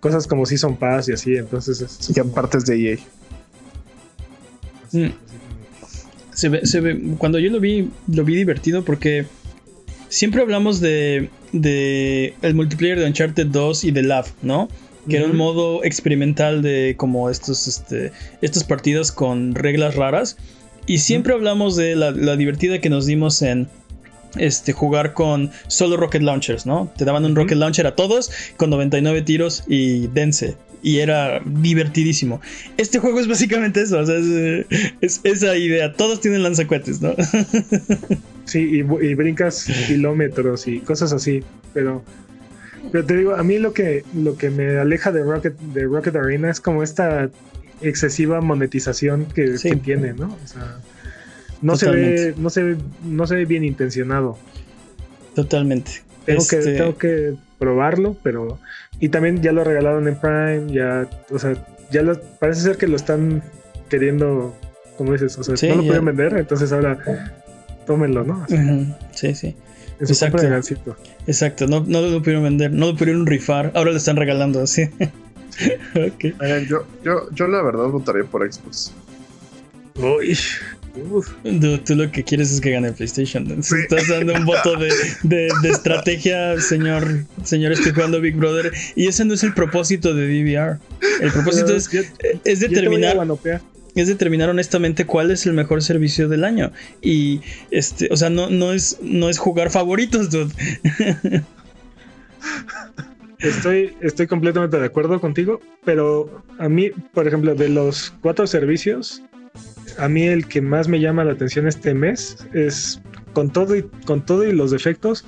cosas 0.00 0.26
como 0.26 0.44
Season 0.44 0.76
Pass 0.76 1.08
y 1.08 1.12
así, 1.14 1.34
entonces 1.34 1.80
es 1.80 2.14
Y 2.14 2.20
aparte 2.20 2.58
es 2.58 2.66
de 2.66 2.92
EA. 2.92 2.98
mm, 4.92 5.12
se 6.36 6.48
ve, 6.50 6.66
se 6.66 6.80
ve- 6.80 7.00
cuando 7.18 7.38
yo 7.38 7.50
lo 7.50 7.58
vi, 7.60 7.88
lo 8.12 8.22
vi 8.24 8.36
divertido 8.36 8.84
porque 8.84 9.24
siempre 10.08 10.42
hablamos 10.42 10.80
de, 10.80 11.30
de 11.52 12.34
el 12.42 12.54
multiplayer 12.54 12.98
de 13.00 13.06
Uncharted 13.06 13.46
2 13.46 13.84
y 13.84 13.90
de 13.90 14.02
Love, 14.02 14.32
¿no? 14.42 14.68
Que 15.08 15.16
era 15.18 15.26
un 15.26 15.36
modo 15.36 15.84
experimental 15.84 16.62
de 16.62 16.94
como 16.96 17.30
estos, 17.30 17.68
este, 17.68 18.12
estos 18.42 18.64
partidos 18.64 19.12
con 19.12 19.54
reglas 19.54 19.94
raras. 19.94 20.36
Y 20.86 20.98
siempre 20.98 21.32
hablamos 21.32 21.76
de 21.76 21.94
la, 21.96 22.10
la 22.10 22.36
divertida 22.36 22.80
que 22.80 22.90
nos 22.90 23.06
dimos 23.06 23.40
en 23.42 23.68
este, 24.36 24.72
jugar 24.72 25.14
con 25.14 25.50
solo 25.68 25.96
rocket 25.96 26.22
launchers, 26.22 26.66
¿no? 26.66 26.92
Te 26.96 27.04
daban 27.04 27.24
un 27.24 27.34
rocket 27.36 27.56
launcher 27.56 27.86
a 27.86 27.94
todos 27.94 28.30
con 28.56 28.68
99 28.70 29.22
tiros 29.22 29.62
y 29.68 30.08
dense. 30.08 30.56
Y 30.86 31.00
era 31.00 31.40
divertidísimo. 31.44 32.40
Este 32.76 33.00
juego 33.00 33.18
es 33.18 33.26
básicamente 33.26 33.82
eso, 33.82 33.98
o 33.98 34.06
sea, 34.06 34.14
es, 34.14 34.92
es 35.00 35.20
esa 35.24 35.56
idea. 35.56 35.92
Todos 35.92 36.20
tienen 36.20 36.44
lanzacuetes, 36.44 37.00
¿no? 37.02 37.12
Sí, 38.44 38.60
y, 38.60 38.82
brincas 39.14 39.66
kilómetros 39.88 40.68
y 40.68 40.78
cosas 40.78 41.12
así, 41.12 41.42
pero, 41.74 42.04
pero 42.92 43.04
te 43.04 43.16
digo, 43.16 43.34
a 43.34 43.42
mí 43.42 43.58
lo 43.58 43.72
que, 43.72 44.04
lo 44.14 44.36
que 44.36 44.50
me 44.50 44.78
aleja 44.78 45.10
de 45.10 45.24
Rocket, 45.24 45.58
de 45.58 45.86
Rocket 45.86 46.14
Arena 46.14 46.48
es 46.52 46.60
como 46.60 46.84
esta 46.84 47.28
excesiva 47.80 48.40
monetización 48.40 49.26
que, 49.26 49.58
Sí. 49.58 49.70
que 49.70 49.76
tiene, 49.78 50.12
¿no? 50.12 50.38
O 50.44 50.46
sea, 50.46 50.78
no 51.60 51.74
se 51.74 51.90
ve, 51.90 52.34
no 52.36 52.48
se 52.48 52.62
ve, 52.62 52.76
no 53.04 53.26
se 53.26 53.34
ve 53.34 53.46
bien 53.46 53.64
intencionado. 53.64 54.38
Totalmente. 55.34 55.90
Tengo 56.24 56.46
que, 56.46 56.58
Este, 56.58 56.76
tengo 56.76 56.96
que 56.96 57.34
probarlo, 57.58 58.16
pero 58.22 58.58
y 59.00 59.08
también 59.08 59.42
ya 59.42 59.52
lo 59.52 59.64
regalaron 59.64 60.08
en 60.08 60.16
Prime, 60.16 60.72
ya, 60.72 61.08
o 61.30 61.38
sea, 61.38 61.54
ya 61.90 62.02
lo, 62.02 62.20
parece 62.38 62.62
ser 62.62 62.76
que 62.76 62.86
lo 62.86 62.96
están 62.96 63.42
queriendo, 63.88 64.54
como 64.96 65.12
dices, 65.12 65.38
o 65.38 65.44
sea, 65.44 65.56
Sí, 65.56 65.68
no 65.68 65.76
lo 65.76 65.82
ya. 65.82 65.88
pueden 65.88 66.04
vender, 66.04 66.36
entonces 66.38 66.72
ahora 66.72 66.98
tómenlo, 67.86 68.24
¿no? 68.24 68.44
Sí, 69.12 69.34
sí. 69.34 69.56
exacto. 70.00 70.42
gansito. 70.42 70.96
Exacto. 71.26 71.66
No, 71.66 71.84
no 71.86 72.00
lo 72.02 72.20
pudieron 72.20 72.42
vender, 72.44 72.72
no 72.72 72.86
lo 72.88 72.96
pudieron 72.96 73.26
rifar. 73.26 73.72
Ahora 73.74 73.92
lo 73.92 73.96
están 73.96 74.16
regalando 74.16 74.60
así. 74.60 74.82
ok. 75.94 76.40
Oigan, 76.40 76.66
yo, 76.66 76.84
yo, 77.04 77.30
yo 77.32 77.46
la 77.48 77.62
verdad 77.62 77.86
votaría 77.88 78.24
por 78.24 78.50
Xbox. 78.52 78.92
Uy, 79.96 80.36
uf. 81.10 81.28
Tú, 81.42 81.78
tú 81.78 81.94
lo 81.94 82.10
que 82.10 82.22
quieres 82.24 82.52
es 82.52 82.60
que 82.60 82.70
gane 82.72 82.92
PlayStation. 82.92 83.62
Sí. 83.62 83.74
Estás 83.82 84.08
dando 84.08 84.34
un 84.34 84.44
voto 84.44 84.76
de, 84.76 84.92
de- 85.22 85.48
de 85.62 85.68
estrategia, 85.68 86.60
señor. 86.60 87.24
Señor, 87.44 87.72
estoy 87.72 87.92
jugando 87.92 88.20
Big 88.20 88.34
Brother. 88.36 88.72
Y 88.94 89.06
ese 89.08 89.24
no 89.24 89.34
es 89.34 89.42
el 89.42 89.54
propósito 89.54 90.14
de 90.14 90.26
DVR. 90.26 90.78
El 91.20 91.30
propósito 91.32 91.74
es, 91.74 91.90
Yo- 91.90 92.00
es 92.44 92.60
determinar, 92.60 93.16
es 93.94 94.08
determinar 94.08 94.50
honestamente 94.50 95.06
cuál 95.06 95.30
es 95.30 95.46
el 95.46 95.52
mejor 95.54 95.82
servicio 95.82 96.28
del 96.28 96.44
año. 96.44 96.72
Y 97.02 97.40
este, 97.70 98.08
o 98.10 98.16
sea, 98.16 98.30
no, 98.30 98.50
no 98.50 98.72
es, 98.72 98.98
no 99.00 99.28
es 99.30 99.38
jugar 99.38 99.70
favoritos, 99.70 100.30
dude. 100.30 100.52
Estoy, 103.38 103.94
estoy 104.00 104.26
completamente 104.26 104.78
de 104.78 104.86
acuerdo 104.86 105.20
contigo, 105.20 105.60
pero 105.84 106.42
a 106.58 106.68
mí, 106.68 106.90
por 107.12 107.28
ejemplo, 107.28 107.54
de 107.54 107.68
los 107.68 108.14
cuatro 108.22 108.46
servicios, 108.46 109.22
a 109.98 110.08
mí 110.08 110.24
el 110.24 110.46
que 110.48 110.60
más 110.60 110.88
me 110.88 111.00
llama 111.00 111.24
la 111.24 111.32
atención 111.32 111.66
este 111.66 111.94
mes 111.94 112.36
es 112.52 113.00
con 113.32 113.50
todo 113.52 113.76
y 113.76 113.82
con 114.06 114.24
todo 114.24 114.44
y 114.44 114.52
los 114.52 114.70
defectos 114.70 115.24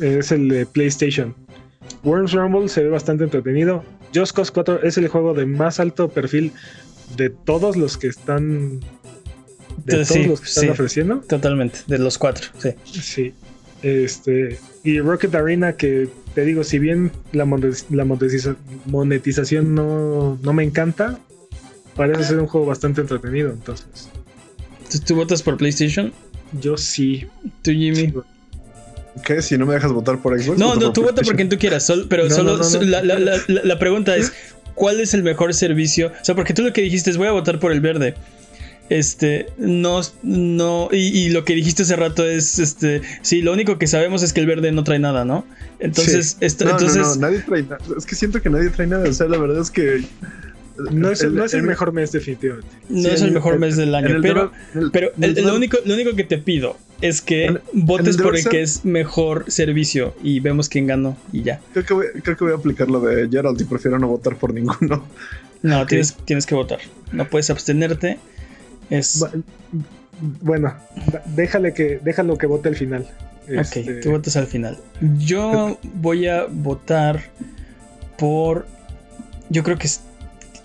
es 0.00 0.32
el 0.32 0.48
de 0.48 0.66
PlayStation. 0.66 1.34
Worms 2.02 2.32
Rumble 2.32 2.68
se 2.68 2.82
ve 2.82 2.88
bastante 2.88 3.24
entretenido. 3.24 3.84
Just 4.14 4.34
Cause 4.34 4.50
4 4.52 4.82
es 4.82 4.96
el 4.98 5.08
juego 5.08 5.34
de 5.34 5.46
más 5.46 5.78
alto 5.80 6.08
perfil 6.08 6.52
de 7.16 7.30
todos 7.30 7.76
los 7.76 7.96
que 7.96 8.08
están 8.08 8.80
de 9.84 10.04
Sí, 10.04 10.14
todos 10.14 10.26
los 10.26 10.40
que 10.40 10.46
están 10.46 10.64
sí. 10.64 10.70
ofreciendo. 10.70 11.20
Totalmente, 11.28 11.78
de 11.86 11.98
los 11.98 12.18
cuatro, 12.18 12.48
sí. 12.58 12.70
Sí. 12.84 13.34
Este. 13.82 14.58
Y 14.84 15.00
Rocket 15.00 15.34
Arena, 15.34 15.74
que 15.74 16.08
te 16.34 16.44
digo, 16.44 16.64
si 16.64 16.78
bien 16.78 17.10
la, 17.32 17.44
monetiz- 17.46 17.86
la 17.90 18.04
monetiza- 18.04 18.56
monetización 18.86 19.74
no, 19.74 20.38
no 20.42 20.52
me 20.52 20.64
encanta, 20.64 21.18
parece 22.08 22.24
ser 22.24 22.38
un 22.40 22.46
juego 22.46 22.66
bastante 22.66 23.02
entretenido. 23.02 23.50
Entonces, 23.50 23.86
¿Tú, 24.90 24.98
tú 25.00 25.14
votas 25.16 25.42
por 25.42 25.56
PlayStation? 25.58 26.12
yo 26.60 26.76
sí. 26.76 27.26
¿Tú, 27.62 27.70
Jimmy? 27.72 28.12
¿Qué? 29.24 29.42
Si 29.42 29.58
no 29.58 29.66
me 29.66 29.74
dejas 29.74 29.92
votar 29.92 30.20
por 30.22 30.40
Xbox. 30.40 30.58
No, 30.58 30.74
no, 30.76 30.80
por 30.86 30.92
tú 30.94 31.02
vota 31.02 31.22
por 31.22 31.36
quien 31.36 31.48
tú 31.48 31.58
quieras, 31.58 31.84
sol- 31.86 32.06
pero 32.08 32.24
No, 32.28 32.34
solo 32.34 32.52
no, 32.52 32.58
no, 32.58 32.64
so- 32.64 32.80
no. 32.80 32.86
La, 32.88 33.02
la- 33.02 33.18
la- 33.18 33.38
la- 33.64 33.78
pregunta 33.78 34.16
es, 34.16 34.32
¿cuál 34.74 34.98
es 35.00 35.12
el 35.14 35.22
mejor 35.22 35.52
servicio? 35.52 36.08
O 36.20 36.24
sea, 36.24 36.34
porque 36.34 36.54
tú 36.54 36.62
lo 36.62 36.72
que 36.72 36.80
dijiste 36.82 37.10
es 37.10 37.16
voy 37.18 37.28
a 37.28 37.32
votar 37.32 37.60
por 37.60 37.70
el 37.72 37.80
verde. 37.80 38.14
Este, 38.88 39.46
no, 39.58 40.00
no, 40.24 40.88
y, 40.90 40.96
y 41.16 41.28
lo 41.28 41.44
que 41.44 41.54
dijiste 41.54 41.84
hace 41.84 41.94
rato 41.94 42.26
es, 42.26 42.58
este, 42.58 43.02
sí, 43.22 43.40
lo 43.42 43.52
único 43.52 43.78
que 43.78 43.86
sabemos 43.86 44.24
es 44.24 44.32
que 44.32 44.40
el 44.40 44.46
verde 44.46 44.72
no 44.72 44.82
trae 44.82 44.98
nada, 44.98 45.24
¿no? 45.24 45.46
Entonces, 45.78 46.30
Sí. 46.30 46.36
esto, 46.46 46.64
No, 46.64 46.70
no, 46.72 46.78
entonces, 46.78 47.06
no, 47.06 47.14
nadie 47.28 47.38
trae 47.46 47.62
nada. 47.62 47.78
Es 47.96 48.04
que 48.06 48.16
siento 48.16 48.42
que 48.42 48.50
nadie 48.50 48.70
trae 48.70 48.88
nada. 48.88 49.08
O 49.08 49.12
sea, 49.12 49.28
la 49.28 49.38
verdad 49.38 49.60
es 49.62 49.70
que. 49.70 50.02
No 50.90 51.10
es, 51.10 51.24
no 51.30 51.44
es 51.44 51.54
el 51.54 51.62
mejor 51.62 51.92
mes, 51.92 52.12
definitivamente. 52.12 52.68
no 52.88 53.02
sí, 53.02 53.08
es 53.08 53.22
el 53.22 53.32
mejor 53.32 53.58
mes 53.58 53.76
del 53.76 53.94
año, 53.94 54.08
el 54.16 54.22
pero, 54.22 54.52
el- 54.74 54.90
pero 54.90 55.10
el 55.20 55.38
el- 55.38 55.44
lo, 55.44 55.54
único, 55.54 55.78
lo 55.84 55.94
único 55.94 56.14
que 56.16 56.24
te 56.24 56.38
pido 56.38 56.76
es 57.00 57.20
que 57.20 57.46
En- 57.46 57.60
votes 57.72 58.16
el 58.16 58.22
por 58.22 58.36
el 58.36 58.46
que 58.48 58.62
es 58.62 58.84
mejor 58.84 59.44
servicio 59.48 60.14
y 60.22 60.40
vemos 60.40 60.68
quién 60.68 60.86
ganó 60.86 61.16
y 61.32 61.42
ya. 61.42 61.60
Creo 61.72 61.84
que, 61.84 61.94
voy, 61.94 62.06
creo 62.22 62.36
que 62.36 62.44
voy 62.44 62.52
a 62.52 62.56
aplicar 62.56 62.88
lo 62.90 63.00
de 63.00 63.28
Gerald 63.28 63.60
y 63.60 63.64
prefiero 63.64 63.98
no 63.98 64.08
votar 64.08 64.36
por 64.36 64.52
ninguno. 64.54 65.04
No, 65.62 65.82
Ok. 65.82 65.88
tienes, 65.88 66.14
tienes 66.24 66.46
que 66.46 66.54
votar. 66.54 66.78
No 67.12 67.28
puedes 67.28 67.50
abstenerte. 67.50 68.18
Es... 68.88 69.20
Bu- 69.20 69.42
Bueno, 70.42 70.74
déjale 71.34 71.72
que, 71.72 71.98
déjalo 72.04 72.36
que 72.36 72.46
vote 72.46 72.68
al 72.68 72.76
final. 72.76 73.06
Ok, 73.44 73.48
Este, 73.58 73.94
tú 74.00 74.10
votas 74.10 74.36
al 74.36 74.46
final. 74.46 74.78
Yo 75.18 75.78
voy 75.94 76.26
a 76.28 76.44
votar 76.46 77.22
por. 78.18 78.66
Yo 79.48 79.62
creo 79.62 79.78
que 79.78 79.86
es. 79.86 80.02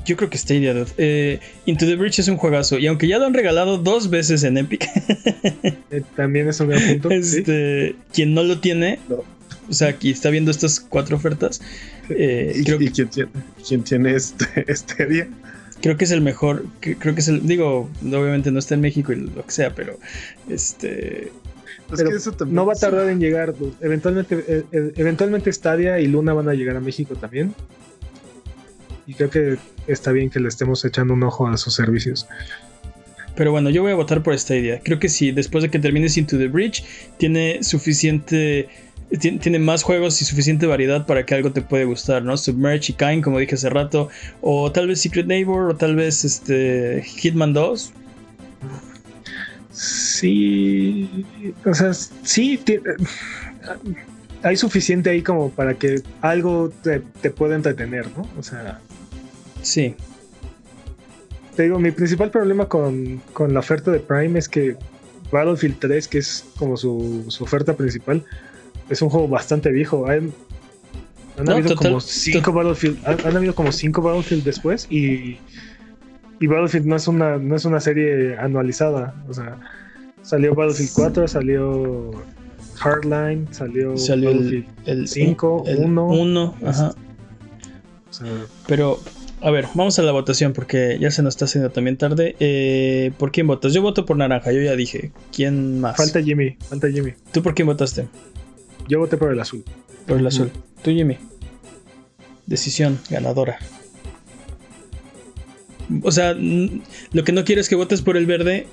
Yo 0.05 0.15
creo 0.15 0.29
que 0.29 0.37
Stadia, 0.37 0.73
dude. 0.73 0.91
Eh, 0.97 1.39
Into 1.65 1.85
the 1.85 1.95
Breach 1.95 2.19
es 2.19 2.27
un 2.27 2.37
juegazo. 2.37 2.77
Y 2.77 2.87
aunque 2.87 3.07
ya 3.07 3.17
lo 3.19 3.25
han 3.25 3.33
regalado 3.33 3.77
dos 3.77 4.09
veces 4.09 4.43
en 4.43 4.57
Epic, 4.57 4.87
eh, 5.91 6.01
también 6.15 6.47
es 6.47 6.59
un 6.59 6.69
gran 6.69 6.81
punto. 6.87 7.09
¿sí? 7.09 7.15
este, 7.39 7.95
quien 8.13 8.33
no 8.33 8.43
lo 8.43 8.59
tiene, 8.59 8.99
No. 9.09 9.23
o 9.69 9.73
sea, 9.73 9.89
aquí 9.89 10.11
está 10.11 10.29
viendo 10.29 10.51
estas 10.51 10.79
cuatro 10.79 11.17
ofertas, 11.17 11.61
eh, 12.09 12.53
¿Y, 12.55 12.63
creo, 12.63 12.79
y 12.81 12.89
quién 12.89 13.07
tiene, 13.09 13.31
quién 13.67 13.83
tiene 13.83 14.15
este, 14.15 14.45
este 14.71 15.05
día? 15.07 15.27
creo 15.81 15.97
que 15.97 16.05
es 16.05 16.11
el 16.11 16.21
mejor. 16.21 16.65
que- 16.81 16.95
Creo 16.95 17.13
que 17.15 17.21
es 17.21 17.27
el. 17.27 17.45
Digo, 17.45 17.89
obviamente 18.03 18.51
no 18.51 18.59
está 18.59 18.75
en 18.75 18.81
México 18.81 19.11
y 19.11 19.17
lo 19.17 19.45
que 19.45 19.51
sea, 19.51 19.73
pero. 19.75 19.99
Este. 20.49 21.31
Es 21.91 21.97
Pero 21.97 22.09
que 22.09 22.15
eso 22.15 22.31
también. 22.31 22.55
No 22.55 22.65
va 22.65 22.73
a 22.73 22.75
tardar 22.75 23.07
en 23.09 23.19
llegar. 23.19 23.55
dude. 23.55 23.73
Eventualmente, 23.81 24.63
eventualmente 24.71 25.51
Stadia 25.53 25.99
y 25.99 26.07
Luna 26.07 26.33
van 26.33 26.49
a 26.49 26.53
llegar 26.55 26.75
a 26.77 26.79
México 26.79 27.15
también. 27.15 27.53
Y 29.07 29.13
creo 29.13 29.29
que 29.29 29.57
está 29.87 30.11
bien 30.11 30.29
que 30.29 30.39
le 30.39 30.47
estemos 30.47 30.83
echando 30.85 31.13
un 31.13 31.23
ojo 31.23 31.47
a 31.47 31.57
sus 31.57 31.75
servicios. 31.75 32.27
Pero 33.35 33.51
bueno, 33.51 33.69
yo 33.69 33.81
voy 33.81 33.91
a 33.91 33.95
votar 33.95 34.23
por 34.23 34.37
Stadia. 34.37 34.79
Creo 34.83 34.99
que 34.99 35.09
sí, 35.09 35.31
después 35.31 35.63
de 35.63 35.69
que 35.69 35.79
termines 35.79 36.17
Into 36.17 36.37
the 36.37 36.47
Breach, 36.47 36.83
tiene 37.17 37.63
suficiente. 37.63 38.69
Tiene, 39.19 39.37
tiene 39.37 39.59
más 39.59 39.83
juegos 39.83 40.19
y 40.21 40.25
suficiente 40.25 40.65
variedad 40.65 41.05
para 41.05 41.25
que 41.25 41.35
algo 41.35 41.51
te 41.51 41.61
puede 41.61 41.85
gustar, 41.85 42.23
¿no? 42.23 42.35
Submerge 42.37 42.91
y 42.91 42.95
Kind, 42.95 43.23
como 43.23 43.37
dije 43.37 43.55
hace 43.55 43.69
rato. 43.69 44.09
O 44.41 44.71
tal 44.71 44.87
vez 44.87 45.01
Secret 45.01 45.27
Neighbor, 45.27 45.69
o 45.69 45.75
tal 45.75 45.95
vez 45.95 46.25
este 46.25 47.03
Hitman 47.03 47.53
2. 47.53 47.93
Sí, 49.71 51.09
o 51.65 51.73
sea, 51.73 51.93
sí, 51.93 52.59
hay 54.41 54.55
suficiente 54.55 55.09
ahí 55.09 55.21
como 55.21 55.49
para 55.49 55.73
que 55.73 56.01
algo 56.21 56.71
te, 56.81 57.01
te 57.21 57.29
pueda 57.29 57.55
entretener, 57.55 58.07
¿no? 58.17 58.27
O 58.39 58.43
sea, 58.43 58.79
Sí. 59.65 59.95
te 61.55 61.63
digo, 61.63 61.79
mi 61.79 61.91
principal 61.91 62.29
problema 62.31 62.67
con, 62.67 63.21
con 63.33 63.53
la 63.53 63.59
oferta 63.61 63.89
de 63.91 63.99
Prime 63.99 64.37
es 64.37 64.47
que 64.49 64.75
Battlefield 65.31 65.77
3, 65.79 66.07
que 66.07 66.17
es 66.19 66.45
como 66.57 66.77
su, 66.77 67.25
su 67.29 67.43
oferta 67.43 67.73
principal, 67.75 68.23
es 68.89 69.01
un 69.01 69.09
juego 69.09 69.27
bastante 69.27 69.71
viejo. 69.71 70.05
Han, 70.07 70.31
han 71.37 71.45
No, 71.45 71.53
habido 71.53 71.69
total- 71.69 71.87
como 71.93 71.99
cinco 72.01 72.51
Battlefield, 72.53 72.99
han, 73.07 73.25
han 73.25 73.37
habido 73.37 73.55
como 73.55 73.71
cinco 73.71 74.01
Battlefield 74.01 74.43
después 74.43 74.85
y, 74.89 75.37
y 76.39 76.47
Battlefield 76.47 76.85
no 76.85 76.95
es 76.97 77.07
una, 77.07 77.37
no 77.37 77.55
es 77.55 77.65
una 77.65 77.79
serie 77.79 78.37
anualizada. 78.37 79.15
O 79.27 79.33
sea, 79.33 79.57
Salió 80.21 80.53
Battlefield 80.55 80.89
4, 80.93 81.27
salió 81.27 82.11
Hardline, 82.77 83.47
salió, 83.51 83.95
Salió 83.97 84.29
el, 84.31 84.35
Battlefield 84.37 84.67
el 84.87 85.07
5, 85.07 85.63
el 85.67 85.77
1. 85.85 86.05
uno, 86.07 86.55
ajá. 86.65 86.93
O 88.09 88.13
sea, 88.13 88.27
Pero, 88.67 88.99
a 89.45 89.51
ver, 89.51 89.67
vamos 89.75 89.99
a 89.99 90.01
la 90.01 90.11
votación 90.11 90.53
porque 90.53 90.97
ya 90.99 91.11
se 91.11 91.21
nos 91.21 91.35
está 91.35 91.45
haciendo 91.45 91.69
también 91.69 91.97
tarde. 91.97 92.35
Eh, 92.39 93.11
¿Por 93.19 93.31
quién 93.31 93.45
votas? 93.45 93.73
Yo 93.73 93.83
voto 93.83 94.03
por 94.03 94.17
naranja, 94.17 94.51
yo 94.51 94.59
ya 94.59 94.75
dije. 94.75 95.11
¿Quién 95.31 95.79
más? 95.79 95.95
falta 95.97 96.19
Jimmy, 96.19 96.57
falta 96.67 96.89
Jimmy. 96.89 97.13
¿Tú 97.31 97.43
por 97.43 97.53
quién 97.53 97.67
votaste? 97.67 98.07
Yo 98.87 98.97
voté 98.97 99.17
por 99.17 99.31
el 99.31 99.39
azul. 99.39 99.63
Por 100.07 100.17
el 100.17 100.25
azul. 100.25 100.49
Tú, 100.81 100.89
Jimmy. 100.89 101.19
Decisión 102.47 102.97
ganadora. 103.11 103.59
O 106.01 106.11
sea, 106.11 106.33
lo 106.33 107.23
que 107.23 107.31
no 107.31 107.45
quiero 107.45 107.61
es 107.61 107.69
que 107.69 107.75
votes 107.75 108.01
por 108.01 108.17
el 108.17 108.25
verde. 108.25 108.65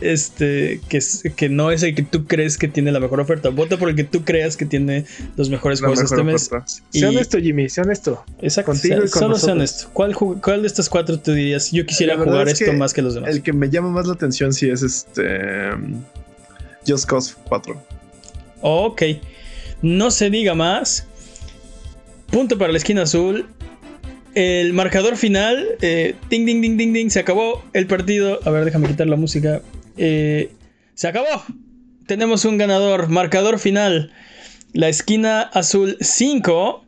Este, 0.00 0.80
que, 0.88 0.96
es- 0.96 1.22
que 1.36 1.48
no 1.48 1.70
es 1.70 1.82
el 1.82 1.94
que 1.94 2.02
tú 2.02 2.24
crees 2.26 2.56
que 2.56 2.68
tiene 2.68 2.90
la 2.92 3.00
mejor 3.00 3.20
oferta. 3.20 3.48
Vota 3.50 3.76
por 3.76 3.88
el 3.90 3.96
que 3.96 4.04
tú 4.04 4.24
creas 4.24 4.56
que 4.56 4.64
tiene 4.66 5.04
los 5.36 5.50
mejores 5.50 5.80
La 5.80 5.88
juegos 5.88 6.02
mejor 6.10 6.18
este 6.20 6.32
mes. 6.32 6.46
oferta. 6.46 6.66
Y- 6.92 7.04
honesto, 7.04 7.38
Jimmy, 7.38 7.68
sé 7.68 7.82
honesto. 7.82 8.24
Exacto. 8.40 8.72
Contigo 8.72 8.96
sea- 8.96 9.04
y 9.06 9.10
con 9.10 9.20
solo 9.22 9.34
sea 9.38 9.54
nosotros. 9.54 9.56
honesto. 9.56 9.90
¿Cuál, 9.92 10.14
¿Cuál 10.40 10.62
de 10.62 10.66
estas 10.68 10.88
cuatro 10.88 11.18
tú 11.20 11.32
dirías? 11.32 11.70
Yo 11.72 11.84
quisiera 11.86 12.16
jugar 12.16 12.48
es 12.48 12.60
esto 12.60 12.72
más 12.74 12.94
que 12.94 13.02
los 13.02 13.14
demás. 13.14 13.30
El 13.34 13.42
que 13.42 13.52
me 13.52 13.68
llama 13.68 13.90
más 13.90 14.06
la 14.06 14.14
atención 14.14 14.52
sí 14.52 14.68
es 14.70 14.82
este. 14.82 15.72
um, 15.74 16.02
Just 16.88 17.04
Cause 17.06 17.34
4. 17.48 17.80
Ok. 18.62 19.02
No 19.82 20.10
se 20.10 20.30
diga 20.30 20.54
más. 20.54 21.06
Punto 22.30 22.58
para 22.58 22.70
la 22.72 22.78
esquina 22.78 23.02
azul. 23.02 23.46
El 24.34 24.72
marcador 24.72 25.16
final. 25.16 25.66
eh, 25.82 26.14
ding, 26.30 26.46
ding, 26.46 26.60
ding, 26.62 26.76
ding, 26.76 26.92
ding. 26.92 27.10
Se 27.10 27.18
acabó 27.20 27.62
el 27.72 27.86
partido. 27.86 28.38
A 28.44 28.50
ver, 28.50 28.64
déjame 28.64 28.86
quitar 28.88 29.06
la 29.08 29.16
música. 29.16 29.60
Eh, 29.96 30.52
se 30.94 31.08
acabó. 31.08 31.42
Tenemos 32.06 32.44
un 32.44 32.58
ganador. 32.58 33.08
Marcador 33.08 33.58
final. 33.58 34.12
La 34.72 34.88
esquina 34.88 35.42
azul 35.42 35.96
5. 36.00 36.84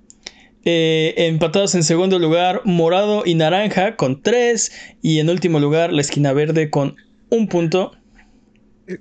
eh, 0.65 1.15
empatados 1.17 1.75
en 1.75 1.83
segundo 1.83 2.19
lugar, 2.21 2.63
morado 2.65 3.23
y 3.27 3.35
naranja 3.35 3.97
con 3.97 4.23
3. 4.23 4.73
Y 5.03 5.19
en 5.19 5.29
último 5.31 5.59
lugar, 5.61 5.93
la 5.93 6.01
esquina 6.03 6.33
verde 6.33 6.71
con 6.71 6.97
un 7.31 7.49
punto. 7.49 7.93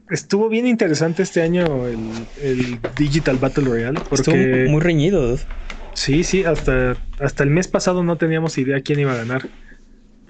Estuvo 0.09 0.47
bien 0.49 0.67
interesante 0.67 1.23
este 1.23 1.41
año 1.41 1.87
el, 1.87 2.27
el 2.35 2.79
Digital 2.95 3.37
Battle 3.39 3.65
Royale. 3.65 4.01
Estuvo 4.11 4.37
Porque 4.39 4.65
muy 4.67 4.79
reñido. 4.81 5.37
sí, 5.93 6.23
sí, 6.23 6.43
hasta, 6.43 6.97
hasta 7.19 7.43
el 7.43 7.49
mes 7.49 7.67
pasado 7.67 8.03
no 8.03 8.17
teníamos 8.17 8.57
idea 8.57 8.81
quién 8.81 8.99
iba 8.99 9.13
a 9.13 9.17
ganar. 9.17 9.49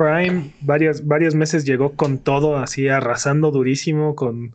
Prime 0.02 0.52
varios, 0.62 1.06
varios 1.06 1.36
meses 1.36 1.66
llegó 1.66 1.94
con 1.96 2.18
todo 2.20 2.58
así 2.58 2.88
arrasando 2.88 3.52
durísimo 3.52 4.16
con 4.16 4.54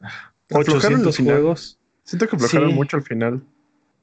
Aflojaron 0.50 0.76
al 1.02 1.08
800 1.08 1.16
final. 1.16 1.34
juegos. 1.34 1.78
Siento 2.04 2.26
que 2.28 2.36
aflojaron 2.36 2.70
Sí. 2.70 2.74
mucho 2.74 2.96
al 2.96 3.02
final. 3.02 3.42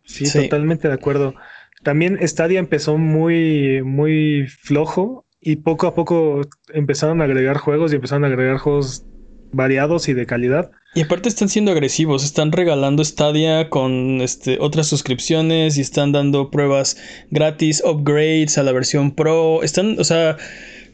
Sí, 0.06 0.26
Sí. 0.26 0.44
totalmente 0.44 0.88
de 0.88 0.94
acuerdo. 0.94 1.36
También 1.84 2.18
Stadia 2.28 2.60
empezó 2.60 2.98
muy, 2.98 3.82
muy 3.84 4.48
flojo 4.48 5.26
y 5.42 5.58
poco 5.58 5.88
a 5.88 5.96
poco 5.96 6.42
empezaron 6.74 7.22
a 7.22 7.26
agregar 7.26 7.58
juegos 7.58 7.92
y 7.92 7.96
empezaron 7.96 8.24
a 8.24 8.28
agregar 8.28 8.58
juegos 8.58 9.06
variados 9.52 10.08
y 10.10 10.14
de 10.14 10.26
calidad. 10.26 10.72
Y 10.96 11.02
aparte 11.02 11.28
están 11.28 11.50
siendo 11.50 11.72
agresivos, 11.72 12.24
están 12.24 12.52
regalando 12.52 13.04
Stadia 13.04 13.70
con 13.70 14.22
este, 14.22 14.58
otras 14.60 14.88
suscripciones 14.88 15.78
y 15.78 15.82
están 15.82 16.12
dando 16.12 16.52
pruebas 16.52 16.98
gratis, 17.32 17.82
upgrades 17.86 18.58
a 18.58 18.64
la 18.64 18.72
versión 18.74 19.12
Pro. 19.12 19.64
Están, 19.64 20.00
o 20.00 20.04
sea, 20.04 20.38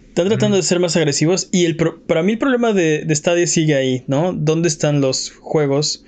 están 0.10 0.28
tratando 0.28 0.58
de 0.58 0.64
ser 0.64 0.80
más 0.80 0.96
agresivos. 0.98 1.50
Y 1.52 1.66
el 1.66 1.76
pro- 1.78 2.02
para 2.06 2.24
mí 2.24 2.34
el 2.34 2.38
problema 2.38 2.74
de, 2.74 3.04
de 3.06 3.16
Stadia 3.16 3.48
sigue 3.48 3.76
ahí, 3.76 4.04
¿no? 4.08 4.34
¿Dónde 4.34 4.68
están 4.68 5.02
los 5.02 5.32
juegos 5.32 6.06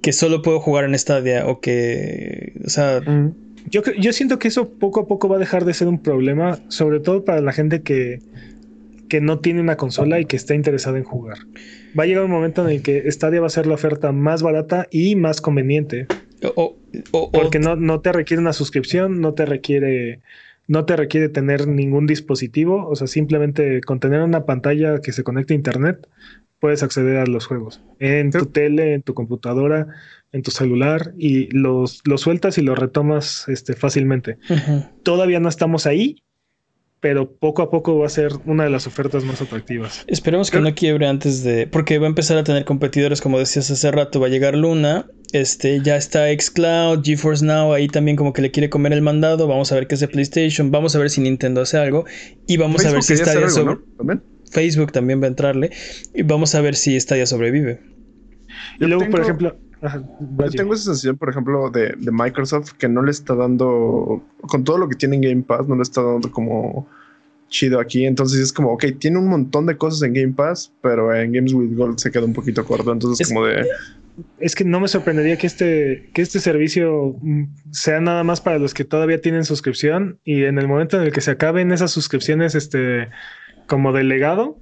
que 0.00 0.12
solo 0.12 0.42
puedo 0.42 0.60
jugar 0.60 0.84
en 0.84 0.98
Stadia? 0.98 1.46
O 1.46 1.60
que, 1.60 2.52
o 2.64 2.70
sea, 2.70 3.00
Yo, 3.70 3.82
cre- 3.82 3.98
yo 4.00 4.12
siento 4.12 4.38
que 4.38 4.48
eso 4.48 4.68
poco 4.70 5.00
a 5.00 5.06
poco 5.06 5.28
va 5.28 5.36
a 5.36 5.38
dejar 5.38 5.64
de 5.64 5.74
ser 5.74 5.88
un 5.88 6.02
problema, 6.02 6.58
sobre 6.68 7.00
todo 7.00 7.24
para 7.24 7.40
la 7.40 7.52
gente 7.52 7.82
que, 7.82 8.18
que 9.08 9.20
no 9.20 9.38
tiene 9.40 9.60
una 9.60 9.76
consola 9.76 10.18
y 10.20 10.24
que 10.24 10.36
está 10.36 10.54
interesada 10.54 10.98
en 10.98 11.04
jugar. 11.04 11.38
Va 11.98 12.02
a 12.04 12.06
llegar 12.06 12.24
un 12.24 12.30
momento 12.30 12.66
en 12.66 12.74
el 12.74 12.82
que 12.82 13.10
Stadia 13.10 13.40
va 13.40 13.46
a 13.46 13.50
ser 13.50 13.66
la 13.66 13.74
oferta 13.74 14.10
más 14.12 14.42
barata 14.42 14.88
y 14.90 15.14
más 15.16 15.40
conveniente, 15.40 16.06
o, 16.42 16.52
o- 16.56 16.76
o- 17.12 17.30
porque 17.30 17.58
no, 17.60 17.76
no 17.76 18.00
te 18.00 18.12
requiere 18.12 18.40
una 18.40 18.52
suscripción, 18.52 19.20
no 19.20 19.34
te 19.34 19.46
requiere, 19.46 20.20
no 20.68 20.84
te 20.84 20.96
requiere 20.96 21.28
tener 21.28 21.66
ningún 21.66 22.06
dispositivo, 22.06 22.88
o 22.88 22.96
sea, 22.96 23.06
simplemente 23.06 23.80
con 23.82 24.00
tener 24.00 24.20
una 24.22 24.44
pantalla 24.46 25.00
que 25.00 25.12
se 25.12 25.24
conecte 25.24 25.54
a 25.54 25.56
internet, 25.56 26.08
puedes 26.60 26.82
acceder 26.82 27.16
a 27.16 27.26
los 27.26 27.46
juegos 27.46 27.82
en 27.98 28.30
tu 28.30 28.46
tele, 28.46 28.94
en 28.94 29.02
tu 29.02 29.14
computadora, 29.14 29.88
en 30.30 30.42
tu 30.42 30.50
celular 30.52 31.12
y 31.18 31.50
los, 31.50 32.02
los 32.04 32.20
sueltas 32.20 32.56
y 32.56 32.62
los 32.62 32.78
retomas 32.78 33.48
este, 33.48 33.74
fácilmente. 33.74 34.38
Todavía 35.02 35.40
no 35.40 35.48
estamos 35.48 35.86
ahí, 35.86 36.22
pero 37.02 37.28
poco 37.36 37.62
a 37.62 37.68
poco 37.68 37.98
va 37.98 38.06
a 38.06 38.08
ser 38.08 38.30
una 38.46 38.62
de 38.62 38.70
las 38.70 38.86
ofertas 38.86 39.24
más 39.24 39.42
atractivas. 39.42 40.04
Esperemos 40.06 40.52
que 40.52 40.60
no 40.60 40.72
quiebre 40.72 41.08
antes 41.08 41.42
de. 41.42 41.66
Porque 41.66 41.98
va 41.98 42.06
a 42.06 42.08
empezar 42.08 42.38
a 42.38 42.44
tener 42.44 42.64
competidores, 42.64 43.20
como 43.20 43.40
decías 43.40 43.68
hace 43.72 43.90
rato. 43.90 44.20
Va 44.20 44.28
a 44.28 44.30
llegar 44.30 44.56
Luna. 44.56 45.06
Este, 45.32 45.80
ya 45.82 45.96
está 45.96 46.26
Xcloud, 46.32 47.02
GeForce 47.02 47.44
Now, 47.44 47.72
ahí 47.72 47.88
también 47.88 48.16
como 48.16 48.32
que 48.32 48.40
le 48.40 48.52
quiere 48.52 48.70
comer 48.70 48.92
el 48.92 49.02
mandado. 49.02 49.48
Vamos 49.48 49.72
a 49.72 49.74
ver 49.74 49.88
qué 49.88 49.96
hace 49.96 50.06
PlayStation. 50.06 50.70
Vamos 50.70 50.94
a 50.94 51.00
ver 51.00 51.10
si 51.10 51.20
Nintendo 51.20 51.62
hace 51.62 51.76
algo. 51.76 52.04
Y 52.46 52.56
vamos 52.56 52.86
a 52.86 52.92
ver 52.92 53.02
si 53.02 53.16
Stadia 53.16 53.48
sobre- 53.50 53.74
¿no? 53.74 53.82
También. 53.98 54.22
Facebook 54.52 54.92
también 54.92 55.20
va 55.20 55.24
a 55.24 55.28
entrarle. 55.30 55.70
Y 56.14 56.22
vamos 56.22 56.54
a 56.54 56.60
ver 56.60 56.76
si 56.76 56.98
Stadia 57.00 57.26
sobrevive. 57.26 57.80
Y 58.78 58.82
Yo 58.82 58.86
luego, 58.86 59.10
por 59.10 59.22
ejemplo, 59.22 59.58
ajá, 59.82 60.02
Yo 60.38 60.50
tengo 60.50 60.74
esa 60.74 60.84
sensación, 60.84 61.16
por 61.16 61.28
ejemplo, 61.30 61.70
de, 61.70 61.94
de 61.98 62.10
Microsoft 62.12 62.72
que 62.78 62.88
no 62.88 63.02
le 63.02 63.10
está 63.10 63.34
dando, 63.34 64.22
con 64.42 64.64
todo 64.64 64.78
lo 64.78 64.88
que 64.88 64.96
tiene 64.96 65.16
en 65.16 65.22
Game 65.22 65.42
Pass, 65.42 65.66
no 65.68 65.76
le 65.76 65.82
está 65.82 66.02
dando 66.02 66.30
como 66.30 66.86
chido 67.48 67.78
aquí. 67.80 68.06
Entonces 68.06 68.40
es 68.40 68.52
como, 68.52 68.72
ok, 68.72 68.84
tiene 68.98 69.18
un 69.18 69.28
montón 69.28 69.66
de 69.66 69.76
cosas 69.76 70.02
en 70.02 70.14
Game 70.14 70.32
Pass, 70.32 70.72
pero 70.80 71.14
en 71.14 71.32
Games 71.32 71.52
with 71.52 71.76
Gold 71.76 71.98
se 71.98 72.10
queda 72.10 72.24
un 72.24 72.32
poquito 72.32 72.64
corto. 72.64 72.92
Entonces, 72.92 73.26
Es- 73.26 73.32
como 73.34 73.46
de, 73.46 73.66
es 74.38 74.54
que 74.54 74.64
no 74.64 74.78
me 74.80 74.88
sorprendería 74.88 75.38
que 75.38 75.46
este, 75.46 76.10
que 76.12 76.22
este 76.22 76.38
servicio 76.40 77.16
mm, 77.22 77.44
sea 77.70 78.00
nada 78.00 78.24
más 78.24 78.40
para 78.40 78.58
los 78.58 78.74
que 78.74 78.84
todavía 78.84 79.20
tienen 79.20 79.44
suscripción 79.44 80.18
y 80.24 80.44
en 80.44 80.58
el 80.58 80.68
momento 80.68 80.96
en 80.98 81.04
el 81.04 81.12
que 81.12 81.20
se 81.22 81.30
acaben 81.30 81.72
esas 81.72 81.90
suscripciones, 81.92 82.54
este, 82.54 83.08
como 83.66 83.92
delegado, 83.92 84.58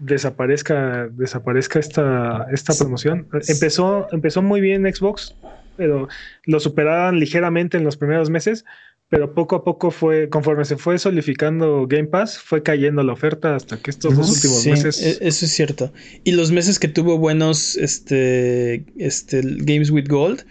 desaparezca, 0.00 1.08
desaparezca 1.12 1.78
esta, 1.78 2.46
esta 2.52 2.74
promoción. 2.74 3.28
Empezó, 3.48 4.06
empezó 4.12 4.42
muy 4.42 4.60
bien 4.60 4.82
Xbox, 4.92 5.34
pero 5.76 6.08
lo 6.44 6.60
superaban 6.60 7.18
ligeramente 7.20 7.76
en 7.78 7.84
los 7.84 7.96
primeros 7.96 8.30
meses, 8.30 8.64
pero 9.08 9.34
poco 9.34 9.56
a 9.56 9.64
poco 9.64 9.90
fue, 9.90 10.28
conforme 10.28 10.64
se 10.64 10.76
fue 10.76 10.98
solidificando 10.98 11.86
Game 11.88 12.06
Pass, 12.08 12.38
fue 12.38 12.62
cayendo 12.62 13.02
la 13.02 13.12
oferta 13.12 13.56
hasta 13.56 13.76
que 13.76 13.90
estos 13.90 14.16
dos 14.16 14.30
últimos 14.30 14.62
Sí, 14.62 14.70
meses. 14.70 15.02
e- 15.02 15.26
eso 15.26 15.44
es 15.46 15.50
cierto. 15.52 15.92
Y 16.22 16.32
los 16.32 16.52
meses 16.52 16.78
que 16.78 16.86
tuvo 16.88 17.18
buenos 17.18 17.76
este, 17.76 18.84
este, 18.98 19.40
Games 19.42 19.90
with 19.90 20.06
Gold, 20.08 20.44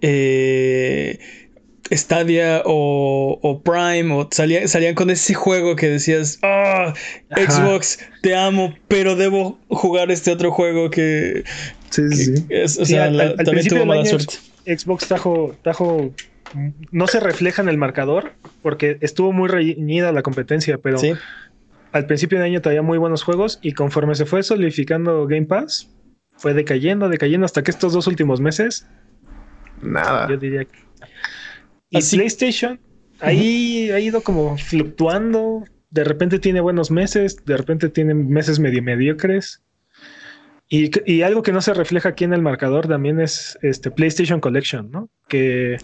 eh, 0.00 1.18
Stadia 1.90 2.62
o, 2.64 3.38
o 3.42 3.62
Prime, 3.62 4.12
o 4.14 4.28
salía- 4.30 4.66
salían 4.68 4.94
con 4.94 5.10
ese 5.10 5.34
juego 5.34 5.76
que 5.76 5.88
decías, 5.88 6.38
ah, 6.42 6.92
Ajá. 7.30 7.50
Xbox, 7.50 7.98
te 8.22 8.36
amo, 8.36 8.74
pero 8.88 9.16
debo 9.16 9.58
jugar 9.68 10.10
este 10.10 10.30
otro 10.30 10.50
juego 10.52 10.90
que, 10.90 11.44
sí, 11.90 12.02
que 12.02 12.14
sí, 12.16 12.36
sí. 12.36 12.46
es, 12.48 12.78
o 12.78 12.84
Sí, 12.84 12.92
sea, 12.94 13.04
al- 13.04 13.16
la- 13.16 13.22
al- 13.24 13.28
al 13.30 13.36
también 13.36 13.52
principio 13.54 13.76
tuvo 13.76 13.80
del 13.80 13.88
mala 13.88 14.00
año 14.02 14.10
suerte. 14.10 14.34
Xbox 14.76 15.06
trajo, 15.08 15.56
trajo, 15.62 16.12
no 16.92 17.06
se 17.06 17.20
refleja 17.20 17.62
en 17.62 17.68
el 17.68 17.78
marcador 17.78 18.32
porque 18.62 18.98
estuvo 19.00 19.32
muy 19.32 19.48
reñida 19.48 20.12
la 20.12 20.22
competencia, 20.22 20.78
pero 20.78 20.98
Sí, 20.98 21.12
al 21.92 22.06
principio 22.06 22.38
de 22.38 22.44
año 22.44 22.60
traía 22.60 22.82
muy 22.82 22.98
buenos 22.98 23.22
juegos 23.22 23.58
y 23.62 23.72
conforme 23.72 24.14
se 24.14 24.26
fue 24.26 24.42
solidificando 24.42 25.26
Game 25.26 25.46
Pass, 25.46 25.88
fue 26.36 26.52
decayendo, 26.54 27.08
decayendo 27.08 27.46
hasta 27.46 27.62
que 27.62 27.70
estos 27.70 27.92
dos 27.94 28.06
últimos 28.06 28.40
meses, 28.40 28.86
Nada. 29.82 30.28
yo 30.28 30.36
diría 30.36 30.64
que... 30.64 30.78
Y 31.90 31.98
Así- 31.98 32.16
PlayStation, 32.16 32.80
ahí 33.20 33.90
ha 33.90 34.00
ido 34.00 34.22
como 34.22 34.56
fluctuando, 34.58 35.64
de 35.90 36.04
repente 36.04 36.38
tiene 36.38 36.60
buenos 36.60 36.90
meses, 36.90 37.36
de 37.44 37.56
repente 37.56 37.88
tiene 37.88 38.14
meses 38.14 38.58
medio 38.58 38.82
mediocres. 38.82 39.62
Y, 40.70 40.90
y 41.10 41.22
algo 41.22 41.42
que 41.42 41.52
no 41.52 41.62
se 41.62 41.72
refleja 41.72 42.10
aquí 42.10 42.24
en 42.24 42.34
el 42.34 42.42
marcador 42.42 42.86
también 42.88 43.20
es 43.20 43.58
este 43.62 43.90
PlayStation 43.90 44.38
Collection, 44.40 44.90
¿no? 44.90 45.08
Que 45.26 45.78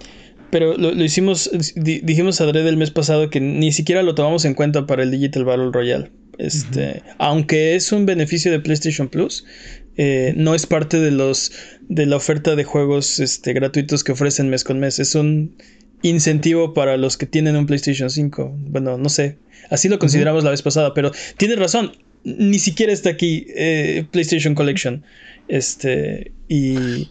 Pero 0.50 0.76
lo, 0.76 0.92
lo 0.92 1.02
hicimos, 1.04 1.50
di- 1.74 2.00
dijimos 2.00 2.40
a 2.42 2.44
Dredd 2.46 2.66
el 2.66 2.76
mes 2.76 2.90
pasado 2.90 3.30
que 3.30 3.40
ni 3.40 3.72
siquiera 3.72 4.02
lo 4.02 4.14
tomamos 4.14 4.44
en 4.44 4.52
cuenta 4.52 4.86
para 4.86 5.02
el 5.02 5.10
Digital 5.10 5.44
Battle 5.46 5.70
Royale. 5.72 6.12
Este, 6.36 7.02
Aunque 7.18 7.76
es 7.76 7.92
un 7.92 8.04
beneficio 8.04 8.52
de 8.52 8.60
PlayStation 8.60 9.08
Plus, 9.08 9.46
eh, 9.96 10.34
no 10.36 10.54
es 10.54 10.66
parte 10.66 10.98
de 11.00 11.12
los 11.12 11.52
de 11.88 12.04
la 12.04 12.16
oferta 12.16 12.54
de 12.54 12.64
juegos 12.64 13.20
este, 13.20 13.54
gratuitos 13.54 14.04
que 14.04 14.12
ofrecen 14.12 14.50
mes 14.50 14.64
con 14.64 14.80
mes. 14.80 14.98
Es 14.98 15.14
un 15.14 15.56
incentivo 16.08 16.72
para 16.74 16.96
los 16.96 17.16
que 17.16 17.26
tienen 17.26 17.56
un 17.56 17.66
PlayStation 17.66 18.08
5. 18.10 18.52
Bueno, 18.68 18.96
no 18.98 19.08
sé. 19.08 19.38
Así 19.70 19.88
lo 19.88 19.98
consideramos 19.98 20.44
la 20.44 20.50
vez 20.50 20.62
pasada, 20.62 20.94
pero 20.94 21.10
tienes 21.36 21.58
razón. 21.58 21.92
ni 22.24 22.58
siquiera 22.58 22.92
está 22.92 23.10
aquí 23.10 23.46
eh, 23.56 24.06
PlayStation 24.10 24.54
Collection. 24.54 25.02
Este, 25.48 26.32
y. 26.48 27.08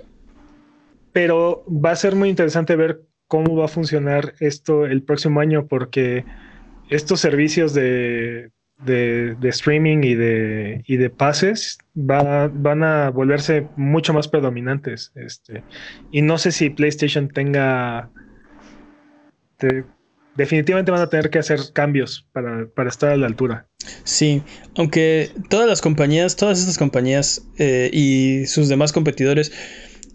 Pero 1.12 1.64
va 1.68 1.92
a 1.92 1.96
ser 1.96 2.16
muy 2.16 2.30
interesante 2.30 2.76
ver 2.76 3.02
cómo 3.28 3.56
va 3.56 3.66
a 3.66 3.68
funcionar 3.68 4.34
esto 4.40 4.86
el 4.86 5.04
próximo 5.04 5.40
año, 5.40 5.68
porque 5.68 6.26
estos 6.90 7.20
servicios 7.20 7.74
de, 7.74 8.50
de, 8.84 9.36
de 9.40 9.50
streaming 9.50 10.00
y 10.04 10.16
de, 10.16 10.84
y 10.88 10.98
de 10.98 11.10
pases 11.12 11.78
va- 11.96 12.48
van 12.48 12.84
a 12.84 13.10
volverse 13.12 13.68
mucho 13.76 14.14
más 14.14 14.28
predominantes. 14.28 15.12
Este, 15.16 15.64
y 16.12 16.22
no 16.24 16.38
sé 16.38 16.52
si 16.52 16.70
PlayStation 16.72 17.28
tenga. 17.30 18.10
Te- 19.58 19.84
definitivamente 20.36 20.92
van 20.92 21.02
a 21.02 21.10
tener 21.10 21.30
que 21.30 21.40
hacer 21.40 21.60
cambios 21.74 22.28
para, 22.32 22.68
para 22.68 22.90
estar 22.90 23.12
a 23.12 23.18
la 23.18 23.28
altura. 23.28 23.68
Sí, 24.04 24.42
aunque 24.78 25.32
todas 25.50 25.68
las 25.68 25.82
compañías, 25.82 26.36
todas 26.36 26.60
estas 26.60 26.78
compañías 26.78 27.44
eh, 27.58 27.90
y 27.94 28.46
sus 28.48 28.68
demás 28.70 28.92
competidores 28.94 29.52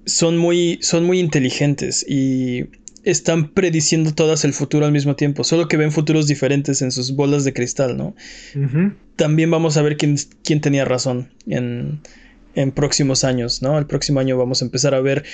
son 0.07 0.39
muy, 0.39 0.79
son 0.83 1.05
muy 1.05 1.21
inteligentes 1.21 2.05
y 2.09 2.67
están 3.05 3.51
prediciendo 3.51 4.13
todas 4.15 4.45
el 4.45 4.53
futuro 4.55 4.85
al 4.87 4.93
mismo 4.93 5.17
tiempo, 5.17 5.45
solo 5.45 5.69
que 5.69 5.77
ven 5.77 5.93
futuros 5.93 6.27
diferentes 6.27 6.83
en 6.83 6.91
sus 6.91 7.15
bolas 7.15 7.45
de 7.45 7.53
cristal, 7.53 7.97
¿no? 7.97 8.15
También 9.17 9.51
vamos 9.51 9.77
a 9.77 9.83
ver 9.83 9.97
quién, 9.97 10.17
quién 10.45 10.61
tenía 10.61 10.85
razón 10.85 11.31
en, 11.47 12.01
en 12.55 12.73
próximos 12.73 13.25
años, 13.25 13.63
¿no? 13.63 13.79
El 13.79 13.87
próximo 13.87 14.21
año 14.21 14.37
vamos 14.37 14.63
a 14.63 14.65
empezar 14.65 14.95
a 14.95 15.01
ver 15.01 15.25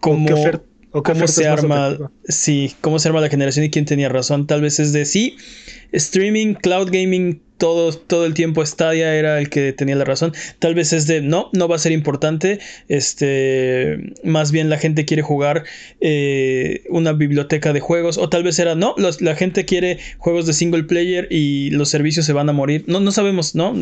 cómo, 0.00 0.24
¿O 0.24 0.28
qué 0.28 0.34
ofer- 0.34 0.62
o 0.92 1.02
cómo 1.02 1.26
se 1.26 1.46
arma, 1.46 1.96
sí, 2.24 2.74
cómo 2.80 2.98
se 2.98 3.08
arma 3.08 3.20
la 3.20 3.28
generación 3.28 3.64
y 3.64 3.70
quién 3.70 3.84
tenía 3.84 4.08
razón. 4.08 4.46
Tal 4.46 4.60
vez 4.60 4.80
es 4.80 4.92
de 4.92 5.04
sí, 5.04 5.36
streaming, 5.92 6.54
cloud 6.54 6.90
gaming, 6.90 7.42
todo, 7.60 7.92
todo 7.92 8.26
el 8.26 8.34
tiempo 8.34 8.64
Stadia 8.66 9.14
era 9.14 9.38
el 9.38 9.48
que 9.50 9.72
tenía 9.72 9.94
la 9.94 10.04
razón. 10.04 10.32
Tal 10.58 10.74
vez 10.74 10.92
es 10.92 11.06
de 11.06 11.20
no, 11.20 11.50
no 11.52 11.68
va 11.68 11.76
a 11.76 11.78
ser 11.78 11.92
importante. 11.92 12.58
Este, 12.88 14.12
más 14.24 14.50
bien 14.50 14.70
la 14.70 14.78
gente 14.78 15.04
quiere 15.04 15.22
jugar 15.22 15.64
eh, 16.00 16.82
una 16.88 17.12
biblioteca 17.12 17.72
de 17.72 17.80
juegos. 17.80 18.18
O 18.18 18.28
tal 18.28 18.42
vez 18.42 18.58
era 18.58 18.74
no, 18.74 18.94
los- 18.96 19.20
la 19.20 19.36
gente 19.36 19.64
quiere 19.66 19.98
juegos 20.18 20.46
de 20.46 20.54
single 20.54 20.84
player 20.84 21.28
y 21.30 21.70
los 21.70 21.88
servicios 21.90 22.26
se 22.26 22.32
van 22.32 22.48
a 22.48 22.52
morir. 22.52 22.84
No, 22.88 22.98
no 22.98 23.12
sabemos, 23.12 23.54
¿no? 23.54 23.74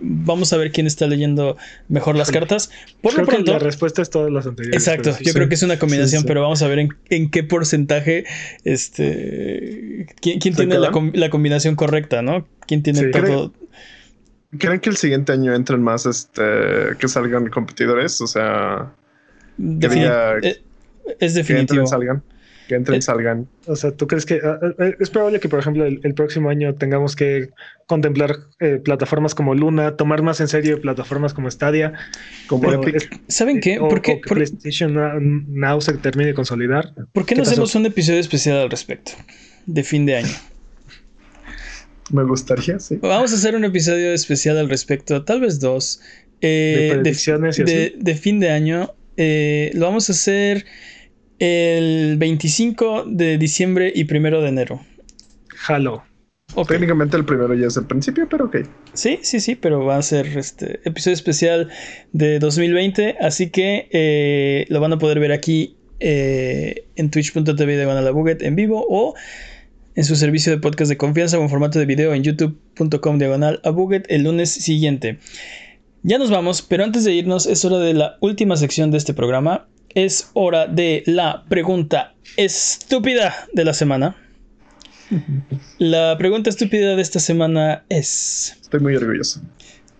Vamos 0.00 0.52
a 0.52 0.56
ver 0.56 0.72
quién 0.72 0.86
está 0.86 1.06
leyendo 1.06 1.56
mejor 1.88 2.16
las 2.16 2.30
cartas. 2.30 2.70
Por 3.00 3.12
Creo 3.12 3.24
lo 3.24 3.30
que 3.30 3.34
pronto. 3.36 3.52
la 3.52 3.58
respuesta 3.60 4.02
es 4.02 4.10
todas 4.10 4.30
las 4.32 4.44
anteriores. 4.46 4.82
Exacto, 4.82 5.12
sí, 5.12 5.24
yo 5.24 5.30
sí. 5.30 5.34
creo 5.36 5.48
que 5.48 5.54
es 5.54 5.62
una 5.62 5.78
combinación, 5.78 6.22
sí. 6.22 6.26
pero 6.26 6.42
vamos 6.42 6.60
a 6.62 6.68
ver 6.68 6.80
en, 6.80 6.88
en 7.10 7.30
qué 7.30 7.44
porcentaje, 7.44 8.24
este, 8.64 10.06
quién, 10.20 10.40
quién 10.40 10.54
¿Se 10.54 10.66
tiene 10.66 10.78
la, 10.78 10.90
la 11.14 11.30
combinación 11.30 11.76
correcta, 11.76 12.22
¿no? 12.22 12.46
¿Quién 12.68 12.82
tiene 12.84 13.00
Sí. 13.00 13.10
todo? 13.10 13.52
¿Creen 14.58 14.80
que 14.80 14.88
el 14.90 14.96
siguiente 14.96 15.32
año 15.32 15.52
entren 15.54 15.82
más 15.82 16.06
este 16.06 16.42
que 16.98 17.08
salgan 17.08 17.48
competidores? 17.48 18.20
O 18.20 18.26
sea, 18.26 18.92
diga 19.56 20.38
eh, 20.42 20.62
es 21.18 21.18
que 21.18 21.24
entren 21.26 21.34
definitivo. 21.34 21.86
salgan. 21.86 22.22
Que 22.66 22.74
entren 22.74 22.96
y 22.96 22.98
Eh, 22.98 23.02
salgan. 23.02 23.48
O 23.66 23.76
sea, 23.76 23.92
¿tú 23.92 24.06
crees 24.06 24.26
que 24.26 24.40
ah, 24.44 24.58
ah, 24.78 24.90
es 25.00 25.08
probable 25.10 25.40
que, 25.40 25.48
por 25.48 25.58
ejemplo, 25.58 25.84
el, 25.86 26.00
el 26.02 26.14
próximo 26.14 26.50
año 26.50 26.74
tengamos 26.74 27.16
que 27.16 27.50
contemplar 27.86 28.36
eh, 28.60 28.78
plataformas 28.84 29.34
como 29.34 29.54
Luna, 29.54 29.96
tomar 29.96 30.20
más 30.22 30.40
en 30.40 30.48
serio 30.48 30.78
plataformas 30.80 31.32
como 31.34 31.50
Stadia, 31.50 31.94
Como 32.46 32.62
pero 32.68 32.82
Epic. 32.82 33.20
¿Saben 33.28 33.60
qué? 33.60 33.78
o, 33.78 33.88
¿Por 33.88 34.02
qué, 34.02 34.12
o 34.12 34.20
que 34.20 34.28
por- 34.28 34.36
PlayStation 34.36 34.92
Now, 34.94 35.18
Now 35.18 35.80
se 35.80 35.94
termine 35.94 36.28
de 36.28 36.34
consolidar? 36.34 36.92
por 37.12 37.24
qué 37.24 37.34
¿qué 37.34 37.34
no 37.36 37.40
pasó? 37.42 37.52
hacemos 37.52 37.74
un 37.74 37.86
episodio 37.86 38.20
especial 38.20 38.58
al 38.58 38.70
respecto? 38.70 39.12
De 39.66 39.82
fin 39.82 40.04
de 40.06 40.16
año. 40.16 40.34
Me 42.10 42.24
gustaría, 42.24 42.78
sí. 42.78 42.96
Vamos 43.02 43.32
a 43.32 43.36
hacer 43.36 43.54
un 43.54 43.64
episodio 43.64 44.12
especial 44.12 44.56
al 44.58 44.68
respecto, 44.68 45.24
tal 45.24 45.40
vez 45.40 45.60
dos. 45.60 46.00
eh, 46.40 46.76
De 46.78 46.82
de, 46.96 47.00
predicciones 47.02 47.58
y 47.58 47.64
de- 47.64 47.86
así. 47.86 47.94
de 47.98 48.14
fin 48.14 48.38
de 48.40 48.50
año. 48.50 48.94
Eh, 49.16 49.70
lo 49.74 49.86
vamos 49.86 50.08
a 50.08 50.12
hacer 50.12 50.64
el 51.38 52.16
25 52.18 53.04
de 53.06 53.38
diciembre 53.38 53.92
y 53.94 54.04
primero 54.04 54.40
de 54.42 54.48
enero. 54.48 54.80
Halo. 55.66 56.04
Ok. 56.54 56.68
Técnicamente 56.68 57.16
el 57.16 57.24
primero 57.24 57.54
ya 57.54 57.66
es 57.66 57.76
el 57.76 57.84
principio, 57.86 58.26
pero 58.28 58.46
ok. 58.46 58.56
Sí, 58.94 59.18
sí, 59.22 59.38
sí, 59.40 59.54
pero 59.54 59.84
va 59.84 59.96
a 59.98 60.02
ser 60.02 60.26
este 60.38 60.80
episodio 60.84 61.14
especial 61.14 61.68
de 62.12 62.38
2020, 62.38 63.16
así 63.20 63.50
que 63.50 63.88
eh, 63.92 64.64
lo 64.68 64.80
van 64.80 64.92
a 64.94 64.98
poder 64.98 65.20
ver 65.20 65.32
aquí 65.32 65.76
eh, 66.00 66.86
en 66.96 67.10
twitch.tv 67.10 67.82
a 67.82 68.10
Buget 68.12 68.42
en 68.42 68.56
vivo 68.56 68.86
o 68.88 69.14
en 69.98 70.04
su 70.04 70.14
servicio 70.14 70.52
de 70.52 70.58
podcast 70.58 70.88
de 70.88 70.96
confianza 70.96 71.40
o 71.40 71.42
en 71.42 71.50
formato 71.50 71.80
de 71.80 71.84
video 71.84 72.14
en 72.14 72.22
youtube.com 72.22 73.18
diagonal 73.18 73.60
a 73.64 73.70
Buget 73.70 74.06
el 74.08 74.22
lunes 74.22 74.48
siguiente. 74.48 75.18
Ya 76.04 76.18
nos 76.18 76.30
vamos, 76.30 76.62
pero 76.62 76.84
antes 76.84 77.02
de 77.02 77.14
irnos 77.14 77.46
es 77.46 77.64
hora 77.64 77.78
de 77.78 77.94
la 77.94 78.16
última 78.20 78.56
sección 78.56 78.92
de 78.92 78.98
este 78.98 79.12
programa. 79.12 79.66
Es 79.96 80.30
hora 80.34 80.68
de 80.68 81.02
la 81.04 81.44
pregunta 81.48 82.14
estúpida 82.36 83.34
de 83.52 83.64
la 83.64 83.74
semana. 83.74 84.16
La 85.78 86.16
pregunta 86.16 86.48
estúpida 86.50 86.94
de 86.94 87.02
esta 87.02 87.18
semana 87.18 87.84
es... 87.88 88.56
Estoy 88.60 88.78
muy 88.78 88.94
orgulloso. 88.94 89.40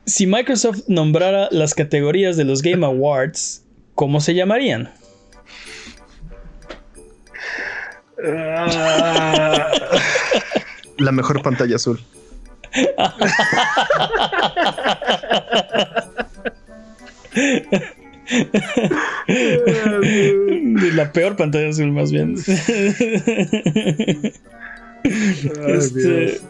Si 0.04 0.28
Microsoft 0.28 0.82
nombrara 0.86 1.48
las 1.50 1.74
categorías 1.74 2.36
de 2.36 2.44
los 2.44 2.62
Game 2.62 2.86
Awards, 2.86 3.64
¿cómo 3.96 4.20
se 4.20 4.34
llamarían? 4.34 4.90
La 10.98 11.12
mejor 11.12 11.40
pantalla 11.42 11.76
azul. 11.76 12.00
La 20.94 21.12
peor 21.12 21.36
pantalla 21.36 21.68
azul, 21.68 21.92
más 21.92 22.10
bien. 22.12 22.34
ay, 22.46 24.32
Este. 25.68 26.40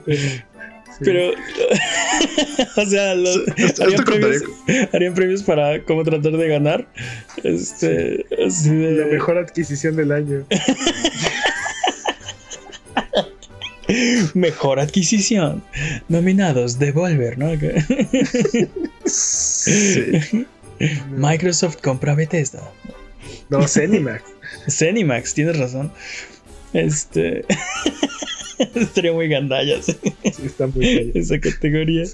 Pero, 1.00 1.30
o 2.76 2.86
sea, 2.86 3.14
los- 3.14 3.46
Esto- 3.56 3.84
harían, 3.84 4.00
esto 4.00 4.04
premios, 4.12 4.42
harían 4.92 5.14
premios 5.14 5.42
para 5.44 5.80
cómo 5.84 6.02
tratar 6.02 6.32
de 6.32 6.48
ganar. 6.48 6.88
Este, 7.44 8.26
así 8.44 8.70
de- 8.74 8.92
La 8.92 9.06
mejor 9.06 9.38
adquisición 9.38 9.94
del 9.96 10.10
año. 10.12 10.44
mejor 14.34 14.80
adquisición. 14.80 15.62
Nominados, 16.08 16.78
Devolver, 16.78 17.38
¿no? 17.38 17.50
Sí. 19.06 20.46
Microsoft 21.10 21.78
compra 21.82 22.14
Bethesda. 22.14 22.62
No, 23.50 23.66
Zenimax. 23.66 24.22
Zenimax, 24.68 25.34
tienes 25.34 25.58
razón. 25.58 25.92
Este. 26.72 27.44
Estaría 28.74 29.12
muy 29.12 29.28
gandallas 29.28 29.86
Sí, 29.86 30.42
está 30.44 30.66
muy 30.66 30.84
calle. 30.84 31.12
esa 31.14 31.38
categoría. 31.40 32.04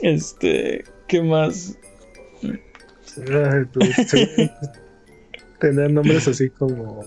Este. 0.00 0.84
¿Qué 1.06 1.22
más? 1.22 1.78
Ay, 2.42 3.64
pues. 3.72 3.94
Tener 5.60 5.92
nombres 5.92 6.26
así 6.28 6.50
como. 6.50 7.04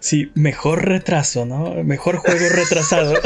Sí, 0.00 0.30
mejor 0.34 0.84
retraso, 0.84 1.46
¿no? 1.46 1.74
Mejor 1.84 2.16
juego 2.16 2.48
retrasado. 2.54 3.14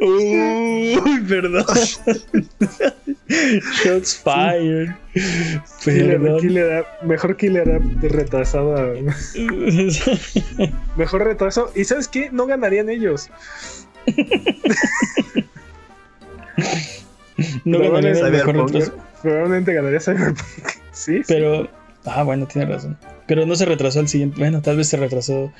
Uy, 0.00 1.20
perdón. 1.28 1.64
Shots 3.84 4.22
fired. 4.24 4.90
Killer, 5.84 6.20
Perdón. 6.20 6.40
Killer 6.40 6.72
App- 6.72 7.02
mejor 7.02 7.36
Killer 7.36 7.70
App 7.72 7.82
retrasado. 8.02 8.94
Mejor 10.96 11.24
retraso. 11.24 11.72
¿Y 11.74 11.84
sabes 11.84 12.08
qué? 12.08 12.30
No 12.30 12.46
ganarían 12.46 12.88
ellos. 12.88 13.30
No 17.64 17.78
ganaría 17.78 18.26
el 18.26 18.32
mejor 18.32 18.56
retraso. 18.56 18.94
Probablemente 19.22 19.72
ganaría 19.74 20.00
Cyberpunk. 20.00 20.38
Sí, 20.92 21.18
sí. 21.18 21.22
Pero. 21.28 21.68
Ah, 22.04 22.22
bueno, 22.24 22.46
tiene 22.46 22.70
razón. 22.72 22.98
Pero 23.26 23.46
no 23.46 23.54
se 23.56 23.64
retrasó 23.64 24.00
el 24.00 24.08
siguiente. 24.08 24.38
Bueno, 24.38 24.60
tal 24.62 24.76
vez 24.76 24.88
se 24.88 24.96
retrasó. 24.96 25.52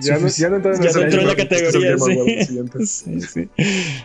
ya, 0.00 0.16
no, 0.18 0.28
ya 0.28 0.48
no 0.48 0.56
entró 0.56 0.74
en 0.74 0.80
Ya 0.82 0.92
no 0.92 1.00
entró 1.02 1.20
en 1.20 1.26
la 1.26 1.36
categoría, 1.36 1.96
sí. 1.98 2.86
Sí, 2.86 3.20
sí. 3.20 3.48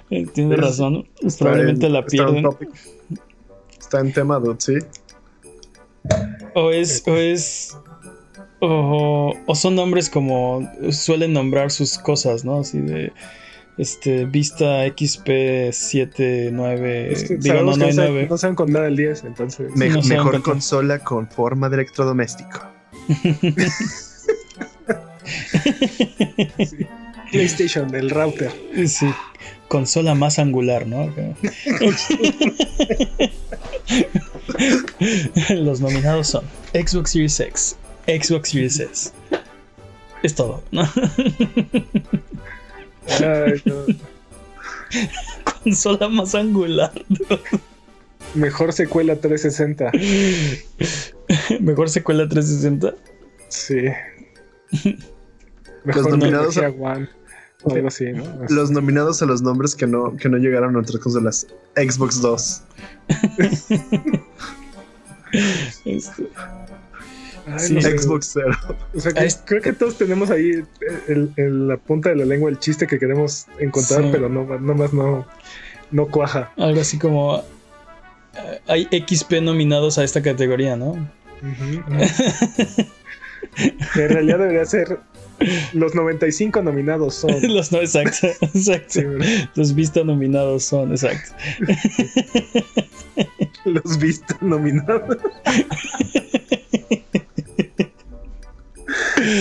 Eh, 0.09 0.25
Tiene 0.33 0.55
Es- 0.55 0.61
razón. 0.61 1.07
Probablemente 1.39 1.85
en- 1.87 1.93
la 1.93 1.99
está 1.99 2.15
en 2.23 2.33
pierden. 2.33 2.57
Está 3.79 3.99
en 4.01 4.13
tema, 4.13 4.39
dude, 4.39 4.57
sí. 4.59 4.73
O 6.53 6.71
es. 6.71 7.03
O 7.07 7.15
es. 7.15 7.77
O, 8.59 9.33
o 9.45 9.55
son 9.55 9.75
nombres 9.75 10.09
como 10.09 10.67
suelen 10.91 11.31
nombrar 11.33 11.69
sus 11.71 11.97
cosas, 11.97 12.43
¿no? 12.43 12.59
Así 12.61 12.79
de. 12.79 13.13
Este, 13.77 14.25
Vista 14.25 14.85
XP79. 14.87 17.11
Es 17.11 17.23
que 17.25 17.35
digo, 17.37 17.61
no, 17.61 17.63
no 17.63 17.75
que 17.77 17.83
hay 17.83 17.89
no, 17.89 17.95
saben, 17.95 18.11
9. 18.13 18.27
no 18.29 18.37
saben 18.37 18.55
contar 18.55 18.85
el 18.85 18.95
10, 18.95 19.23
entonces. 19.25 19.75
Me- 19.75 19.89
no 19.89 20.01
mejor 20.01 20.41
consola 20.41 20.99
con 20.99 21.29
forma 21.29 21.69
de 21.69 21.75
electrodoméstico. 21.75 22.61
Sí. 26.65 26.87
PlayStation, 27.31 27.93
el 27.93 28.09
router. 28.09 28.51
Sí. 28.87 29.07
Consola 29.67 30.15
más 30.15 30.39
angular, 30.39 30.87
¿no? 30.87 31.13
Los 35.49 35.81
nominados 35.81 36.27
son 36.27 36.43
Xbox 36.73 37.11
Series 37.11 37.39
X, 37.39 37.75
Xbox 38.07 38.49
Series 38.49 38.79
S. 38.79 39.11
Es 40.23 40.35
todo, 40.35 40.63
¿no? 40.71 40.83
Ay, 43.19 43.61
no. 43.65 43.85
Consola 45.63 46.07
más 46.09 46.35
angular. 46.35 46.91
Mejor 48.35 48.73
secuela 48.73 49.15
360. 49.15 49.91
Mejor 51.59 51.89
secuela 51.89 52.27
360. 52.27 52.93
Sí. 53.49 53.85
Mejor 55.83 56.11
nominados 56.11 56.55
tecnología 56.55 56.89
One. 56.91 57.09
O 57.63 57.73
algo 57.73 57.87
así, 57.87 58.13
¿no? 58.13 58.23
Los 58.49 58.69
nominados 58.69 59.21
a 59.21 59.25
los 59.25 59.41
nombres 59.41 59.73
que 59.75 59.87
no, 59.87 60.15
que 60.15 60.29
no 60.29 60.37
llegaron 60.37 60.75
a 60.75 60.79
otras 60.79 60.99
consolas. 60.99 61.47
Xbox 61.75 62.21
2. 62.21 62.63
Este, 65.83 66.23
Ay, 67.47 67.59
sí. 67.59 67.73
no 67.75 67.81
sé. 67.81 67.97
Xbox 67.97 68.31
0. 68.33 68.51
O 68.95 68.99
sea, 68.99 69.11
que 69.13 69.25
es- 69.25 69.41
creo 69.45 69.61
que 69.61 69.71
todos 69.73 69.97
tenemos 69.97 70.29
ahí 70.31 70.63
el- 71.07 71.31
el- 71.37 71.67
la 71.69 71.77
punta 71.77 72.09
de 72.09 72.15
la 72.17 72.25
lengua 72.25 72.49
el 72.49 72.59
chiste 72.59 72.87
que 72.87 72.99
queremos 72.99 73.45
encontrar, 73.59 74.03
Sí. 74.03 74.09
pero 74.11 74.27
no, 74.29 74.43
nomás 74.59 74.91
no, 74.93 75.25
no 75.91 76.07
cuaja. 76.07 76.51
algo 76.57 76.81
así 76.81 76.97
como. 76.99 77.37
eh, 78.35 78.59
Hay 78.67 78.87
XP 78.91 79.41
nominados 79.41 79.97
a 79.97 80.03
esta 80.03 80.21
categoría, 80.21 80.75
¿no? 80.75 81.09
En 83.95 84.09
realidad 84.09 84.39
debería 84.39 84.65
ser 84.65 84.99
los 85.73 85.93
95 85.95 86.61
nominados 86.63 87.15
son. 87.15 87.31
Los 87.53 87.71
no, 87.71 87.79
exacto, 87.79 88.27
exacto. 88.41 89.01
Los 89.55 89.73
Vista 89.75 90.03
nominados 90.03 90.63
son, 90.63 90.91
exacto. 90.91 91.31
los 93.65 93.97
vistos 93.99 94.41
nominados. 94.41 95.17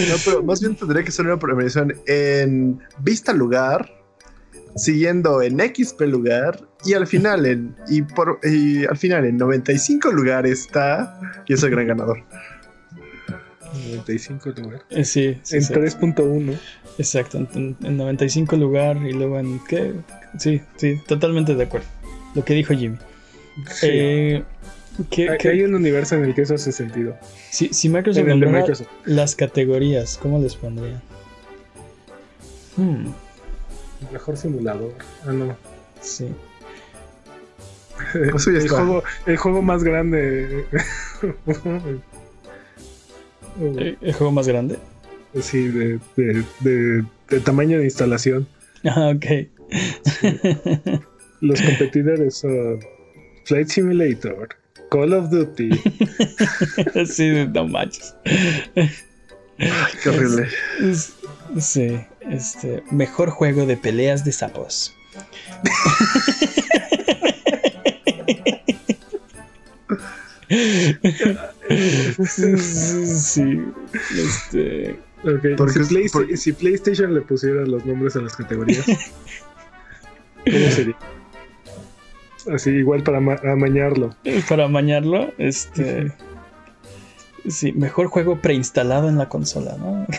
No, 0.08 0.14
pero 0.24 0.42
más 0.42 0.60
bien 0.60 0.74
tendría 0.74 1.04
que 1.04 1.10
ser 1.10 1.26
una 1.26 1.38
premiación 1.38 1.94
en 2.06 2.78
vista 3.00 3.32
lugar, 3.32 3.90
siguiendo 4.74 5.42
en 5.42 5.58
XP 5.60 6.00
lugar 6.02 6.60
y 6.84 6.94
al 6.94 7.06
final 7.06 7.46
en 7.46 7.74
y 7.88 8.02
por 8.02 8.38
y 8.42 8.84
al 8.84 8.96
final 8.96 9.24
en 9.24 9.36
95 9.36 10.10
lugar 10.12 10.46
está 10.46 11.18
y 11.46 11.54
es 11.54 11.62
el 11.62 11.70
gran 11.70 11.86
ganador. 11.86 12.22
95 13.88 14.50
lugar. 14.62 14.82
Eh, 14.90 15.04
Sí, 15.04 15.38
sí, 15.42 15.56
En 15.56 15.62
sí. 15.62 15.74
3.1. 15.74 16.58
Exacto, 16.98 17.38
en, 17.54 17.76
en 17.82 17.96
95 17.96 18.56
lugar 18.56 18.96
y 18.98 19.12
luego 19.12 19.38
en 19.38 19.60
qué? 19.68 19.92
Sí, 20.38 20.62
sí, 20.76 21.00
totalmente 21.06 21.54
de 21.54 21.64
acuerdo. 21.64 21.86
Lo 22.34 22.44
que 22.44 22.54
dijo 22.54 22.74
Jimmy. 22.74 22.96
Sí. 23.70 23.86
Eh, 23.90 24.44
¿qué- 25.10 25.30
Hay- 25.30 25.38
qué- 25.38 25.48
Hay 25.50 25.62
un 25.62 25.74
universo 25.74 26.14
en 26.16 26.24
el 26.24 26.34
que 26.34 26.42
eso 26.42 26.54
hace 26.54 26.72
sentido. 26.72 27.16
si, 27.50 27.68
si 27.72 27.88
Microsoft 27.88 28.22
En 28.24 28.30
el 28.42 28.50
Microsoft. 28.50 28.88
las 29.04 29.34
categorías, 29.36 30.18
¿cómo 30.20 30.38
les 30.40 30.54
pondría? 30.56 31.00
Hmm, 32.76 33.06
Mejor 34.12 34.36
simulador. 34.36 34.92
Ah, 35.26 35.32
no. 35.32 35.56
sí. 36.00 36.26
Eso 38.34 38.50
ya 38.52 38.58
el, 38.58 38.68
juego, 38.68 39.02
el 39.26 39.36
juego 39.38 39.62
más 39.62 39.82
grande. 39.82 40.64
Eh, 43.58 43.96
¿El 44.02 44.12
juego 44.12 44.32
más 44.32 44.46
grande? 44.46 44.78
sí, 45.40 45.68
de, 45.68 45.98
de, 46.16 46.44
de- 46.60 47.04
de 47.30 47.40
tamaño 47.40 47.78
de 47.78 47.84
instalación. 47.84 48.46
Ah, 48.84 49.12
ok. 49.16 49.26
Los 51.40 51.60
competidores 51.60 52.36
son 52.36 52.78
Flight 53.44 53.68
Simulator, 53.68 54.48
Call 54.90 55.12
of 55.14 55.30
Duty, 55.30 55.70
sí, 57.06 57.46
no 57.52 57.66
manches. 57.66 58.14
Qué 60.02 60.08
horrible. 60.08 60.48
Es- 60.80 61.14
Sí, 61.60 61.96
este. 62.28 62.82
Mejor 62.90 63.30
juego 63.30 63.66
de 63.66 63.76
peleas 63.76 64.24
de 64.24 64.32
sapos. 64.32 64.92
sí, 72.26 73.62
este. 74.16 74.98
Ok, 75.24 75.56
Porque 75.56 75.84
si, 75.84 76.08
por- 76.08 76.36
si 76.36 76.52
PlayStation 76.52 77.14
le 77.14 77.20
pusiera 77.22 77.64
los 77.64 77.84
nombres 77.84 78.16
a 78.16 78.20
las 78.20 78.36
categorías, 78.36 78.84
¿cómo 80.44 80.70
sería? 80.70 80.96
Así, 82.52 82.70
igual 82.70 83.02
para 83.02 83.18
ama- 83.18 83.40
amañarlo. 83.44 84.14
Para 84.48 84.64
amañarlo, 84.64 85.32
este. 85.38 86.12
Sí, 87.48 87.72
mejor 87.72 88.06
juego 88.08 88.40
preinstalado 88.40 89.08
en 89.08 89.18
la 89.18 89.28
consola, 89.28 89.76
¿no? 89.78 90.06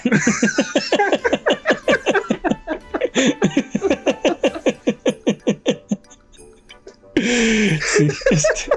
Sí, 7.16 8.08
este. 8.32 8.70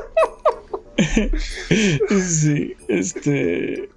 Sí, 2.28 2.74
este. 2.88 3.88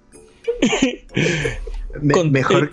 Me- 2.00 2.14
Con- 2.14 2.32
mejor, 2.32 2.70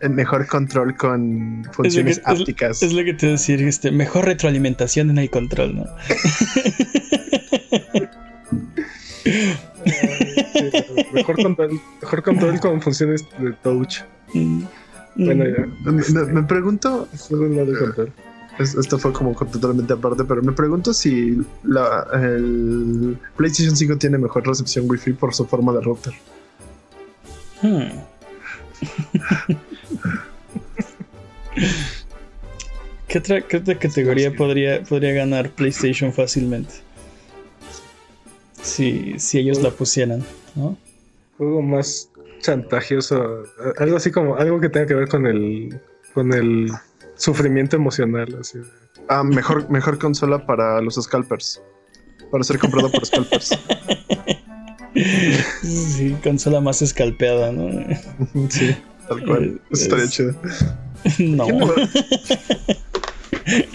el 0.00 0.10
mejor 0.10 0.46
control 0.46 0.96
con 0.96 1.64
funciones 1.72 2.18
es 2.18 2.24
que- 2.24 2.30
ápticas. 2.30 2.82
Es 2.82 2.92
lo 2.92 3.04
que 3.04 3.14
te 3.14 3.26
voy 3.26 3.30
a 3.30 3.32
decir, 3.38 3.62
este, 3.62 3.90
mejor 3.90 4.24
retroalimentación 4.24 5.10
en 5.10 5.18
el 5.18 5.30
control, 5.30 5.76
¿no? 5.76 5.84
Mejor, 11.12 11.42
control, 11.42 11.80
mejor 12.00 12.22
control 12.22 12.60
con 12.60 12.80
funciones 12.80 13.24
de 13.38 13.52
touch. 13.62 13.98
Mm, 14.34 14.62
Bueno, 15.16 15.44
mm. 15.44 15.48
ya. 15.56 15.66
me, 15.92 16.32
me- 16.32 16.42
pregunto, 16.44 17.08
esto 18.58 18.98
fue 18.98 19.12
como 19.12 19.34
totalmente 19.34 19.92
aparte, 19.92 20.24
pero 20.24 20.42
me 20.42 20.52
pregunto 20.52 20.92
si 20.94 21.38
la, 21.64 22.06
el 22.14 23.18
PlayStation 23.36 23.76
5 23.76 23.96
tiene 23.96 24.18
mejor 24.18 24.46
recepción 24.46 24.86
Wi-Fi 24.88 25.12
por 25.14 25.34
su 25.34 25.46
forma 25.46 25.72
de 25.72 25.80
router. 25.80 26.14
Hmm. 27.62 27.90
¿Qué 33.10 33.18
otra, 33.18 33.40
qué 33.40 33.56
otra 33.56 33.74
categoría 33.76 34.32
podría, 34.32 34.82
podría 34.84 35.12
ganar 35.12 35.50
PlayStation 35.50 36.12
fácilmente? 36.12 36.74
Si, 38.62 39.18
si 39.18 39.38
ellos 39.38 39.60
la 39.62 39.70
pusieran, 39.70 40.24
¿no? 40.54 40.76
Juego 41.36 41.60
más 41.62 42.08
chantajoso. 42.40 43.42
Algo 43.78 43.96
así 43.96 44.10
como, 44.12 44.36
algo 44.36 44.60
que 44.60 44.68
tenga 44.68 44.86
que 44.86 44.94
ver 44.94 45.08
con 45.08 45.26
el, 45.26 45.80
con 46.14 46.32
el 46.32 46.70
sufrimiento 47.16 47.76
emocional. 47.76 48.36
Así. 48.40 48.58
Ah, 49.08 49.24
mejor, 49.24 49.68
mejor 49.70 49.98
consola 49.98 50.46
para 50.46 50.80
los 50.80 50.94
scalpers. 50.94 51.60
Para 52.30 52.44
ser 52.44 52.58
comprado 52.58 52.90
por 52.92 53.04
scalpers. 53.04 53.50
Sí, 55.62 56.16
consola 56.22 56.60
más 56.60 56.82
escalpeada, 56.82 57.52
¿no? 57.52 57.70
Sí, 58.50 58.74
tal 59.08 59.24
cual. 59.24 59.60
Eso 59.70 59.82
estaría 59.84 60.04
Es- 60.04 60.10
chido. 60.10 60.34
No. 61.18 61.44
¿Quién 61.46 61.58
lo- 61.60 61.74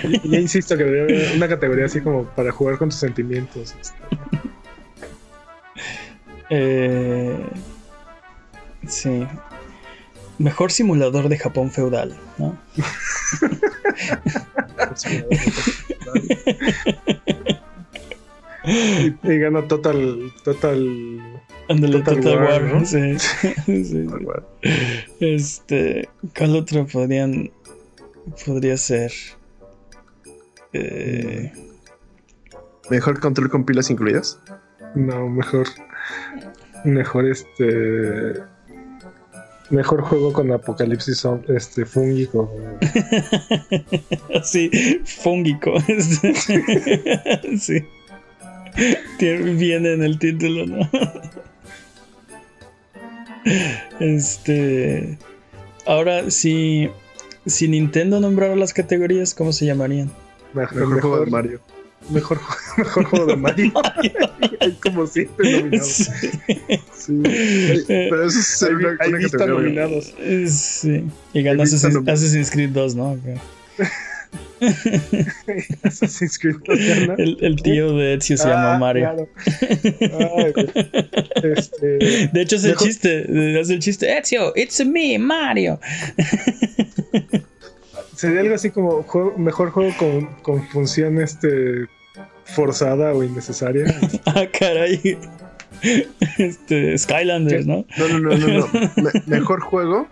Y- 0.03 0.29
Yo 0.29 0.39
insisto 0.39 0.77
que 0.77 0.83
debería 0.83 1.03
haber 1.25 1.35
una 1.37 1.47
categoría 1.47 1.85
así 1.85 1.99
como 2.01 2.25
para 2.25 2.51
jugar 2.51 2.77
con 2.77 2.89
tus 2.89 2.99
sentimientos. 2.99 3.73
Eh, 6.49 7.35
sí. 8.87 9.25
Mejor 10.37 10.71
simulador 10.71 11.29
de 11.29 11.37
Japón 11.37 11.71
feudal, 11.71 12.15
¿no? 12.37 12.57
Y, 18.65 19.07
y 19.31 19.37
gana 19.39 19.67
Total. 19.67 20.31
Total. 20.43 21.34
Ándale, 21.69 21.99
Total 21.99 22.15
Total, 22.17 22.37
War, 22.37 22.63
War, 22.63 22.73
¿no? 22.73 22.85
sí. 22.85 23.17
Sí. 23.65 24.07
Este, 25.19 26.09
¿cuál 26.37 26.55
otro 26.55 26.85
podrían, 26.85 27.51
podría 28.45 28.77
ser? 28.77 29.11
Eh, 30.73 31.51
Mejor 32.89 33.19
control 33.19 33.49
con 33.49 33.65
pilas 33.65 33.89
incluidas. 33.89 34.39
No, 34.93 35.27
mejor. 35.27 35.65
Mejor 36.83 37.25
este. 37.27 38.33
Mejor 39.71 40.01
juego 40.01 40.31
con 40.31 40.51
apocalipsis 40.51 41.25
este, 41.47 41.85
fúngico. 41.85 42.53
sí, 44.43 44.69
fúngico. 45.03 45.73
este. 45.87 47.57
sí. 47.57 47.83
Tiene- 49.17 49.53
Viene 49.55 49.93
en 49.93 50.03
el 50.03 50.19
título, 50.19 50.67
¿no? 50.67 50.87
Este. 53.99 55.17
ahora 55.85 56.29
si, 56.31 56.89
si 57.45 57.67
Nintendo 57.67 58.19
nombrara 58.19 58.55
las 58.55 58.73
categorías, 58.73 59.33
¿cómo 59.33 59.53
se 59.53 59.65
llamarían? 59.65 60.11
Mejor, 60.53 60.87
Mejor 60.87 61.01
juego 61.01 61.19
de 61.25 61.31
Mario. 61.31 61.59
mejor, 62.09 62.39
mejor 62.77 63.05
juego 63.05 63.25
de 63.27 63.35
Mario. 63.35 63.73
Hay 64.61 64.71
como 64.83 65.05
siete 65.07 65.31
nominados. 65.37 65.87
Sí. 65.87 66.11
Sí. 66.93 67.21
Pero 67.87 68.25
eso 68.25 68.39
es 68.39 68.63
Hay, 68.63 68.73
una, 68.73 68.97
hay 68.99 69.09
una 69.13 69.21
categoría. 69.21 69.53
nominados. 69.53 70.13
Sí. 70.49 71.03
Y 71.33 71.43
ganó 71.43 71.63
Assassin's, 71.63 72.07
Assassin's 72.07 72.49
Creed 72.51 72.69
2, 72.71 72.95
¿no? 72.95 73.11
Ok. 73.11 73.19
Assassin's 75.83 76.37
Creed 76.39 76.55
no 76.67 76.75
gana. 76.75 77.15
El, 77.17 77.37
el 77.41 77.55
tío 77.61 77.95
de 77.97 78.15
Ezio 78.15 78.37
se 78.37 78.47
llama 78.47 78.75
Ah, 78.75 78.79
Mario. 78.79 79.03
claro. 79.03 79.29
Ay, 80.37 80.51
güey. 80.53 80.67
este, 81.57 81.87
De 82.33 82.41
hecho, 82.41 82.55
es 82.55 82.63
el 82.65 82.75
chiste. 82.77 83.59
Hace 83.59 83.73
el 83.73 83.79
chiste. 83.79 84.17
Ezio, 84.17 84.53
it's 84.55 84.83
me, 84.85 85.17
Mario. 85.19 85.79
sería 88.15 88.41
algo 88.41 88.55
así 88.55 88.71
como 88.71 89.03
juego- 89.03 89.37
mejor 89.37 89.71
juego 89.71 89.93
con, 89.97 90.25
con 90.41 90.67
función 90.69 91.21
este 91.21 91.87
forzada 92.45 93.13
o 93.13 93.23
innecesaria. 93.23 93.85
Ah, 94.25 94.45
caray. 94.57 95.17
Este, 96.37 96.97
Skylanders, 96.97 97.65
¿no? 97.65 97.85
No, 97.97 98.07
no, 98.07 98.19
no, 98.19 98.37
no. 98.37 98.47
no. 98.47 98.67
Me- 98.95 99.11
mejor 99.25 99.59
juego. 99.61 100.07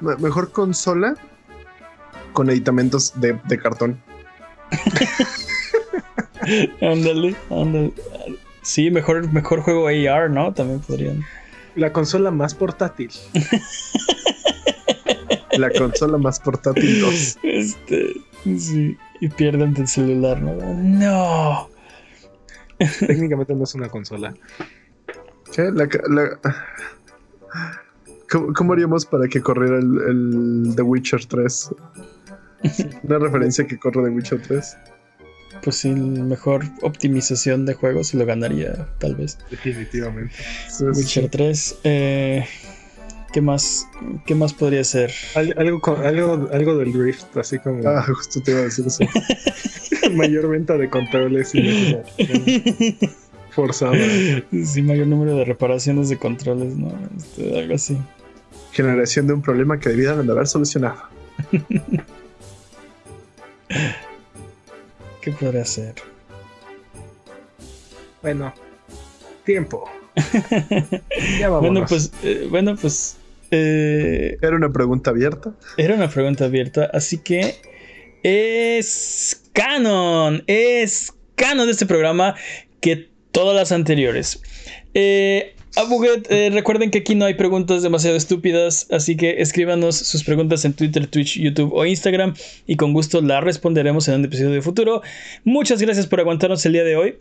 me- 0.00 0.16
mejor 0.16 0.52
consola 0.52 1.14
con 2.34 2.50
editamentos 2.50 3.18
de, 3.18 3.38
de 3.48 3.58
cartón. 3.58 3.98
Ándale, 6.82 7.34
ándale. 7.50 7.92
Sí, 8.62 8.90
mejor, 8.90 9.30
mejor 9.32 9.60
juego 9.62 9.88
AR, 9.88 10.30
¿no? 10.30 10.52
También 10.52 10.80
podrían. 10.80 11.22
La 11.74 11.92
consola 11.92 12.30
más 12.30 12.54
portátil. 12.54 13.10
La 15.56 15.70
consola 15.70 16.18
más 16.18 16.40
portátil 16.40 17.00
2. 17.00 17.38
Este, 17.44 18.12
sí. 18.58 18.96
Y 19.20 19.28
pierden 19.28 19.74
el 19.76 19.86
celular, 19.86 20.40
¿no? 20.42 20.52
No. 20.74 21.68
Técnicamente 23.06 23.54
no 23.54 23.62
es 23.64 23.74
una 23.74 23.88
consola. 23.88 24.34
¿Qué? 25.54 25.70
La, 25.72 25.88
la- 26.08 26.38
¿Cómo, 28.30 28.52
cómo 28.52 28.72
haríamos 28.72 29.06
para 29.06 29.28
que 29.28 29.40
corriera 29.40 29.78
el, 29.78 29.96
el 30.08 30.72
The 30.74 30.82
Witcher 30.82 31.24
3? 31.24 31.70
Una 33.02 33.18
referencia 33.18 33.66
que 33.66 33.78
corre 33.78 34.02
The 34.04 34.10
Witcher 34.10 34.40
3. 34.42 34.76
Pues 35.62 35.76
sí, 35.76 35.90
mejor 35.90 36.64
optimización 36.82 37.64
de 37.64 37.74
juegos 37.74 38.08
se 38.08 38.16
lo 38.16 38.26
ganaría, 38.26 38.88
tal 38.98 39.14
vez. 39.14 39.38
Definitivamente. 39.50 40.34
Entonces, 40.70 40.96
Witcher 41.04 41.28
3. 41.30 41.76
Eh, 41.84 42.44
¿Qué 43.32 43.40
más? 43.40 43.86
¿Qué 44.26 44.34
más 44.34 44.52
podría 44.52 44.84
ser? 44.84 45.12
Al- 45.34 45.54
Algo, 45.58 45.80
con- 45.80 46.04
algo, 46.04 46.48
algo 46.52 46.76
del 46.78 46.92
Rift, 46.92 47.36
así 47.36 47.58
como 47.58 47.86
Ah, 47.88 48.02
justo 48.06 48.40
te 48.42 48.50
iba 48.52 48.60
a 48.60 48.64
decir 48.64 48.86
eso. 48.86 49.04
mayor 50.14 50.48
venta 50.48 50.76
de 50.76 50.88
controles 50.90 51.52
y 51.54 51.96
forzada. 53.50 53.94
Sí, 54.64 54.82
mayor 54.82 55.06
número 55.06 55.36
de 55.36 55.44
reparaciones 55.44 56.08
de 56.08 56.16
controles, 56.18 56.76
¿no? 56.76 56.92
Este, 57.16 57.58
algo 57.58 57.74
así. 57.74 57.96
Generación 58.72 59.26
de 59.28 59.32
un 59.34 59.42
problema 59.42 59.78
que 59.78 59.88
debieran 59.88 60.26
de 60.26 60.32
haber 60.32 60.46
solucionado. 60.46 60.96
¿Qué 65.20 65.30
podría 65.32 65.64
ser? 65.64 65.94
Bueno, 68.22 68.54
tiempo. 69.44 69.90
Ya 71.38 71.48
vámonos. 71.48 71.60
Bueno, 71.60 71.86
pues, 71.88 72.12
eh, 72.22 72.46
bueno, 72.50 72.76
pues 72.76 73.16
eh, 73.50 74.36
Era 74.40 74.56
una 74.56 74.72
pregunta 74.72 75.10
abierta. 75.10 75.52
era 75.76 75.94
una 75.94 76.08
pregunta 76.08 76.44
abierta, 76.44 76.88
así 76.92 77.18
que 77.18 77.56
es 78.22 79.42
canon, 79.52 80.44
es 80.46 81.12
canon 81.34 81.66
de 81.66 81.72
este 81.72 81.86
programa 81.86 82.34
que 82.80 83.08
todas 83.32 83.54
las 83.56 83.72
anteriores. 83.72 84.40
Eh, 84.94 85.54
a 85.76 85.84
Buget, 85.84 86.30
eh, 86.30 86.50
recuerden 86.52 86.90
que 86.90 86.98
aquí 86.98 87.14
no 87.14 87.24
hay 87.24 87.34
preguntas 87.34 87.82
demasiado 87.82 88.16
estúpidas, 88.16 88.86
así 88.90 89.16
que 89.16 89.40
escríbanos 89.42 89.96
sus 89.96 90.22
preguntas 90.22 90.64
en 90.64 90.72
Twitter, 90.74 91.06
Twitch, 91.08 91.38
YouTube 91.38 91.72
o 91.72 91.84
Instagram 91.84 92.34
y 92.66 92.76
con 92.76 92.92
gusto 92.92 93.20
las 93.20 93.42
responderemos 93.42 94.06
en 94.06 94.14
un 94.14 94.24
episodio 94.24 94.50
de 94.50 94.62
futuro. 94.62 95.02
Muchas 95.42 95.82
gracias 95.82 96.06
por 96.06 96.20
aguantarnos 96.20 96.64
el 96.66 96.74
día 96.74 96.84
de 96.84 96.96
hoy. 96.96 97.18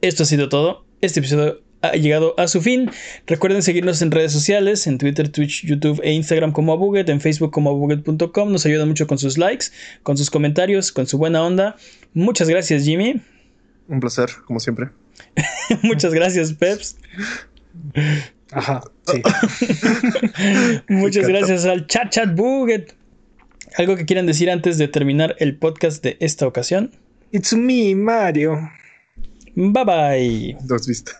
Esto 0.00 0.22
ha 0.22 0.26
sido 0.26 0.48
todo. 0.48 0.84
Este 1.02 1.20
episodio 1.20 1.60
ha 1.82 1.92
llegado 1.92 2.34
a 2.38 2.48
su 2.48 2.62
fin. 2.62 2.90
Recuerden 3.26 3.62
seguirnos 3.62 4.00
en 4.00 4.10
redes 4.10 4.32
sociales, 4.32 4.86
en 4.86 4.96
Twitter, 4.96 5.28
Twitch, 5.28 5.66
YouTube 5.66 6.00
e 6.02 6.12
Instagram 6.12 6.52
como 6.52 6.72
Abuget, 6.72 7.08
en 7.10 7.20
Facebook 7.20 7.50
como 7.50 7.70
abuget.com. 7.70 8.52
Nos 8.52 8.64
ayuda 8.64 8.86
mucho 8.86 9.06
con 9.06 9.18
sus 9.18 9.36
likes, 9.36 9.66
con 10.02 10.16
sus 10.16 10.30
comentarios, 10.30 10.92
con 10.92 11.06
su 11.06 11.18
buena 11.18 11.44
onda. 11.44 11.76
Muchas 12.14 12.48
gracias, 12.48 12.84
Jimmy. 12.84 13.20
Un 13.88 14.00
placer, 14.00 14.30
como 14.46 14.60
siempre. 14.60 14.88
Muchas 15.82 16.14
gracias, 16.14 16.52
Peps. 16.54 16.96
Ajá, 18.52 18.82
sí. 19.06 19.22
Muchas 20.88 21.26
gracias 21.26 21.64
al 21.64 21.86
Chat 21.86 22.10
Chat 22.10 22.34
Buget. 22.34 22.94
¿Algo 23.76 23.96
que 23.96 24.06
quieran 24.06 24.26
decir 24.26 24.50
antes 24.50 24.78
de 24.78 24.88
terminar 24.88 25.36
el 25.38 25.56
podcast 25.56 26.02
de 26.02 26.16
esta 26.20 26.46
ocasión? 26.46 26.90
It's 27.32 27.52
me, 27.52 27.94
Mario. 27.94 28.70
Bye 29.54 29.84
bye. 29.84 30.56
Dos 30.62 30.86
vistas. 30.86 31.16